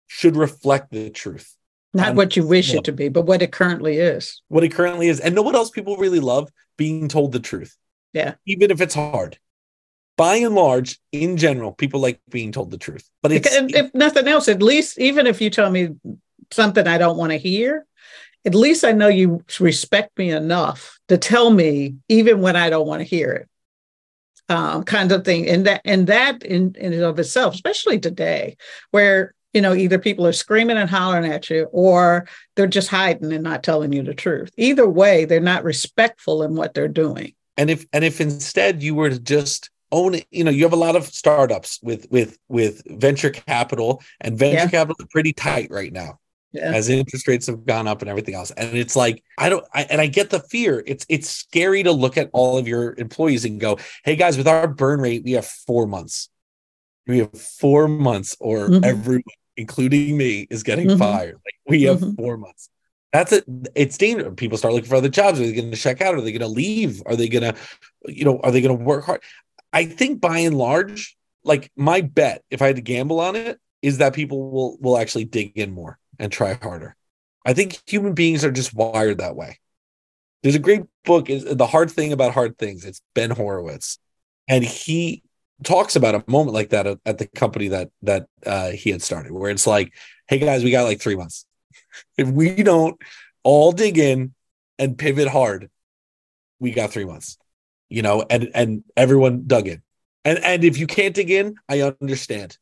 should 0.08 0.36
reflect 0.36 0.90
the 0.90 1.10
truth. 1.10 1.54
Not 1.94 2.14
what 2.14 2.36
you 2.36 2.46
wish 2.46 2.74
it 2.74 2.84
to 2.84 2.92
be, 2.92 3.08
but 3.08 3.22
what 3.22 3.42
it 3.42 3.50
currently 3.50 3.98
is. 3.98 4.42
What 4.48 4.62
it 4.62 4.72
currently 4.72 5.08
is. 5.08 5.18
And 5.18 5.34
know 5.34 5.42
what 5.42 5.56
else 5.56 5.70
people 5.70 5.96
really 5.96 6.20
love? 6.20 6.48
Being 6.76 7.08
told 7.08 7.32
the 7.32 7.40
truth. 7.40 7.76
Yeah. 8.12 8.34
Even 8.46 8.70
if 8.70 8.80
it's 8.80 8.94
hard 8.94 9.38
by 10.20 10.36
and 10.36 10.54
large, 10.54 11.00
in 11.12 11.38
general, 11.38 11.72
people 11.72 11.98
like 11.98 12.20
being 12.28 12.52
told 12.52 12.70
the 12.70 12.76
truth. 12.76 13.08
But 13.22 13.32
if, 13.32 13.46
if 13.46 13.94
nothing 13.94 14.28
else, 14.28 14.48
at 14.48 14.62
least 14.62 14.98
even 14.98 15.26
if 15.26 15.40
you 15.40 15.48
tell 15.48 15.70
me 15.70 15.96
something 16.50 16.86
I 16.86 16.98
don't 16.98 17.16
want 17.16 17.32
to 17.32 17.38
hear, 17.38 17.86
at 18.44 18.54
least 18.54 18.84
I 18.84 18.92
know 18.92 19.08
you 19.08 19.42
respect 19.58 20.18
me 20.18 20.30
enough 20.30 21.00
to 21.08 21.16
tell 21.16 21.50
me 21.50 21.94
even 22.10 22.42
when 22.42 22.54
I 22.54 22.68
don't 22.68 22.86
want 22.86 23.00
to 23.00 23.08
hear 23.08 23.32
it. 23.32 23.48
Um, 24.52 24.82
kind 24.82 25.10
of 25.10 25.24
thing. 25.24 25.48
And 25.48 25.64
that 25.64 25.80
and 25.86 26.06
that 26.08 26.42
in, 26.42 26.74
in 26.78 26.92
and 26.92 27.02
of 27.02 27.18
itself, 27.18 27.54
especially 27.54 27.98
today, 27.98 28.58
where 28.90 29.34
you 29.54 29.62
know 29.62 29.72
either 29.72 29.98
people 29.98 30.26
are 30.26 30.34
screaming 30.34 30.76
and 30.76 30.90
hollering 30.90 31.32
at 31.32 31.48
you 31.48 31.66
or 31.72 32.28
they're 32.56 32.66
just 32.66 32.88
hiding 32.88 33.32
and 33.32 33.42
not 33.42 33.62
telling 33.62 33.94
you 33.94 34.02
the 34.02 34.12
truth. 34.12 34.52
Either 34.58 34.86
way, 34.86 35.24
they're 35.24 35.40
not 35.40 35.64
respectful 35.64 36.42
in 36.42 36.56
what 36.56 36.74
they're 36.74 36.88
doing. 36.88 37.32
And 37.56 37.70
if 37.70 37.86
and 37.94 38.04
if 38.04 38.20
instead 38.20 38.82
you 38.82 38.94
were 38.94 39.08
to 39.08 39.18
just 39.18 39.70
own 39.92 40.16
you 40.30 40.44
know 40.44 40.50
you 40.50 40.64
have 40.64 40.72
a 40.72 40.76
lot 40.76 40.96
of 40.96 41.04
startups 41.04 41.80
with 41.82 42.06
with 42.10 42.38
with 42.48 42.82
venture 42.86 43.30
capital 43.30 44.02
and 44.20 44.38
venture 44.38 44.64
yeah. 44.64 44.68
capital 44.68 44.96
is 44.98 45.06
pretty 45.10 45.32
tight 45.32 45.68
right 45.70 45.92
now 45.92 46.18
yeah. 46.52 46.72
as 46.72 46.88
interest 46.88 47.28
rates 47.28 47.46
have 47.46 47.64
gone 47.64 47.86
up 47.86 48.00
and 48.00 48.08
everything 48.08 48.34
else 48.34 48.50
and 48.52 48.76
it's 48.76 48.96
like 48.96 49.22
i 49.38 49.48
don't 49.48 49.64
I, 49.74 49.82
and 49.84 50.00
i 50.00 50.06
get 50.06 50.30
the 50.30 50.40
fear 50.40 50.82
it's 50.86 51.06
it's 51.08 51.28
scary 51.28 51.82
to 51.82 51.92
look 51.92 52.16
at 52.16 52.30
all 52.32 52.58
of 52.58 52.66
your 52.68 52.94
employees 52.98 53.44
and 53.44 53.60
go 53.60 53.78
hey 54.04 54.16
guys 54.16 54.36
with 54.36 54.48
our 54.48 54.68
burn 54.68 55.00
rate 55.00 55.24
we 55.24 55.32
have 55.32 55.46
four 55.46 55.86
months 55.86 56.28
we 57.06 57.18
have 57.18 57.32
four 57.32 57.88
months 57.88 58.36
or 58.40 58.68
mm-hmm. 58.68 58.84
everyone 58.84 59.22
including 59.56 60.16
me 60.16 60.46
is 60.50 60.62
getting 60.62 60.88
mm-hmm. 60.88 60.98
fired 60.98 61.34
like 61.34 61.54
we 61.66 61.82
have 61.82 61.98
mm-hmm. 61.98 62.14
four 62.14 62.36
months 62.36 62.70
that's 63.12 63.32
it. 63.32 63.44
It's 63.74 63.98
dangerous. 63.98 64.32
People 64.36 64.56
start 64.56 64.72
looking 64.72 64.88
for 64.88 64.96
other 64.96 65.08
jobs. 65.08 65.40
Are 65.40 65.42
they 65.44 65.52
going 65.52 65.70
to 65.70 65.76
check 65.76 66.00
out? 66.00 66.14
Are 66.14 66.20
they 66.20 66.30
going 66.30 66.40
to 66.40 66.46
leave? 66.46 67.02
Are 67.06 67.16
they 67.16 67.28
going 67.28 67.42
to, 67.42 67.54
you 68.06 68.24
know, 68.24 68.38
are 68.40 68.52
they 68.52 68.60
going 68.60 68.76
to 68.76 68.84
work 68.84 69.04
hard? 69.04 69.22
I 69.72 69.84
think 69.84 70.20
by 70.20 70.38
and 70.38 70.56
large, 70.56 71.16
like 71.44 71.70
my 71.76 72.00
bet, 72.00 72.42
if 72.50 72.62
I 72.62 72.66
had 72.66 72.76
to 72.76 72.82
gamble 72.82 73.20
on 73.20 73.36
it, 73.36 73.58
is 73.82 73.98
that 73.98 74.14
people 74.14 74.50
will 74.50 74.76
will 74.80 74.98
actually 74.98 75.24
dig 75.24 75.56
in 75.56 75.72
more 75.72 75.98
and 76.18 76.30
try 76.30 76.54
harder. 76.54 76.96
I 77.46 77.54
think 77.54 77.80
human 77.86 78.14
beings 78.14 78.44
are 78.44 78.50
just 78.50 78.74
wired 78.74 79.18
that 79.18 79.36
way. 79.36 79.58
There's 80.42 80.54
a 80.54 80.60
great 80.60 80.82
book, 81.04 81.30
is 81.30 81.44
the 81.44 81.66
hard 81.66 81.90
thing 81.90 82.12
about 82.12 82.34
hard 82.34 82.58
things. 82.58 82.84
It's 82.84 83.00
Ben 83.14 83.30
Horowitz, 83.30 83.98
and 84.48 84.64
he 84.64 85.22
talks 85.64 85.96
about 85.96 86.14
a 86.14 86.24
moment 86.26 86.54
like 86.54 86.70
that 86.70 86.86
at, 86.86 86.98
at 87.04 87.18
the 87.18 87.26
company 87.26 87.68
that 87.68 87.90
that 88.02 88.26
uh, 88.44 88.70
he 88.70 88.90
had 88.90 89.02
started, 89.02 89.32
where 89.32 89.50
it's 89.50 89.66
like, 89.66 89.94
"Hey 90.28 90.38
guys, 90.38 90.64
we 90.64 90.70
got 90.70 90.84
like 90.84 91.00
three 91.00 91.16
months. 91.16 91.46
if 92.18 92.28
we 92.28 92.62
don't 92.62 93.00
all 93.42 93.72
dig 93.72 93.98
in 93.98 94.34
and 94.78 94.98
pivot 94.98 95.28
hard, 95.28 95.70
we 96.58 96.72
got 96.72 96.90
three 96.90 97.04
months." 97.04 97.38
You 97.90 98.02
know, 98.02 98.24
and 98.30 98.50
and 98.54 98.84
everyone 98.96 99.44
dug 99.46 99.68
in. 99.68 99.82
And 100.24 100.38
and 100.38 100.64
if 100.64 100.78
you 100.78 100.86
can't 100.86 101.14
dig 101.14 101.30
in, 101.30 101.56
I 101.68 101.82
understand. 101.82 102.56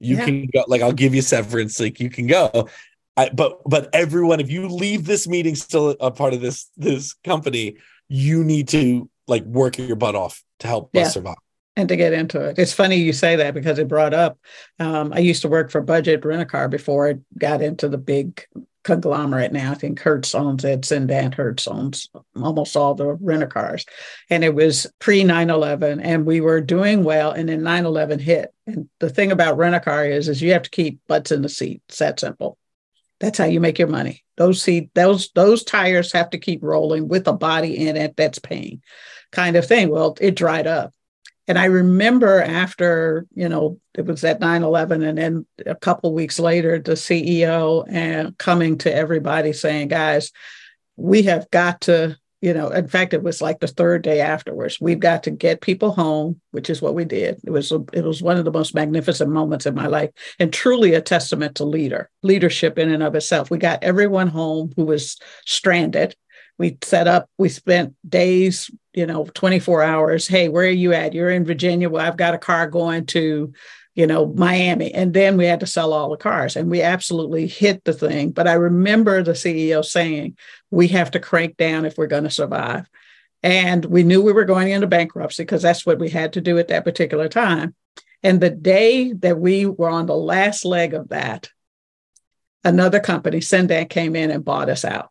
You 0.00 0.16
yeah. 0.16 0.24
can 0.24 0.46
go 0.52 0.64
like 0.66 0.82
I'll 0.82 0.92
give 0.92 1.14
you 1.14 1.22
severance, 1.22 1.80
like 1.80 2.00
you 2.00 2.10
can 2.10 2.26
go. 2.26 2.68
I, 3.16 3.30
but 3.30 3.62
but 3.64 3.88
everyone, 3.94 4.40
if 4.40 4.50
you 4.50 4.68
leave 4.68 5.06
this 5.06 5.26
meeting 5.28 5.54
still 5.54 5.90
a 6.00 6.10
part 6.10 6.34
of 6.34 6.40
this 6.40 6.68
this 6.76 7.14
company, 7.24 7.76
you 8.08 8.44
need 8.44 8.68
to 8.68 9.08
like 9.26 9.44
work 9.44 9.78
your 9.78 9.96
butt 9.96 10.14
off 10.14 10.42
to 10.58 10.66
help 10.66 10.90
yeah. 10.92 11.02
us 11.02 11.14
survive 11.14 11.36
and 11.76 11.88
to 11.88 11.96
get 11.96 12.12
into 12.12 12.40
it. 12.40 12.58
It's 12.58 12.72
funny 12.72 12.96
you 12.96 13.12
say 13.12 13.36
that 13.36 13.54
because 13.54 13.78
it 13.78 13.88
brought 13.88 14.14
up. 14.14 14.38
Um, 14.78 15.12
I 15.12 15.18
used 15.18 15.42
to 15.42 15.48
work 15.48 15.70
for 15.70 15.80
Budget 15.80 16.24
Rent 16.24 16.42
a 16.42 16.46
Car 16.46 16.68
before 16.68 17.08
I 17.08 17.14
got 17.38 17.62
into 17.62 17.88
the 17.88 17.98
big 17.98 18.46
conglomerate 18.84 19.52
now. 19.52 19.72
I 19.72 19.74
think 19.74 19.98
Hertz 20.00 20.34
owns 20.34 20.64
it, 20.64 20.90
and 20.92 21.34
Hertz 21.34 21.66
owns 21.66 22.08
almost 22.36 22.76
all 22.76 22.94
the 22.94 23.14
renter 23.14 23.46
cars. 23.46 23.84
And 24.30 24.44
it 24.44 24.54
was 24.54 24.86
pre 25.00 25.24
9 25.24 25.50
11, 25.50 26.00
and 26.00 26.24
we 26.24 26.40
were 26.40 26.60
doing 26.60 27.02
well. 27.02 27.32
And 27.32 27.48
then 27.48 27.62
9 27.62 27.84
11 27.84 28.20
hit. 28.20 28.54
And 28.66 28.88
the 29.00 29.10
thing 29.10 29.32
about 29.32 29.56
rent 29.56 29.74
a 29.74 29.80
car 29.80 30.04
is, 30.04 30.28
is 30.28 30.40
you 30.40 30.52
have 30.52 30.62
to 30.62 30.70
keep 30.70 31.00
butts 31.08 31.32
in 31.32 31.42
the 31.42 31.48
seat. 31.48 31.82
It's 31.88 31.98
that 31.98 32.20
simple. 32.20 32.56
That's 33.20 33.38
how 33.38 33.46
you 33.46 33.60
make 33.60 33.78
your 33.78 33.88
money. 33.88 34.22
Those 34.36 34.62
seat, 34.62 34.90
those 34.94 35.30
those 35.34 35.64
tires 35.64 36.12
have 36.12 36.30
to 36.30 36.38
keep 36.38 36.62
rolling 36.62 37.08
with 37.08 37.26
a 37.28 37.32
body 37.32 37.86
in 37.88 37.96
it 37.96 38.16
that's 38.16 38.38
paying, 38.38 38.82
kind 39.32 39.56
of 39.56 39.66
thing. 39.66 39.90
Well, 39.90 40.16
it 40.20 40.36
dried 40.36 40.66
up. 40.66 40.93
And 41.46 41.58
I 41.58 41.66
remember 41.66 42.40
after, 42.40 43.26
you 43.34 43.48
know, 43.48 43.78
it 43.94 44.06
was 44.06 44.24
at 44.24 44.40
9 44.40 44.62
11, 44.62 45.02
and 45.02 45.18
then 45.18 45.46
a 45.66 45.74
couple 45.74 46.14
weeks 46.14 46.38
later, 46.38 46.78
the 46.78 46.92
CEO 46.92 47.84
and 47.88 48.28
uh, 48.28 48.30
coming 48.38 48.78
to 48.78 48.94
everybody 48.94 49.52
saying, 49.52 49.88
guys, 49.88 50.32
we 50.96 51.22
have 51.24 51.50
got 51.50 51.82
to, 51.82 52.16
you 52.40 52.54
know, 52.54 52.68
in 52.68 52.88
fact, 52.88 53.12
it 53.12 53.22
was 53.22 53.42
like 53.42 53.60
the 53.60 53.66
third 53.66 54.02
day 54.02 54.20
afterwards. 54.20 54.80
We've 54.80 55.00
got 55.00 55.22
to 55.24 55.30
get 55.30 55.60
people 55.60 55.92
home, 55.92 56.40
which 56.52 56.70
is 56.70 56.80
what 56.80 56.94
we 56.94 57.04
did. 57.04 57.40
It 57.44 57.50
was 57.50 57.72
it 57.92 58.04
was 58.04 58.22
one 58.22 58.38
of 58.38 58.44
the 58.46 58.52
most 58.52 58.74
magnificent 58.74 59.30
moments 59.30 59.66
in 59.66 59.74
my 59.74 59.86
life, 59.86 60.10
and 60.38 60.52
truly 60.52 60.94
a 60.94 61.02
testament 61.02 61.56
to 61.56 61.64
leader 61.64 62.10
leadership 62.22 62.78
in 62.78 62.90
and 62.90 63.02
of 63.02 63.14
itself. 63.14 63.50
We 63.50 63.58
got 63.58 63.82
everyone 63.82 64.28
home 64.28 64.72
who 64.76 64.84
was 64.86 65.18
stranded 65.44 66.16
we 66.58 66.78
set 66.82 67.08
up 67.08 67.28
we 67.38 67.48
spent 67.48 67.94
days 68.08 68.70
you 68.92 69.06
know 69.06 69.26
24 69.34 69.82
hours. 69.82 70.28
Hey 70.28 70.48
where 70.48 70.66
are 70.66 70.70
you 70.70 70.92
at? 70.92 71.14
You're 71.14 71.30
in 71.30 71.44
virginia. 71.44 71.88
Well 71.88 72.04
i've 72.04 72.16
got 72.16 72.34
a 72.34 72.38
car 72.38 72.68
going 72.68 73.06
to 73.06 73.52
you 73.94 74.06
know 74.06 74.26
miami. 74.26 74.92
And 74.92 75.12
then 75.14 75.36
we 75.36 75.46
had 75.46 75.60
to 75.60 75.66
sell 75.66 75.92
all 75.92 76.10
the 76.10 76.16
cars 76.16 76.56
and 76.56 76.70
we 76.70 76.82
absolutely 76.82 77.46
hit 77.46 77.84
the 77.84 77.92
thing. 77.92 78.30
But 78.30 78.48
i 78.48 78.54
remember 78.54 79.22
the 79.22 79.32
ceo 79.32 79.84
saying 79.84 80.36
we 80.70 80.88
have 80.88 81.10
to 81.12 81.20
crank 81.20 81.56
down 81.56 81.84
if 81.84 81.98
we're 81.98 82.06
going 82.06 82.24
to 82.24 82.30
survive. 82.30 82.88
And 83.42 83.84
we 83.84 84.04
knew 84.04 84.22
we 84.22 84.32
were 84.32 84.46
going 84.46 84.68
into 84.70 84.86
bankruptcy 84.86 85.42
because 85.42 85.60
that's 85.60 85.84
what 85.84 85.98
we 85.98 86.08
had 86.08 86.32
to 86.32 86.40
do 86.40 86.58
at 86.58 86.68
that 86.68 86.84
particular 86.84 87.28
time. 87.28 87.74
And 88.22 88.40
the 88.40 88.48
day 88.48 89.12
that 89.12 89.38
we 89.38 89.66
were 89.66 89.90
on 89.90 90.06
the 90.06 90.16
last 90.16 90.64
leg 90.64 90.94
of 90.94 91.10
that 91.10 91.50
another 92.64 93.00
company 93.00 93.42
Cendant 93.42 93.90
came 93.90 94.16
in 94.16 94.30
and 94.30 94.44
bought 94.44 94.70
us 94.70 94.84
out 94.84 95.10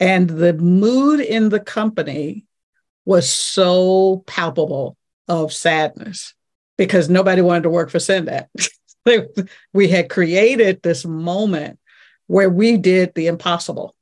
and 0.00 0.28
the 0.28 0.52
mood 0.52 1.20
in 1.20 1.48
the 1.48 1.60
company 1.60 2.46
was 3.04 3.28
so 3.28 4.22
palpable 4.26 4.96
of 5.26 5.52
sadness 5.52 6.34
because 6.76 7.08
nobody 7.08 7.42
wanted 7.42 7.64
to 7.64 7.70
work 7.70 7.90
for 7.90 7.98
Cendant. 7.98 8.46
we 9.72 9.88
had 9.88 10.10
created 10.10 10.82
this 10.82 11.04
moment 11.04 11.78
where 12.26 12.50
we 12.50 12.76
did 12.76 13.14
the 13.14 13.26
impossible. 13.26 13.94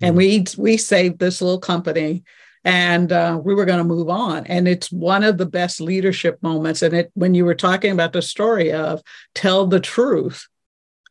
And 0.00 0.16
mm-hmm. 0.16 0.60
we 0.60 0.72
we 0.72 0.76
saved 0.76 1.18
this 1.18 1.40
little 1.40 1.58
company 1.58 2.22
and 2.66 3.12
uh, 3.12 3.40
we 3.42 3.54
were 3.54 3.64
going 3.64 3.78
to 3.78 3.84
move 3.84 4.08
on 4.08 4.44
and 4.46 4.66
it's 4.66 4.90
one 4.90 5.22
of 5.22 5.38
the 5.38 5.46
best 5.46 5.80
leadership 5.80 6.42
moments 6.42 6.82
and 6.82 6.92
it 6.94 7.12
when 7.14 7.32
you 7.32 7.44
were 7.44 7.54
talking 7.54 7.92
about 7.92 8.12
the 8.12 8.20
story 8.20 8.72
of 8.72 9.00
tell 9.36 9.68
the 9.68 9.78
truth 9.78 10.48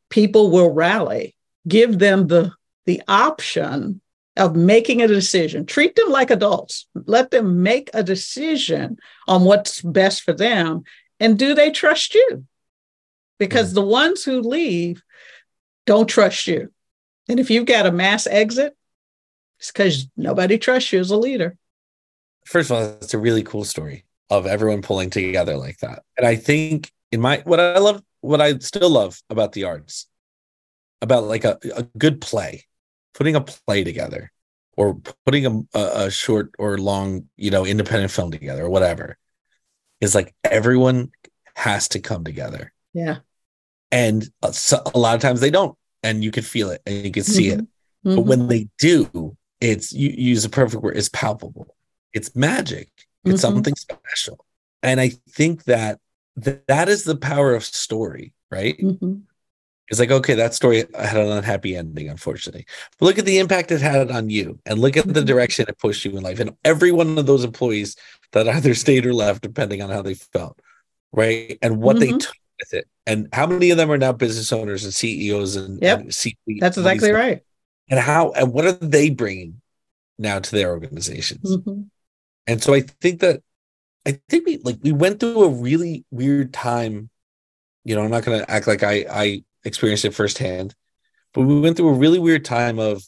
people 0.09 0.51
will 0.51 0.71
rally 0.71 1.33
give 1.65 1.97
them 1.97 2.27
the 2.27 2.51
the 2.85 3.01
option 3.07 4.01
of 4.37 4.55
making 4.55 5.01
a 5.01 5.07
decision. 5.07 5.65
Treat 5.65 5.95
them 5.95 6.09
like 6.09 6.29
adults. 6.29 6.87
Let 6.93 7.31
them 7.31 7.63
make 7.63 7.89
a 7.93 8.03
decision 8.03 8.97
on 9.27 9.43
what's 9.43 9.81
best 9.81 10.23
for 10.23 10.33
them. 10.33 10.83
And 11.19 11.39
do 11.39 11.53
they 11.53 11.71
trust 11.71 12.13
you? 12.13 12.45
Because 13.39 13.67
mm-hmm. 13.67 13.75
the 13.75 13.85
ones 13.85 14.23
who 14.23 14.41
leave 14.41 15.01
don't 15.85 16.07
trust 16.07 16.47
you. 16.47 16.71
And 17.29 17.39
if 17.39 17.49
you've 17.49 17.65
got 17.65 17.85
a 17.85 17.91
mass 17.91 18.27
exit, 18.27 18.75
it's 19.59 19.71
because 19.71 20.07
nobody 20.17 20.57
trusts 20.57 20.91
you 20.91 20.99
as 20.99 21.11
a 21.11 21.17
leader. 21.17 21.57
First 22.45 22.69
of 22.69 22.77
all, 22.77 22.83
it's 23.01 23.13
a 23.13 23.19
really 23.19 23.43
cool 23.43 23.63
story 23.63 24.05
of 24.29 24.45
everyone 24.45 24.81
pulling 24.81 25.09
together 25.09 25.57
like 25.57 25.77
that. 25.79 26.03
And 26.17 26.27
I 26.27 26.35
think 26.35 26.91
in 27.11 27.21
my 27.21 27.41
what 27.45 27.59
I 27.59 27.79
love, 27.79 28.03
what 28.21 28.41
I 28.41 28.57
still 28.59 28.89
love 28.89 29.21
about 29.29 29.53
the 29.53 29.63
arts, 29.63 30.07
about 31.01 31.23
like 31.23 31.45
a, 31.45 31.57
a 31.75 31.83
good 31.97 32.21
play 32.21 32.65
putting 33.15 33.35
a 33.35 33.41
play 33.41 33.83
together 33.83 34.31
or 34.77 34.95
putting 35.25 35.45
a, 35.45 35.79
a, 35.79 36.11
short 36.11 36.51
or 36.59 36.77
long, 36.77 37.27
you 37.37 37.49
know, 37.49 37.65
independent 37.65 38.11
film 38.11 38.29
together 38.29 38.65
or 38.65 38.69
whatever 38.69 39.17
is 40.01 40.13
like 40.13 40.35
everyone 40.43 41.11
has 41.55 41.87
to 41.89 41.99
come 41.99 42.23
together. 42.23 42.73
Yeah. 42.93 43.17
And 43.91 44.29
a, 44.41 44.53
a 44.93 44.99
lot 44.99 45.15
of 45.15 45.21
times 45.21 45.39
they 45.39 45.49
don't, 45.49 45.77
and 46.03 46.23
you 46.23 46.31
can 46.31 46.43
feel 46.43 46.69
it 46.69 46.81
and 46.85 47.05
you 47.05 47.11
can 47.11 47.23
see 47.23 47.49
it. 47.49 47.61
Mhm. 48.05 48.15
But 48.17 48.21
when 48.23 48.47
they 48.47 48.67
do, 48.77 49.37
it's 49.61 49.93
you 49.93 50.09
you 50.09 50.29
use 50.31 50.43
a 50.45 50.49
perfect 50.49 50.83
word, 50.83 50.97
it's 50.97 51.09
palpable. 51.09 51.73
It's 52.13 52.35
magic. 52.35 52.89
It's 53.23 53.39
Mhm. 53.39 53.41
something 53.41 53.75
special. 53.75 54.45
And 54.83 54.99
I 54.99 55.09
think 55.29 55.63
that 55.63 55.99
th- 56.43 56.59
that 56.67 56.89
is 56.89 57.05
the 57.05 57.15
power 57.15 57.55
of 57.55 57.63
story, 57.63 58.33
right? 58.51 58.77
It's 59.89 59.99
like, 59.99 60.11
okay, 60.11 60.33
that 60.35 60.53
story 60.55 60.85
had 60.97 61.17
an 61.17 61.31
unhappy 61.31 61.75
ending, 61.75 62.09
unfortunately. 62.09 62.65
But 62.97 63.05
look 63.05 63.19
at 63.19 63.25
the 63.25 63.37
impact 63.37 63.71
it 63.71 63.81
had 63.81 64.09
on 64.11 64.29
you 64.29 64.59
and 64.65 64.79
look 64.79 64.97
at 64.97 65.07
the 65.07 65.21
Mhm. 65.21 65.25
direction 65.25 65.65
it 65.69 65.77
pushed 65.77 66.05
you 66.05 66.17
in 66.17 66.23
life. 66.23 66.39
And 66.39 66.57
every 66.65 66.91
one 66.91 67.17
of 67.17 67.25
those 67.27 67.43
employees 67.43 67.95
that 68.31 68.47
either 68.47 68.73
stayed 68.73 69.05
or 69.05 69.13
left, 69.13 69.43
depending 69.43 69.81
on 69.83 69.89
how 69.91 70.01
they 70.01 70.15
felt, 70.15 70.59
right? 71.13 71.57
And 71.61 71.77
what 71.81 71.99
they 71.99 72.11
Mhm. 72.13 72.19
took 72.19 72.35
with 72.59 72.73
it. 72.73 72.87
And 73.05 73.29
how 73.31 73.45
many 73.45 73.69
of 73.69 73.77
them 73.77 73.91
are 73.91 73.97
now 73.97 74.11
business 74.11 74.51
owners 74.51 74.83
and 74.85 74.93
CEOs 74.93 75.55
and, 75.55 75.79
Yep. 75.81 75.99
and 75.99 76.15
C-suite 76.15 76.59
That's 76.61 76.77
exactly 76.77 77.11
right. 77.11 77.43
And 77.89 77.99
how 77.99 78.31
and 78.31 78.51
what 78.51 78.65
are 78.65 78.71
they 78.71 79.11
bringing 79.11 79.61
now 80.17 80.39
to 80.39 80.51
their 80.51 80.71
organizations? 80.71 81.57
Mhm. 81.57 81.89
And 82.47 82.63
so 82.63 82.73
I 82.73 82.81
think 82.81 83.19
that 83.21 83.41
I 84.07 84.19
think 84.29 84.45
we 84.47 84.57
like 84.57 84.79
we 84.81 84.91
went 84.91 85.19
through 85.19 85.43
a 85.43 85.49
really 85.49 86.05
weird 86.11 86.53
time. 86.53 87.09
You 87.83 87.95
know, 87.95 88.01
I'm 88.03 88.11
not 88.11 88.23
gonna 88.25 88.45
act 88.47 88.65
like 88.67 88.81
I 88.81 89.05
I 89.09 89.43
experienced 89.65 90.05
it 90.05 90.13
firsthand, 90.13 90.73
but 91.33 91.41
we 91.41 91.59
went 91.59 91.75
through 91.77 91.89
a 91.89 91.93
really 91.93 92.19
weird 92.19 92.45
time 92.45 92.79
of 92.79 93.03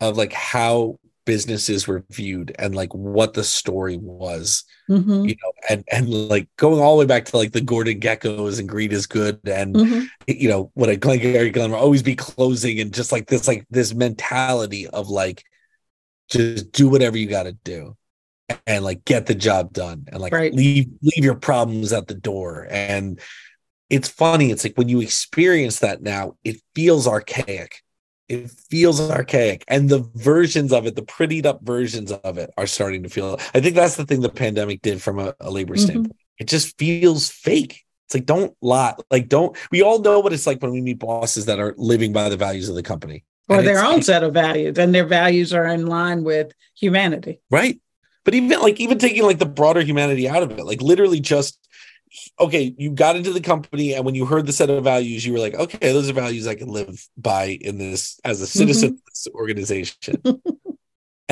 of 0.00 0.16
like 0.16 0.32
how 0.32 0.98
businesses 1.24 1.86
were 1.86 2.04
viewed 2.10 2.52
and 2.58 2.74
like 2.74 2.92
what 2.92 3.32
the 3.34 3.44
story 3.44 3.96
was, 3.96 4.64
Mhm. 4.90 5.28
you 5.28 5.36
know, 5.40 5.52
and 5.70 5.84
and 5.92 6.08
like 6.08 6.48
going 6.56 6.80
all 6.80 6.96
the 6.96 7.00
way 7.00 7.06
back 7.06 7.26
to 7.26 7.36
like 7.36 7.52
the 7.52 7.60
Gordon 7.60 8.00
Gekkos 8.00 8.58
and 8.58 8.68
Greed 8.68 8.92
is 8.92 9.06
Good 9.06 9.38
and 9.46 9.76
Mhm. 9.76 10.08
you 10.26 10.48
know 10.48 10.72
what 10.74 10.88
a 10.88 10.96
Glengarry 10.96 11.50
Glen 11.50 11.70
will 11.70 11.78
always 11.78 12.02
be 12.02 12.16
closing 12.16 12.80
and 12.80 12.92
just 12.92 13.12
like 13.12 13.28
this 13.28 13.46
like 13.46 13.64
this 13.70 13.94
mentality 13.94 14.88
of 14.88 15.08
like 15.10 15.44
just 16.28 16.72
do 16.72 16.88
whatever 16.88 17.16
you 17.16 17.28
got 17.28 17.44
to 17.44 17.52
do 17.52 17.96
and 18.66 18.84
like 18.84 19.04
get 19.04 19.26
the 19.26 19.34
job 19.34 19.72
done 19.72 20.06
and 20.10 20.20
like 20.20 20.32
Right. 20.32 20.52
leave 20.52 20.88
leave 21.02 21.24
your 21.24 21.36
problems 21.36 21.92
at 21.92 22.08
the 22.08 22.14
door 22.14 22.66
and 22.70 23.20
it's 23.92 24.08
funny. 24.08 24.50
It's 24.50 24.64
like 24.64 24.76
when 24.76 24.88
you 24.88 25.00
experience 25.00 25.78
that 25.80 26.02
now 26.02 26.34
it 26.42 26.56
feels 26.74 27.06
archaic. 27.06 27.82
It 28.28 28.50
feels 28.70 28.98
archaic. 29.10 29.62
And 29.68 29.88
the 29.90 30.08
versions 30.14 30.72
of 30.72 30.86
it 30.86 30.96
the 30.96 31.02
prettied 31.02 31.44
up 31.46 31.60
versions 31.62 32.10
of 32.10 32.38
it 32.38 32.50
are 32.56 32.66
starting 32.66 33.02
to 33.02 33.08
feel 33.10 33.38
i 33.54 33.60
think 33.60 33.74
that's 33.76 33.96
the 33.96 34.06
thing 34.06 34.20
the 34.22 34.30
pandemic 34.30 34.80
did 34.82 35.02
from 35.02 35.18
a, 35.18 35.34
a 35.40 35.50
labor 35.50 35.74
Mhm. 35.76 35.80
standpoint. 35.80 36.16
It 36.38 36.48
just 36.48 36.76
feels 36.78 37.28
fake. 37.28 37.84
It's 38.06 38.14
like 38.14 38.26
don't 38.26 38.54
lie. 38.62 38.94
Like 39.10 39.28
don't 39.28 39.56
we 39.70 39.82
all 39.82 39.98
know 40.00 40.18
what 40.20 40.32
it's 40.32 40.46
like 40.46 40.60
when 40.62 40.72
we 40.72 40.80
meet 40.80 40.98
bosses 40.98 41.44
that 41.46 41.58
are 41.60 41.74
living 41.76 42.12
by 42.12 42.28
the 42.30 42.36
values 42.36 42.68
of 42.70 42.74
the 42.74 42.82
company. 42.82 43.24
Or 43.48 43.58
And 43.58 43.66
their 43.66 43.84
own 43.84 44.00
set 44.02 44.22
of 44.22 44.32
values, 44.32 44.78
and 44.78 44.94
their 44.94 45.04
values 45.06 45.52
are 45.52 45.66
in 45.66 45.86
line 45.86 46.22
with 46.24 46.52
humanity. 46.78 47.40
right. 47.50 47.78
But 48.24 48.34
even 48.34 48.60
like 48.60 48.78
even 48.80 48.98
taking 48.98 49.24
like 49.24 49.38
the 49.40 49.46
broader 49.60 49.82
humanity 49.82 50.28
out 50.28 50.42
of 50.44 50.52
it 50.52 50.64
like 50.64 50.80
literally 50.80 51.20
just 51.20 51.58
okay 52.38 52.74
you 52.78 52.90
got 52.90 53.16
into 53.16 53.32
the 53.32 53.40
company 53.40 53.94
and 53.94 54.04
when 54.04 54.14
you 54.14 54.26
heard 54.26 54.46
the 54.46 54.52
set 54.52 54.70
of 54.70 54.84
values 54.84 55.24
you 55.24 55.32
were 55.32 55.38
like 55.38 55.54
okay 55.54 55.92
those 55.92 56.08
are 56.10 56.12
values 56.12 56.46
i 56.46 56.54
can 56.54 56.68
live 56.68 57.08
by 57.16 57.58
in 57.60 57.78
this 57.78 58.20
as 58.24 58.40
a 58.40 58.46
citizen 58.46 58.90
mm-hmm. 58.90 58.96
of 58.96 59.04
this 59.06 59.28
organization. 59.34 60.14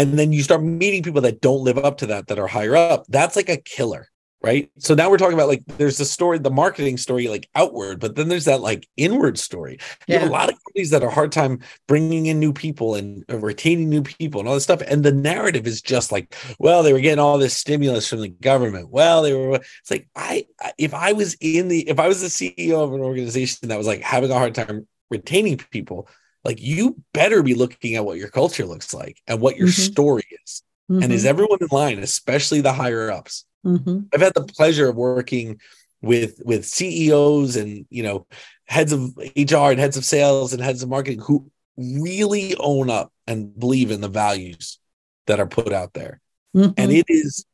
And 0.00 0.18
then 0.18 0.32
you 0.32 0.42
start 0.42 0.62
meeting 0.62 1.02
people 1.02 1.20
that 1.22 1.42
don't 1.42 1.62
live 1.62 1.76
up 1.76 1.98
to 1.98 2.06
that 2.06 2.28
that 2.28 2.38
are 2.38 2.46
higher 2.46 2.74
up. 2.74 3.04
That's 3.08 3.36
like 3.36 3.50
a 3.50 3.58
killer 3.58 4.08
right 4.42 4.70
so 4.78 4.94
now 4.94 5.10
we're 5.10 5.18
talking 5.18 5.34
about 5.34 5.48
like 5.48 5.62
there's 5.66 5.98
the 5.98 6.04
story 6.04 6.38
the 6.38 6.50
marketing 6.50 6.96
story 6.96 7.28
like 7.28 7.48
outward 7.54 8.00
but 8.00 8.16
then 8.16 8.28
there's 8.28 8.46
that 8.46 8.60
like 8.60 8.88
inward 8.96 9.38
story 9.38 9.78
you 10.06 10.14
have 10.14 10.22
Yeah. 10.22 10.28
a 10.28 10.30
lot 10.30 10.48
of 10.48 10.54
companies 10.64 10.90
that 10.90 11.02
are 11.02 11.10
hard 11.10 11.30
time 11.32 11.60
bringing 11.86 12.26
in 12.26 12.40
new 12.40 12.52
people 12.52 12.94
and 12.94 13.24
uh, 13.30 13.38
retaining 13.38 13.88
new 13.90 14.02
people 14.02 14.40
and 14.40 14.48
all 14.48 14.54
this 14.54 14.64
stuff 14.64 14.80
and 14.86 15.04
the 15.04 15.12
narrative 15.12 15.66
is 15.66 15.82
just 15.82 16.10
like 16.10 16.34
well 16.58 16.82
they 16.82 16.92
were 16.92 17.00
getting 17.00 17.18
all 17.18 17.36
this 17.38 17.56
stimulus 17.56 18.08
from 18.08 18.20
the 18.20 18.28
government 18.28 18.88
well 18.90 19.22
they 19.22 19.34
were 19.34 19.56
it's 19.56 19.90
like 19.90 20.08
i 20.16 20.46
if 20.78 20.94
i 20.94 21.12
was 21.12 21.36
in 21.40 21.68
the 21.68 21.88
if 21.88 21.98
i 22.00 22.08
was 22.08 22.20
the 22.22 22.28
ceo 22.28 22.82
of 22.82 22.92
an 22.94 23.00
organization 23.00 23.68
that 23.68 23.78
was 23.78 23.86
like 23.86 24.00
having 24.00 24.30
a 24.30 24.34
hard 24.34 24.54
time 24.54 24.86
retaining 25.10 25.58
people 25.70 26.08
like 26.44 26.58
you 26.62 26.96
better 27.12 27.42
be 27.42 27.54
looking 27.54 27.96
at 27.96 28.04
what 28.06 28.16
your 28.16 28.28
culture 28.30 28.64
looks 28.64 28.94
like 28.94 29.20
and 29.26 29.40
what 29.40 29.56
your 29.58 29.68
Mhm. 29.68 29.92
story 29.92 30.24
is 30.44 30.62
and 30.88 31.12
is 31.12 31.24
Mhm. 31.24 31.28
everyone 31.28 31.58
in 31.60 31.68
line 31.70 31.98
especially 31.98 32.62
the 32.62 32.72
higher 32.72 33.10
ups 33.10 33.44
Mhm. 33.64 34.06
I've 34.14 34.20
had 34.20 34.34
the 34.34 34.44
pleasure 34.44 34.88
of 34.88 34.96
working 34.96 35.60
with 36.02 36.40
with 36.44 36.64
CEOs 36.64 37.56
and 37.56 37.86
you 37.90 38.02
know 38.02 38.26
heads 38.66 38.92
of 38.92 39.12
HR 39.36 39.70
and 39.70 39.80
heads 39.80 39.96
of 39.96 40.04
sales 40.04 40.52
and 40.52 40.62
heads 40.62 40.82
of 40.82 40.88
marketing 40.88 41.20
who 41.20 41.50
really 41.76 42.54
own 42.56 42.88
up 42.90 43.12
and 43.26 43.58
believe 43.58 43.90
in 43.90 44.00
the 44.00 44.08
values 44.08 44.78
that 45.26 45.40
are 45.40 45.46
put 45.46 45.72
out 45.72 45.92
there. 45.92 46.20
Mhm. 46.56 46.74
And 46.76 46.90
it 46.92 47.04
is 47.08 47.44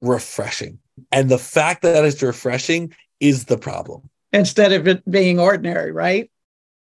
refreshing. 0.00 0.78
And 1.10 1.28
the 1.30 1.38
fact 1.38 1.82
that 1.82 2.04
it's 2.04 2.22
refreshing 2.22 2.94
is 3.20 3.44
the 3.46 3.58
problem. 3.58 4.10
instead 4.32 4.72
of 4.72 4.88
it 4.88 5.08
being 5.08 5.38
ordinary, 5.38 5.92
right? 5.92 6.28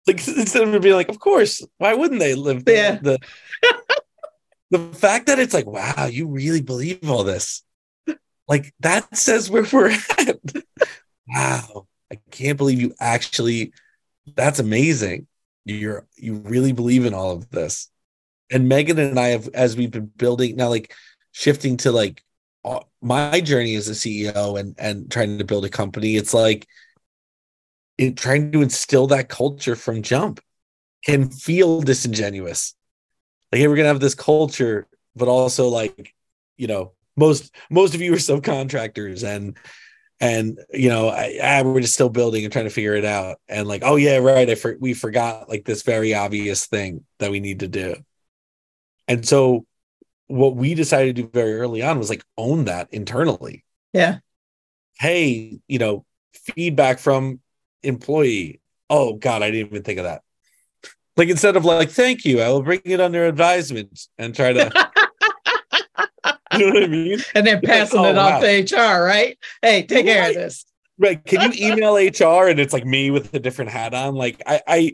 Like 0.07 0.17
instead 0.29 0.63
of 0.67 0.75
it 0.75 0.83
being 0.83 0.97
like, 0.97 1.09
of 1.09 1.19
course, 1.21 1.65
why 1.79 1.95
wouldn't 1.95 2.19
they 2.21 2.35
live 2.35 2.65
Yeah. 2.67 2.99
the, 3.01 3.19
the 4.71 4.79
fact 4.95 5.27
that 5.29 5.39
it's 5.39 5.55
like, 5.55 5.67
wow, 5.67 6.07
you 6.11 6.27
really 6.29 6.61
believe 6.61 7.09
all 7.09 7.23
this. 7.25 7.63
Like 8.49 8.75
that 8.81 9.17
says 9.17 9.51
where 9.51 9.67
we're 9.73 9.91
at. 9.91 10.41
wow. 11.29 11.87
I 12.11 12.19
can't 12.31 12.59
believe 12.59 12.81
you 12.81 12.95
actually 13.01 13.73
that's 14.35 14.59
amazing. 14.59 15.27
You're 15.65 16.07
you 16.17 16.35
really 16.37 16.73
believe 16.73 17.05
in 17.05 17.15
all 17.15 17.33
of 17.33 17.51
this. 17.51 17.91
And 18.51 18.69
Megan 18.69 18.99
and 18.99 19.19
I 19.19 19.29
have 19.29 19.49
as 19.55 19.77
we've 19.77 19.91
been 19.91 20.07
building 20.07 20.57
now 20.57 20.69
like 20.69 20.95
shifting 21.33 21.77
to 21.79 21.93
like 21.93 22.23
my 23.01 23.41
journey 23.41 23.77
as 23.77 23.89
a 23.89 23.93
CEO 23.93 24.59
and 24.59 24.75
and 24.79 25.11
trying 25.11 25.39
to 25.39 25.45
build 25.45 25.65
a 25.65 25.69
company, 25.69 26.17
it's 26.17 26.35
like 26.35 26.67
it 27.99 28.17
trying 28.17 28.53
to 28.53 28.63
instill 28.63 29.07
that 29.09 29.29
culture 29.29 29.77
from 29.77 30.03
jump 30.03 30.41
can 31.05 31.31
feel 31.31 31.81
disingenuous. 31.81 32.75
Like, 33.53 33.61
hey, 33.61 33.69
we're 33.69 33.77
gonna 33.77 33.89
have 33.89 34.01
this 34.01 34.15
culture, 34.17 34.89
but 35.15 35.29
also 35.29 35.69
like, 35.69 36.15
you 36.57 36.67
know, 36.67 36.93
most 37.17 37.55
most 37.71 37.95
of 37.95 38.01
you 38.01 38.13
are 38.13 38.17
subcontractors 38.17 39.25
and 39.25 39.57
and 40.21 40.59
you 40.73 40.89
know, 40.89 41.09
I, 41.09 41.39
I, 41.43 41.63
we're 41.63 41.81
just 41.81 41.95
still 41.95 42.09
building 42.09 42.45
and 42.45 42.53
trying 42.53 42.65
to 42.65 42.71
figure 42.71 42.95
it 42.95 43.05
out. 43.05 43.39
And 43.49 43.69
like, 43.69 43.83
oh 43.85 43.97
yeah, 43.97 44.17
right, 44.17 44.49
I 44.49 44.55
for, 44.55 44.77
we 44.81 44.95
forgot 44.95 45.49
like 45.49 45.65
this 45.65 45.83
very 45.83 46.15
obvious 46.15 46.67
thing 46.67 47.05
that 47.19 47.31
we 47.31 47.41
need 47.41 47.61
to 47.61 47.69
do. 47.69 47.97
And 49.09 49.27
so, 49.27 49.67
what 50.29 50.57
we 50.57 50.75
decided 50.75 51.17
to 51.17 51.23
do 51.23 51.29
very 51.29 51.55
early 51.55 51.83
on 51.83 51.99
was 51.99 52.11
like 52.11 52.25
own 52.37 52.65
that 52.65 52.89
internally. 52.93 53.65
Yeah. 53.93 54.19
Hey, 54.99 55.61
you 55.69 55.79
know, 55.79 56.05
feedback 56.33 56.99
from 56.99 57.41
employee. 57.83 58.61
Oh 58.91 59.15
God, 59.15 59.43
I 59.43 59.51
didn't 59.51 59.69
even 59.69 59.83
think 59.83 59.99
of 59.99 60.05
that. 60.05 60.23
Like 61.17 61.29
instead 61.29 61.57
of 61.57 61.65
like, 61.65 61.91
thank 61.91 62.25
you, 62.25 62.41
I 62.41 62.49
will 62.49 62.63
bring 62.63 62.81
it 62.85 63.01
under 63.01 63.27
advisement 63.27 64.07
and 64.19 64.35
try 64.35 64.53
to 64.53 64.91
know 66.59 66.73
what 66.73 66.83
I 66.83 66.87
mean? 66.87 67.19
And 67.35 67.47
then 67.47 67.61
You're 67.63 67.71
like, 67.71 67.81
passing 67.81 68.01
oh, 68.01 68.05
it 68.05 68.19
off 68.19 68.43
wow. 68.43 68.49
to 68.49 68.77
HR, 68.77 69.05
right? 69.05 69.39
Hey, 69.63 69.83
take 69.85 70.07
care 70.07 70.29
of 70.29 70.35
this. 70.35 70.65
Right. 70.99 71.23
Can 71.25 71.53
you 71.53 71.73
email 71.73 71.95
HR 71.95 72.49
and 72.49 72.59
it's 72.59 72.73
like 72.73 72.87
me 72.87 73.11
with 73.11 73.35
a 73.35 73.39
different 73.39 73.71
hat 73.71 73.93
on? 73.93 74.15
Like 74.15 74.43
I 74.47 74.63
I 74.67 74.93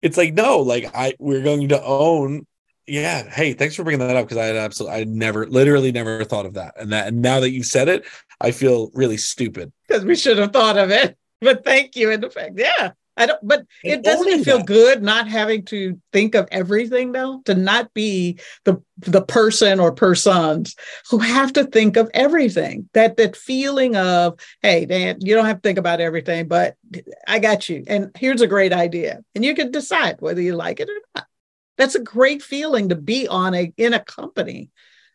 it's 0.00 0.16
like 0.16 0.34
no, 0.34 0.58
like 0.58 0.94
I 0.94 1.14
we're 1.18 1.42
going 1.42 1.68
to 1.68 1.82
own 1.82 2.46
yeah. 2.86 3.28
Hey, 3.28 3.52
thanks 3.52 3.74
for 3.74 3.84
bringing 3.84 4.06
that 4.06 4.16
up 4.16 4.26
because 4.26 4.38
I 4.38 4.44
had 4.44 4.56
absolutely 4.56 5.00
I 5.00 5.04
never 5.04 5.46
literally 5.46 5.92
never 5.92 6.24
thought 6.24 6.46
of 6.46 6.54
that. 6.54 6.74
And 6.76 6.92
that 6.92 7.08
and 7.08 7.22
now 7.22 7.40
that 7.40 7.50
you've 7.50 7.66
said 7.66 7.88
it, 7.88 8.04
I 8.40 8.52
feel 8.52 8.90
really 8.94 9.16
stupid. 9.16 9.72
Because 9.88 10.04
we 10.04 10.14
should 10.14 10.38
have 10.38 10.52
thought 10.52 10.78
of 10.78 10.90
it. 10.90 11.16
But 11.40 11.64
thank 11.64 11.96
you. 11.96 12.10
In 12.10 12.28
fact, 12.30 12.52
yeah. 12.56 12.92
I 13.16 13.26
don't 13.26 13.46
but 13.46 13.66
And 13.84 13.92
it 13.92 14.02
doesn't 14.02 14.44
feel 14.44 14.58
that. 14.58 14.66
good 14.66 15.02
not 15.02 15.28
having 15.28 15.64
to 15.66 16.00
think 16.12 16.34
of 16.34 16.48
everything 16.50 17.12
though, 17.12 17.42
to 17.44 17.54
not 17.54 17.92
be 17.92 18.38
the 18.64 18.82
the 18.98 19.22
person 19.22 19.80
or 19.80 19.92
persons 19.92 20.74
who 21.10 21.18
have 21.18 21.52
to 21.54 21.64
think 21.64 21.96
of 21.96 22.10
everything. 22.14 22.88
That 22.94 23.16
that 23.18 23.36
feeling 23.36 23.96
of, 23.96 24.38
hey, 24.62 24.86
Dan, 24.86 25.18
you 25.20 25.34
don't 25.34 25.46
have 25.46 25.56
to 25.56 25.68
think 25.68 25.78
about 25.78 26.00
everything, 26.00 26.48
but 26.48 26.76
I 27.28 27.38
got 27.38 27.68
you. 27.68 27.84
And 27.86 28.10
here's 28.16 28.40
a 28.40 28.46
great 28.46 28.72
idea. 28.72 29.20
And 29.34 29.44
you 29.44 29.54
can 29.54 29.70
decide 29.70 30.16
whether 30.20 30.40
you 30.40 30.54
like 30.54 30.80
it 30.80 30.88
or 30.88 31.00
not. 31.14 31.26
That's 31.76 31.94
a 31.94 32.00
great 32.02 32.42
feeling 32.42 32.88
to 32.90 32.94
be 32.94 33.28
on 33.28 33.54
a 33.54 33.72
in 33.76 33.92
a 33.92 34.00
company 34.00 34.70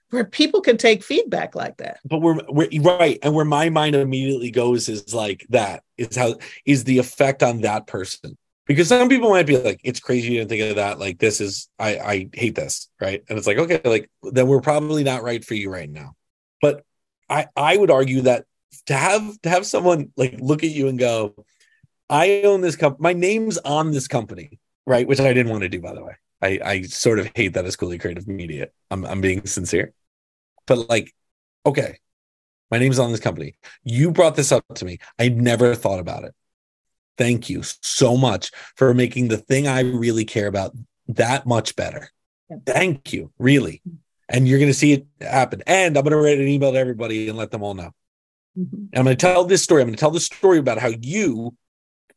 where 0.10 0.24
people 0.24 0.62
can 0.62 0.78
take 0.78 1.04
feedback 1.04 1.56
like 1.56 1.78
that. 1.78 2.00
but 2.06 2.20
we're, 2.20 2.40
we're 2.48 2.70
right 2.82 3.20
and 3.24 3.34
where 3.34 3.46
my 3.46 3.70
mind 3.70 3.96
immediately 3.96 4.52
goes 4.52 4.88
is 4.88 5.14
like 5.14 5.46
that 5.50 5.84
is 5.98 6.16
how 6.16 6.36
is 6.66 6.84
the 6.84 6.98
effect 6.98 7.44
on 7.44 7.62
that 7.62 7.88
person 7.88 8.38
because 8.68 8.90
some 8.90 9.08
people 9.08 9.30
might 9.30 9.48
be 9.48 9.58
like, 9.58 9.80
it's 9.84 10.02
crazy 10.02 10.34
you 10.34 10.40
didn't 10.40 10.50
think 10.50 10.70
of 10.70 10.76
that. 10.76 11.00
Like, 11.00 11.20
this 11.20 11.40
is, 11.40 11.70
I, 11.80 11.98
I 11.98 12.30
hate 12.34 12.54
this. 12.54 12.90
Right. 13.00 13.24
And 13.28 13.38
it's 13.38 13.48
like, 13.48 13.58
okay, 13.58 13.82
like, 13.86 14.10
then 14.22 14.48
we're 14.48 14.62
probably 14.62 15.04
not 15.04 15.24
right 15.24 15.44
for 15.44 15.56
you 15.56 15.72
right 15.72 15.90
now. 15.90 16.16
But 16.62 16.84
I, 17.30 17.48
I 17.56 17.78
would 17.78 17.90
argue 17.90 18.22
that 18.22 18.46
to 18.88 18.94
have, 18.94 19.42
to 19.42 19.50
have 19.50 19.66
someone 19.66 20.12
like 20.18 20.36
look 20.40 20.66
at 20.66 20.70
you 20.70 20.90
and 20.90 21.00
go, 21.00 21.34
I 22.10 22.42
own 22.44 22.60
this 22.62 22.76
company, 22.76 23.02
my 23.02 23.14
name's 23.14 23.58
on 23.58 23.92
this 23.92 24.08
company, 24.08 24.60
right? 24.86 25.08
Which 25.08 25.22
I 25.22 25.34
didn't 25.34 25.52
want 25.52 25.64
to 25.64 25.70
do, 25.70 25.82
by 25.82 25.94
the 25.94 26.04
way. 26.04 26.16
I, 26.42 26.60
I 26.64 26.82
sort 26.84 27.20
of 27.20 27.32
hate 27.36 27.54
that 27.54 27.66
as 27.66 27.78
Cooley 27.78 27.98
Creative 27.98 28.28
Media. 28.28 28.68
I'm, 28.92 29.06
I'm 29.06 29.22
being 29.22 29.46
sincere. 29.46 29.94
But 30.66 30.90
like, 30.90 31.14
okay, 31.66 32.00
my 32.72 32.78
name's 32.78 33.00
on 33.00 33.12
this 33.12 33.20
company. 33.20 33.56
You 33.84 34.12
brought 34.12 34.36
this 34.36 34.52
up 34.52 34.64
to 34.76 34.86
me. 34.86 35.00
I 35.18 35.30
never 35.30 35.76
thought 35.76 36.00
about 36.00 36.24
it. 36.24 36.34
Thank 37.18 37.50
you 37.50 37.64
so 37.64 38.16
much 38.16 38.52
for 38.76 38.94
making 38.94 39.30
the 39.30 39.38
thing 39.38 39.68
I 39.68 39.82
really 39.82 40.26
care 40.26 40.48
about 40.48 40.76
that 41.08 41.46
much 41.46 41.76
better. 41.76 42.10
Thank 42.66 43.14
you, 43.14 43.32
really. 43.40 43.82
And 44.30 44.48
you're 44.48 44.60
going 44.60 44.72
to 44.72 44.78
see 44.78 44.94
it 44.94 45.08
happen. 45.22 45.64
And 45.66 45.98
I'm 45.98 46.04
going 46.04 46.12
to 46.12 46.18
write 46.18 46.38
an 46.38 46.48
email 46.48 46.74
to 46.74 46.78
everybody 46.78 47.30
and 47.30 47.38
let 47.38 47.52
them 47.52 47.64
all 47.64 47.74
know. 47.74 47.92
Mm-hmm. 48.58 48.98
I'm 48.98 49.04
going 49.06 49.16
to 49.18 49.22
tell 49.22 49.46
this 49.46 49.64
story. 49.64 49.82
I'm 49.82 49.88
going 49.88 49.96
to 49.96 50.00
tell 50.00 50.12
the 50.12 50.20
story 50.20 50.58
about 50.60 50.80
how 50.80 50.90
you, 51.02 51.56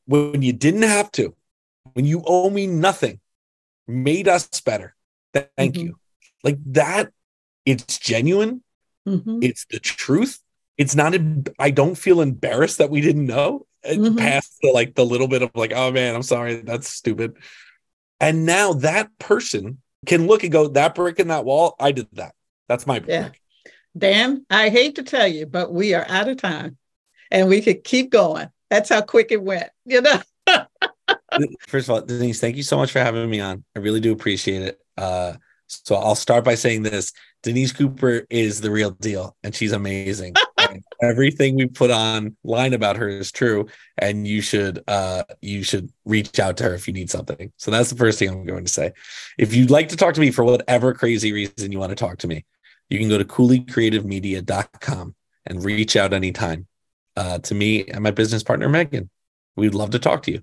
when 0.07 0.43
you 0.43 0.53
didn't 0.53 0.83
have 0.83 1.11
to, 1.13 1.35
when 1.95 2.05
you 2.05 2.23
owe 2.27 2.51
me 2.51 2.67
nothing, 2.67 3.21
made 3.87 4.29
us 4.29 4.49
better. 4.61 4.95
Thank 5.33 5.75
mm-hmm. 5.75 5.87
you. 5.87 5.99
Like 6.43 6.59
that, 6.73 7.13
it's 7.65 7.99
genuine. 7.99 8.63
Mm-hmm. 9.09 9.41
It's 9.43 9.67
the 9.71 9.79
truth. 9.79 10.39
It's 10.79 10.95
not, 10.95 11.15
I 11.59 11.71
don't 11.71 11.97
feel 11.97 12.21
embarrassed 12.21 12.79
that 12.79 12.91
we 12.91 13.01
didn't 13.01 13.27
know 13.27 13.67
mm-hmm. 13.85 14.17
past 14.17 14.57
the 14.63 14.71
like 14.71 14.95
the 14.95 15.05
little 15.05 15.29
bit 15.29 15.43
of 15.43 15.51
like, 15.55 15.73
oh 15.75 15.91
man, 15.91 16.15
I'm 16.15 16.23
sorry, 16.23 16.57
that's 16.57 16.89
stupid. 16.89 17.37
And 18.21 18.47
now 18.47 18.75
that 18.75 19.11
person 19.19 19.79
can 20.07 20.27
look 20.27 20.43
and 20.43 20.53
go, 20.53 20.69
that 20.69 20.95
brick 20.95 21.19
in 21.19 21.29
that 21.29 21.45
wall, 21.45 21.75
I 21.79 21.93
did 21.93 22.09
that. 22.13 22.35
That's 22.69 22.87
my 22.87 22.99
brick. 22.99 23.11
Yeah. 23.11 23.31
Dan, 23.97 24.47
I 24.49 24.69
hate 24.69 24.97
to 24.97 25.03
tell 25.03 25.27
you, 25.27 25.47
but 25.47 25.73
we 25.73 25.95
are 25.95 26.07
out 26.09 26.29
of 26.29 26.37
time 26.37 26.77
and 27.31 27.49
we 27.49 27.61
could 27.61 27.85
keep 27.85 28.11
going. 28.11 28.49
That's 28.69 28.89
how 28.89 29.01
quick 29.01 29.33
it 29.33 29.43
went, 29.43 29.69
you 29.85 30.01
know. 30.01 30.21
First 31.67 31.89
of 31.89 31.91
all, 31.91 32.01
Denise, 32.03 32.41
thank 32.41 32.57
you 32.57 32.63
so 32.63 32.77
much 32.77 32.93
for 32.93 33.01
having 33.01 33.29
me 33.29 33.41
on. 33.41 33.65
I 33.75 33.81
really 33.81 34.01
do 34.01 34.13
appreciate 34.13 34.63
it. 34.63 34.81
Uh, 34.97 35.35
so 35.67 35.97
I'll 35.97 36.15
start 36.15 36.45
by 36.45 36.55
saying 36.55 36.83
this 36.83 37.13
Denise 37.43 37.73
Cooper 37.73 38.27
is 38.29 38.61
the 38.61 38.71
real 38.71 38.91
deal 38.91 39.37
and 39.43 39.55
she's 39.55 39.73
amazing. 39.73 40.35
and 40.59 40.85
everything 41.03 41.57
we 41.57 41.67
put 41.67 41.91
on 41.91 42.37
line 42.45 42.75
about 42.75 42.97
her 42.97 43.09
is 43.09 43.33
true. 43.33 43.67
And 43.99 44.27
you 44.27 44.41
should 44.41 44.83
uh 44.87 45.25
you 45.41 45.63
should 45.63 45.91
reach 46.05 46.39
out 46.39 46.57
to 46.59 46.65
her 46.65 46.75
if 46.75 46.87
you 46.87 46.95
need 46.95 47.11
something. 47.11 47.53
So 47.57 47.71
that's 47.71 47.91
the 47.91 47.97
first 47.97 48.19
thing 48.19 48.29
I'm 48.29 48.45
going 48.45 48.65
to 48.65 48.73
say. 48.73 48.93
If 49.39 49.55
you'd 49.55 49.71
like 49.71 49.89
to 49.89 49.97
talk 49.97 50.15
to 50.15 50.21
me 50.21 50.31
for 50.31 50.45
whatever 50.45 50.93
crazy 50.93 51.33
reason 51.33 51.73
you 51.73 51.79
want 51.79 51.91
to 51.91 51.97
talk 51.97 52.19
to 52.19 52.29
me, 52.29 52.45
you 52.89 52.99
can 52.99 53.09
go 53.09 53.19
to 53.19 53.25
cooleycreativemedia.com 53.25 55.15
and 55.47 55.65
reach 55.65 55.97
out 55.97 56.13
anytime 56.13 56.67
uh, 57.17 57.39
to 57.39 57.55
me 57.55 57.87
and 57.87 58.03
my 58.03 58.11
business 58.11 58.43
partner 58.43 58.69
Megan. 58.69 59.09
We'd 59.57 59.75
love 59.75 59.91
to 59.91 59.99
talk 59.99 60.23
to 60.25 60.33
you. 60.33 60.43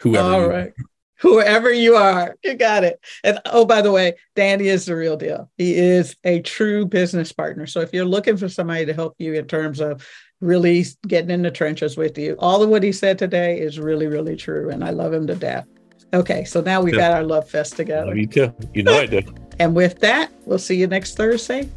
Whoever 0.00 0.28
All 0.28 0.48
right 0.48 0.72
whoever 1.20 1.72
you 1.72 1.96
are. 1.96 2.36
You 2.44 2.54
got 2.54 2.84
it. 2.84 3.00
And 3.24 3.40
oh, 3.46 3.64
by 3.64 3.82
the 3.82 3.92
way, 3.92 4.14
Danny 4.34 4.68
is 4.68 4.86
the 4.86 4.96
real 4.96 5.16
deal. 5.16 5.50
He 5.56 5.74
is 5.74 6.16
a 6.24 6.40
true 6.42 6.86
business 6.86 7.32
partner. 7.32 7.66
So 7.66 7.80
if 7.80 7.92
you're 7.92 8.04
looking 8.04 8.36
for 8.36 8.48
somebody 8.48 8.86
to 8.86 8.92
help 8.92 9.14
you 9.18 9.34
in 9.34 9.46
terms 9.46 9.80
of 9.80 10.06
really 10.40 10.84
getting 11.06 11.30
in 11.30 11.42
the 11.42 11.50
trenches 11.50 11.96
with 11.96 12.18
you, 12.18 12.36
all 12.38 12.62
of 12.62 12.68
what 12.68 12.82
he 12.82 12.92
said 12.92 13.18
today 13.18 13.58
is 13.58 13.78
really, 13.78 14.06
really 14.06 14.36
true. 14.36 14.70
And 14.70 14.84
I 14.84 14.90
love 14.90 15.12
him 15.12 15.26
to 15.28 15.34
death. 15.34 15.66
Okay, 16.12 16.44
so 16.44 16.60
now 16.60 16.80
we've 16.80 16.94
yeah. 16.94 17.08
got 17.08 17.12
our 17.12 17.24
love 17.24 17.48
fest 17.48 17.76
together. 17.76 18.14
Me 18.14 18.26
too. 18.26 18.54
You 18.74 18.82
know 18.82 18.98
I 18.98 19.06
do. 19.06 19.22
and 19.58 19.74
with 19.74 19.98
that, 20.00 20.30
we'll 20.44 20.58
see 20.58 20.76
you 20.76 20.86
next 20.86 21.16
Thursday. 21.16 21.68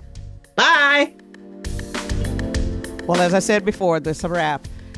Bye. 0.56 1.14
Well, 3.06 3.22
as 3.22 3.34
I 3.34 3.40
said 3.40 3.66
before, 3.66 4.00
this 4.00 4.20
is 4.20 4.24
a 4.24 4.30
wrap. 4.30 4.68